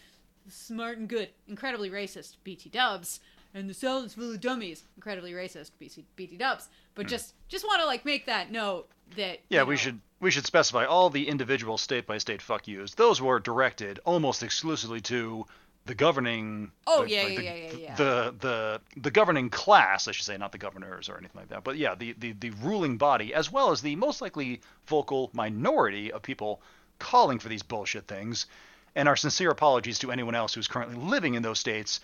smart 0.49 0.97
and 0.97 1.07
good, 1.07 1.29
incredibly 1.47 1.89
racist, 1.89 2.38
BT 2.43 2.69
Dubs, 2.69 3.19
and 3.53 3.69
the 3.69 3.73
South 3.73 4.05
is 4.05 4.13
full 4.13 4.31
of 4.31 4.41
dummies, 4.41 4.83
incredibly 4.95 5.31
racist, 5.31 5.71
BT, 5.79 6.05
BT 6.15 6.38
Dubs. 6.38 6.69
But 6.93 7.05
hmm. 7.05 7.09
just 7.09 7.33
just 7.47 7.65
want 7.65 7.81
to 7.81 7.85
like 7.85 8.05
make 8.05 8.25
that 8.25 8.51
note 8.51 8.89
that. 9.15 9.39
Yeah, 9.49 9.63
we 9.63 9.75
know, 9.75 9.79
should 9.79 9.99
we 10.19 10.31
should 10.31 10.45
specify 10.45 10.85
all 10.85 11.09
the 11.09 11.27
individual 11.27 11.77
state 11.77 12.05
by 12.05 12.17
state 12.17 12.41
fuck 12.41 12.67
yous. 12.67 12.93
Those 12.95 13.21
were 13.21 13.39
directed 13.39 13.99
almost 14.05 14.43
exclusively 14.43 15.01
to 15.01 15.45
the 15.86 15.95
governing. 15.95 16.71
Oh, 16.88 17.04
the, 17.04 17.10
yeah, 17.10 17.24
like 17.24 17.32
yeah, 17.32 17.38
the, 17.38 17.43
yeah, 17.43 17.54
yeah, 17.54 17.78
yeah. 17.78 17.95
The 17.95 18.36
the 18.39 18.82
the 18.98 19.12
governing 19.12 19.50
class, 19.50 20.08
I 20.08 20.12
should 20.12 20.26
say, 20.26 20.38
not 20.38 20.52
the 20.52 20.58
governors 20.58 21.10
or 21.10 21.17
anything 21.17 21.39
like 21.39 21.50
that. 21.50 21.63
But 21.63 21.78
yeah, 21.78 21.95
the 21.95 22.13
the 22.17 22.34
the 22.34 22.50
ruling 22.62 22.98
body, 22.98 23.34
as 23.34 23.52
well 23.52 23.71
as 23.71 23.82
the 23.82 23.95
most 23.95 24.21
likely 24.21 24.62
vocal 24.88 25.30
minority 25.34 26.12
of 26.12 26.21
people 26.21 26.62
calling 27.00 27.39
for 27.39 27.50
these 27.50 27.63
bullshit 27.63 28.08
things. 28.08 28.48
And 28.95 29.10
our 29.10 29.17
sincere 29.17 29.52
apologies 29.52 30.00
to 30.00 30.12
anyone 30.12 30.36
else 30.36 30.54
who's 30.54 30.69
currently 30.69 30.95
living 30.95 31.34
in 31.34 31.43
those 31.43 31.60
states, 31.60 32.00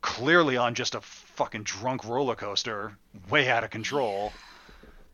clearly 0.00 0.56
on 0.56 0.74
just 0.74 0.94
a 0.94 1.00
fucking 1.00 1.64
drunk 1.64 2.04
roller 2.04 2.36
coaster, 2.36 2.96
way 3.28 3.48
out 3.50 3.64
of 3.64 3.70
control, 3.70 4.32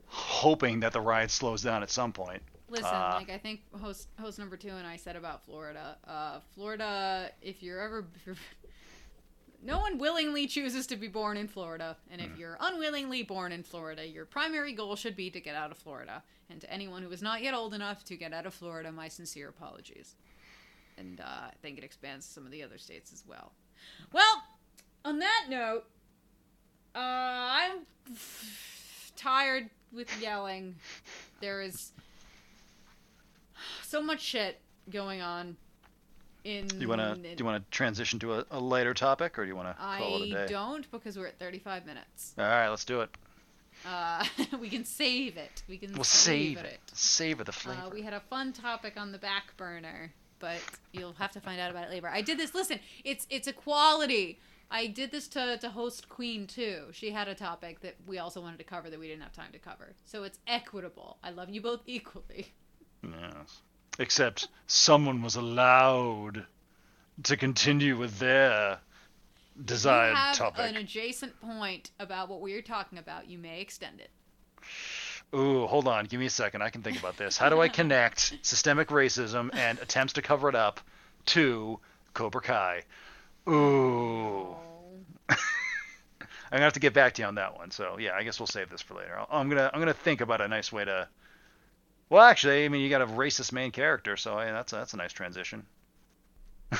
hoping 0.08 0.80
that 0.80 0.92
the 0.92 1.00
ride 1.00 1.30
slows 1.30 1.62
down 1.62 1.82
at 1.82 1.90
some 1.90 2.12
point. 2.12 2.42
Listen, 2.72 2.86
Uh, 2.86 3.16
like 3.18 3.30
I 3.30 3.38
think 3.38 3.60
host 3.80 4.08
host 4.18 4.38
number 4.38 4.56
two 4.56 4.70
and 4.70 4.86
I 4.86 4.96
said 4.96 5.14
about 5.14 5.44
Florida. 5.44 5.96
Uh, 6.06 6.40
Florida, 6.54 7.30
if 7.42 7.62
you're 7.62 7.80
ever, 7.80 8.06
if 8.16 8.26
you're, 8.26 8.36
no 9.62 9.78
one 9.78 9.98
willingly 9.98 10.46
chooses 10.46 10.86
to 10.88 10.96
be 10.96 11.06
born 11.06 11.36
in 11.36 11.46
Florida, 11.48 11.96
and 12.10 12.20
Hmm. 12.20 12.32
if 12.32 12.38
you're 12.38 12.56
unwillingly 12.60 13.22
born 13.22 13.52
in 13.52 13.62
Florida, 13.62 14.06
your 14.08 14.24
primary 14.24 14.72
goal 14.72 14.96
should 14.96 15.14
be 15.16 15.30
to 15.30 15.40
get 15.40 15.54
out 15.54 15.70
of 15.70 15.76
Florida. 15.76 16.22
And 16.50 16.60
to 16.60 16.70
anyone 16.70 17.02
who 17.02 17.10
is 17.12 17.22
not 17.22 17.42
yet 17.42 17.54
old 17.54 17.72
enough 17.72 18.04
to 18.04 18.16
get 18.16 18.32
out 18.34 18.44
of 18.46 18.52
Florida, 18.54 18.90
my 18.92 19.08
sincere 19.08 19.48
apologies. 19.48 20.16
And 20.98 21.20
uh, 21.20 21.24
I 21.24 21.52
think 21.62 21.78
it 21.78 21.84
expands 21.84 22.26
to 22.26 22.32
some 22.32 22.44
of 22.44 22.52
the 22.52 22.62
other 22.62 22.76
states 22.78 23.10
as 23.12 23.24
well. 23.26 23.52
Well, 24.12 24.42
on 25.04 25.18
that 25.20 25.46
note, 25.48 25.84
uh, 26.94 26.98
I'm 26.98 27.78
tired 29.16 29.70
with 29.92 30.08
yelling. 30.20 30.74
There 31.40 31.62
is 31.62 31.92
so 33.82 34.02
much 34.02 34.20
shit 34.20 34.60
going 34.90 35.20
on 35.20 35.56
in. 36.44 36.66
Do 36.66 36.78
you 36.78 36.88
want 36.88 37.00
to 37.00 37.14
do 37.16 37.34
you 37.38 37.44
want 37.44 37.64
to 37.64 37.70
transition 37.70 38.18
to 38.20 38.34
a, 38.34 38.44
a 38.50 38.60
lighter 38.60 38.94
topic, 38.94 39.38
or 39.38 39.42
do 39.44 39.48
you 39.48 39.56
want 39.56 39.68
to 39.68 39.74
call 39.82 40.22
it 40.22 40.32
a 40.32 40.38
I 40.38 40.46
day? 40.46 40.52
don't 40.52 40.90
because 40.90 41.18
we're 41.18 41.26
at 41.28 41.38
35 41.38 41.86
minutes. 41.86 42.34
All 42.38 42.44
right, 42.44 42.68
let's 42.68 42.84
do 42.84 43.00
it. 43.00 43.10
Uh, 43.86 44.24
we 44.60 44.68
can 44.68 44.84
save 44.84 45.36
it. 45.36 45.62
We 45.68 45.76
can 45.78 45.92
We'll 45.92 46.04
save, 46.04 46.56
save 46.58 46.64
it. 46.66 46.80
Savor 46.92 47.44
the 47.44 47.52
flavor. 47.52 47.82
Uh, 47.86 47.90
we 47.90 48.02
had 48.02 48.12
a 48.12 48.20
fun 48.20 48.52
topic 48.52 48.94
on 48.96 49.12
the 49.12 49.18
back 49.18 49.56
burner, 49.56 50.12
but 50.38 50.60
you'll 50.92 51.14
have 51.14 51.32
to 51.32 51.40
find 51.40 51.60
out 51.60 51.70
about 51.70 51.84
it 51.84 51.90
later. 51.90 52.08
I 52.08 52.22
did 52.22 52.38
this. 52.38 52.54
Listen, 52.54 52.78
it's 53.04 53.26
it's 53.30 53.48
equality. 53.48 54.38
I 54.74 54.86
did 54.86 55.10
this 55.10 55.28
to, 55.28 55.58
to 55.58 55.68
host 55.68 56.08
Queen 56.08 56.46
too. 56.46 56.84
She 56.92 57.10
had 57.10 57.28
a 57.28 57.34
topic 57.34 57.80
that 57.80 57.94
we 58.06 58.18
also 58.18 58.40
wanted 58.40 58.56
to 58.58 58.64
cover 58.64 58.88
that 58.88 58.98
we 58.98 59.06
didn't 59.06 59.22
have 59.22 59.32
time 59.32 59.52
to 59.52 59.58
cover. 59.58 59.92
So 60.06 60.22
it's 60.24 60.38
equitable. 60.46 61.18
I 61.22 61.30
love 61.30 61.50
you 61.50 61.60
both 61.60 61.80
equally. 61.86 62.52
Yes. 63.02 63.60
Except 63.98 64.48
someone 64.66 65.22
was 65.22 65.36
allowed 65.36 66.46
to 67.24 67.36
continue 67.36 67.96
with 67.96 68.18
their 68.18 68.78
desired 69.62 70.10
you 70.10 70.16
have 70.16 70.36
topic. 70.36 70.64
an 70.66 70.76
adjacent 70.76 71.38
point 71.40 71.90
about 71.98 72.28
what 72.28 72.40
we 72.40 72.54
are 72.54 72.62
talking 72.62 72.98
about. 72.98 73.28
You 73.28 73.38
may 73.38 73.60
extend 73.60 74.00
it. 74.00 74.10
Ooh, 75.34 75.66
hold 75.66 75.88
on. 75.88 76.04
Give 76.06 76.20
me 76.20 76.26
a 76.26 76.30
second. 76.30 76.62
I 76.62 76.70
can 76.70 76.82
think 76.82 76.98
about 76.98 77.16
this. 77.16 77.38
How 77.38 77.48
do 77.48 77.60
I 77.60 77.68
connect 77.80 78.38
systemic 78.42 78.88
racism 78.88 79.50
and 79.54 79.78
attempts 79.78 80.14
to 80.14 80.22
cover 80.22 80.48
it 80.48 80.54
up 80.54 80.80
to 81.26 81.78
Cobra 82.14 82.42
Kai? 82.42 82.82
Ooh. 83.48 83.52
Oh. 83.52 84.56
I'm 85.28 85.36
gonna 86.58 86.64
have 86.64 86.74
to 86.74 86.80
get 86.80 86.92
back 86.92 87.14
to 87.14 87.22
you 87.22 87.28
on 87.28 87.36
that 87.36 87.56
one. 87.56 87.70
So 87.70 87.96
yeah, 87.98 88.12
I 88.14 88.24
guess 88.24 88.38
we'll 88.38 88.46
save 88.46 88.68
this 88.68 88.82
for 88.82 88.94
later. 88.94 89.18
I'm 89.30 89.48
gonna 89.48 89.70
I'm 89.72 89.80
gonna 89.80 89.94
think 89.94 90.20
about 90.20 90.40
a 90.42 90.48
nice 90.48 90.70
way 90.70 90.84
to. 90.84 91.08
Well, 92.12 92.20
actually, 92.20 92.66
I 92.66 92.68
mean, 92.68 92.82
you 92.82 92.90
got 92.90 93.00
a 93.00 93.06
racist 93.06 93.52
main 93.52 93.70
character, 93.70 94.18
so 94.18 94.36
that's 94.36 94.74
a, 94.74 94.76
that's 94.76 94.92
a 94.92 94.98
nice 94.98 95.14
transition. 95.14 95.64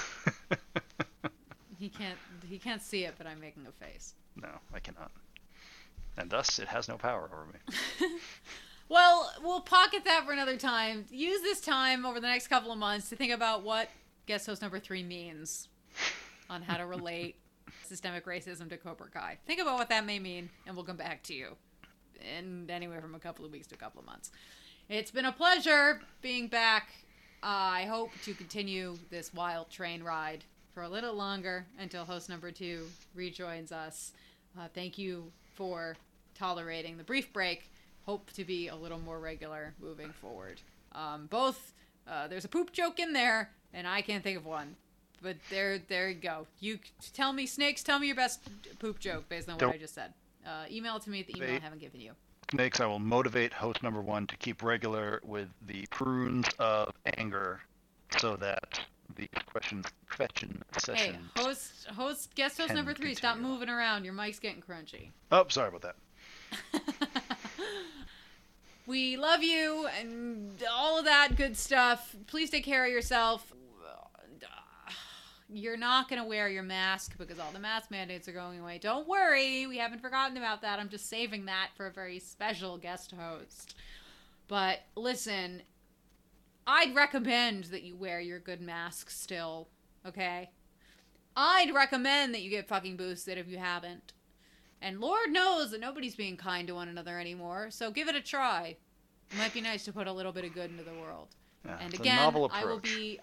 He 1.79 1.89
can't 1.89 2.19
he 2.49 2.59
can't 2.59 2.81
see 2.81 3.05
it, 3.07 3.15
but 3.19 3.27
I'm 3.27 3.41
making 3.41 3.67
a 3.67 3.73
face. 3.73 4.15
no, 4.37 4.51
I 4.73 4.79
cannot. 4.79 5.11
And 6.17 6.31
thus, 6.31 6.61
it 6.61 6.69
has 6.69 6.87
no 6.87 6.97
power 6.97 7.29
over 7.33 7.47
me. 7.47 8.09
Well, 8.89 9.33
we'll 9.43 9.63
pocket 9.63 10.05
that 10.05 10.27
for 10.27 10.33
another 10.33 10.59
time. 10.59 11.07
Use 11.11 11.41
this 11.41 11.63
time 11.63 12.05
over 12.05 12.21
the 12.21 12.27
next 12.27 12.49
couple 12.49 12.71
of 12.71 12.79
months 12.79 13.09
to 13.09 13.17
think 13.17 13.33
about 13.33 13.63
what 13.63 13.89
guest 14.27 14.45
host 14.45 14.61
number 14.61 14.79
three 14.79 15.03
means 15.03 15.69
on 16.51 16.61
how 16.61 16.77
to 16.77 16.85
relate 16.85 17.37
systemic 17.85 18.27
racism 18.27 18.69
to 18.69 18.77
Cobra 18.77 19.09
Kai. 19.09 19.39
Think 19.47 19.63
about 19.63 19.79
what 19.79 19.89
that 19.89 20.05
may 20.05 20.19
mean, 20.19 20.51
and 20.67 20.77
we'll 20.77 20.85
come 20.85 20.99
back 20.99 21.23
to 21.25 21.35
you 21.35 21.57
in 22.37 22.69
anywhere 22.69 23.01
from 23.01 23.15
a 23.15 23.19
couple 23.19 23.47
of 23.47 23.51
weeks 23.51 23.67
to 23.69 23.75
a 23.75 23.79
couple 23.79 23.99
of 23.99 24.07
months. 24.07 24.31
It's 24.93 25.11
been 25.11 25.25
a 25.25 25.33
pleasure 25.33 26.03
being 26.21 26.49
back. 26.49 26.91
Uh, 27.43 27.47
I 27.47 27.85
hope 27.87 28.11
to 28.27 28.35
continue 28.35 28.99
this 29.09 29.33
wild 29.33 29.71
train 29.71 30.03
ride 30.03 30.45
for 30.75 30.83
a 30.83 30.89
little 30.91 31.15
longer 31.15 31.65
until 31.79 32.05
host 32.05 32.29
number 32.29 32.51
two 32.51 32.89
rejoins 33.15 33.73
us. 33.73 34.13
Uh, 34.55 34.69
thank 34.75 34.99
you 34.99 35.33
for 35.55 35.97
tolerating 36.35 36.99
the 36.99 37.05
brief 37.05 37.33
break. 37.33 37.71
Hope 38.05 38.31
to 38.33 38.45
be 38.45 38.69
a 38.69 38.77
little 38.77 38.99
more 38.99 39.19
regular 39.19 39.73
moving 39.81 40.11
forward. 40.11 40.61
Um, 40.95 41.27
both, 41.31 41.73
uh, 42.07 42.29
there's 42.29 42.45
a 42.45 42.49
poop 42.49 42.71
joke 42.71 43.01
in 43.01 43.15
there, 43.15 43.49
and 43.73 43.89
I 43.89 44.03
can't 44.03 44.23
think 44.23 44.37
of 44.37 44.45
one. 44.45 44.77
But 45.23 45.39
there, 45.49 45.79
there 45.79 46.11
you 46.11 46.21
go. 46.21 46.47
You 46.61 46.81
tell 47.15 47.33
me, 47.33 47.47
snakes. 47.47 47.83
Tell 47.83 47.99
me 47.99 48.09
your 48.09 48.17
best 48.17 48.41
poop 48.79 48.99
joke 49.01 49.27
based 49.31 49.49
on 49.49 49.55
what 49.55 49.61
Don't- 49.61 49.75
I 49.75 49.79
just 49.79 49.95
said. 49.95 50.13
Uh, 50.47 50.65
email 50.71 50.97
it 50.97 51.03
to 51.05 51.09
me 51.09 51.21
at 51.21 51.29
the 51.29 51.35
email 51.39 51.57
I 51.57 51.61
haven't 51.61 51.81
given 51.81 52.03
you. 52.03 52.13
Snakes, 52.53 52.81
I 52.81 52.87
will 52.87 52.99
motivate 52.99 53.51
host 53.51 53.83
number 53.83 54.03
one 54.03 54.27
to 54.27 54.37
keep 54.37 54.63
regular 54.63 55.23
with 55.25 55.49
the 55.67 55.87
prunes 55.91 56.45
of 56.59 56.93
anger 57.17 57.63
so 58.19 58.37
that 58.37 58.79
the 59.17 59.27
question 59.47 59.83
question 60.07 60.63
Hey, 60.87 61.17
host, 61.35 61.87
host, 61.87 62.35
guest 62.35 62.59
host 62.59 62.75
number 62.75 62.93
three. 62.93 63.15
Stop 63.15 63.39
moving 63.39 63.71
around. 63.71 64.05
Your 64.05 64.13
mic's 64.13 64.39
getting 64.39 64.61
crunchy. 64.61 65.13
Oh, 65.31 65.47
sorry 65.49 65.69
about 65.75 65.95
that. 66.75 66.83
we 68.87 69.17
love 69.17 69.43
you 69.43 69.89
and 69.99 70.63
all 70.71 70.99
of 70.99 71.07
that 71.07 71.37
good 71.37 71.57
stuff. 71.57 72.15
Please 72.27 72.51
take 72.51 72.65
care 72.65 72.85
of 72.85 72.93
yourself. 72.93 73.51
You're 75.53 75.77
not 75.77 76.09
going 76.09 76.21
to 76.21 76.27
wear 76.27 76.49
your 76.49 76.63
mask 76.63 77.19
because 77.19 77.39
all 77.39 77.51
the 77.53 77.59
mask 77.59 77.91
mandates 77.91 78.27
are 78.27 78.33
going 78.33 78.61
away. 78.61 78.79
Don't 78.79 79.07
worry, 79.07 79.67
we 79.67 79.77
haven't 79.79 80.01
forgotten 80.01 80.37
about 80.37 80.63
that. 80.63 80.79
I'm 80.79 80.89
just 80.89 81.09
saving 81.09 81.45
that 81.45 81.69
for 81.77 81.87
a 81.87 81.93
very 81.93 82.19
special 82.19 82.79
guest 82.79 83.13
host. 83.13 83.75
But 84.49 84.81
listen, 84.97 85.63
I'd 86.67 86.95
recommend 86.95 87.65
that 87.65 87.83
you 87.83 87.97
wear 87.97 88.21
your 88.21 88.39
good 88.39 88.61
mask 88.61 89.11
still, 89.11 89.69
okay? 90.07 90.51
I'd 91.37 91.75
recommend 91.75 92.35
that 92.35 92.43
you 92.43 92.51
get 92.51 92.69
fucking 92.69 92.97
boosted 92.97 93.37
if 93.37 93.49
you 93.49 93.59
haven't. 93.59 94.13
And 94.81 95.01
Lord 95.01 95.31
knows 95.31 95.71
that 95.71 95.81
nobody's 95.81 96.17
being 96.17 96.37
kind 96.37 96.67
to 96.69 96.75
one 96.75 96.89
another 96.89 97.19
anymore, 97.21 97.71
so 97.71 97.91
give 97.91 98.09
it 98.09 98.17
a 98.17 98.21
try. 98.21 98.77
It 99.31 99.39
might 99.39 99.55
be 99.55 99.61
nice 99.61 99.85
to 99.85 99.93
put 99.93 100.07
a 100.07 100.13
little 100.13 100.33
bit 100.33 100.45
of 100.45 100.55
good 100.55 100.71
into 100.71 100.83
the 100.83 100.95
world. 100.95 101.29
Yeah, 101.65 101.79
and 101.81 101.95
again, 101.95 102.19
I 102.19 102.65
will 102.65 102.81
be 102.81 103.21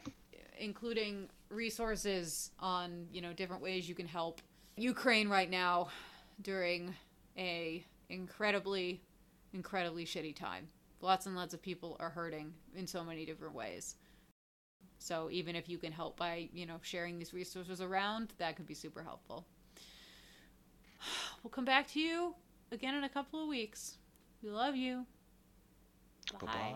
including 0.57 1.29
resources 1.49 2.51
on, 2.59 3.07
you 3.11 3.21
know, 3.21 3.33
different 3.33 3.61
ways 3.61 3.87
you 3.87 3.95
can 3.95 4.07
help 4.07 4.41
Ukraine 4.75 5.29
right 5.29 5.49
now 5.49 5.89
during 6.41 6.93
a 7.37 7.85
incredibly 8.09 9.01
incredibly 9.53 10.05
shitty 10.05 10.35
time. 10.35 10.67
Lots 11.01 11.25
and 11.25 11.35
lots 11.35 11.53
of 11.53 11.61
people 11.61 11.97
are 11.99 12.09
hurting 12.09 12.53
in 12.75 12.85
so 12.85 13.03
many 13.03 13.25
different 13.25 13.55
ways. 13.55 13.95
So 14.99 15.29
even 15.31 15.55
if 15.55 15.69
you 15.69 15.77
can 15.77 15.93
help 15.93 16.17
by, 16.17 16.49
you 16.53 16.65
know, 16.65 16.79
sharing 16.81 17.17
these 17.17 17.33
resources 17.33 17.81
around, 17.81 18.33
that 18.37 18.55
could 18.57 18.67
be 18.67 18.73
super 18.73 19.01
helpful. 19.03 19.45
We'll 21.41 21.51
come 21.51 21.63
back 21.63 21.87
to 21.93 22.01
you 22.01 22.35
again 22.69 22.95
in 22.95 23.05
a 23.05 23.09
couple 23.09 23.41
of 23.41 23.47
weeks. 23.47 23.97
We 24.43 24.49
love 24.49 24.75
you. 24.75 25.05
Bye 26.33 26.45
bye. 26.45 26.75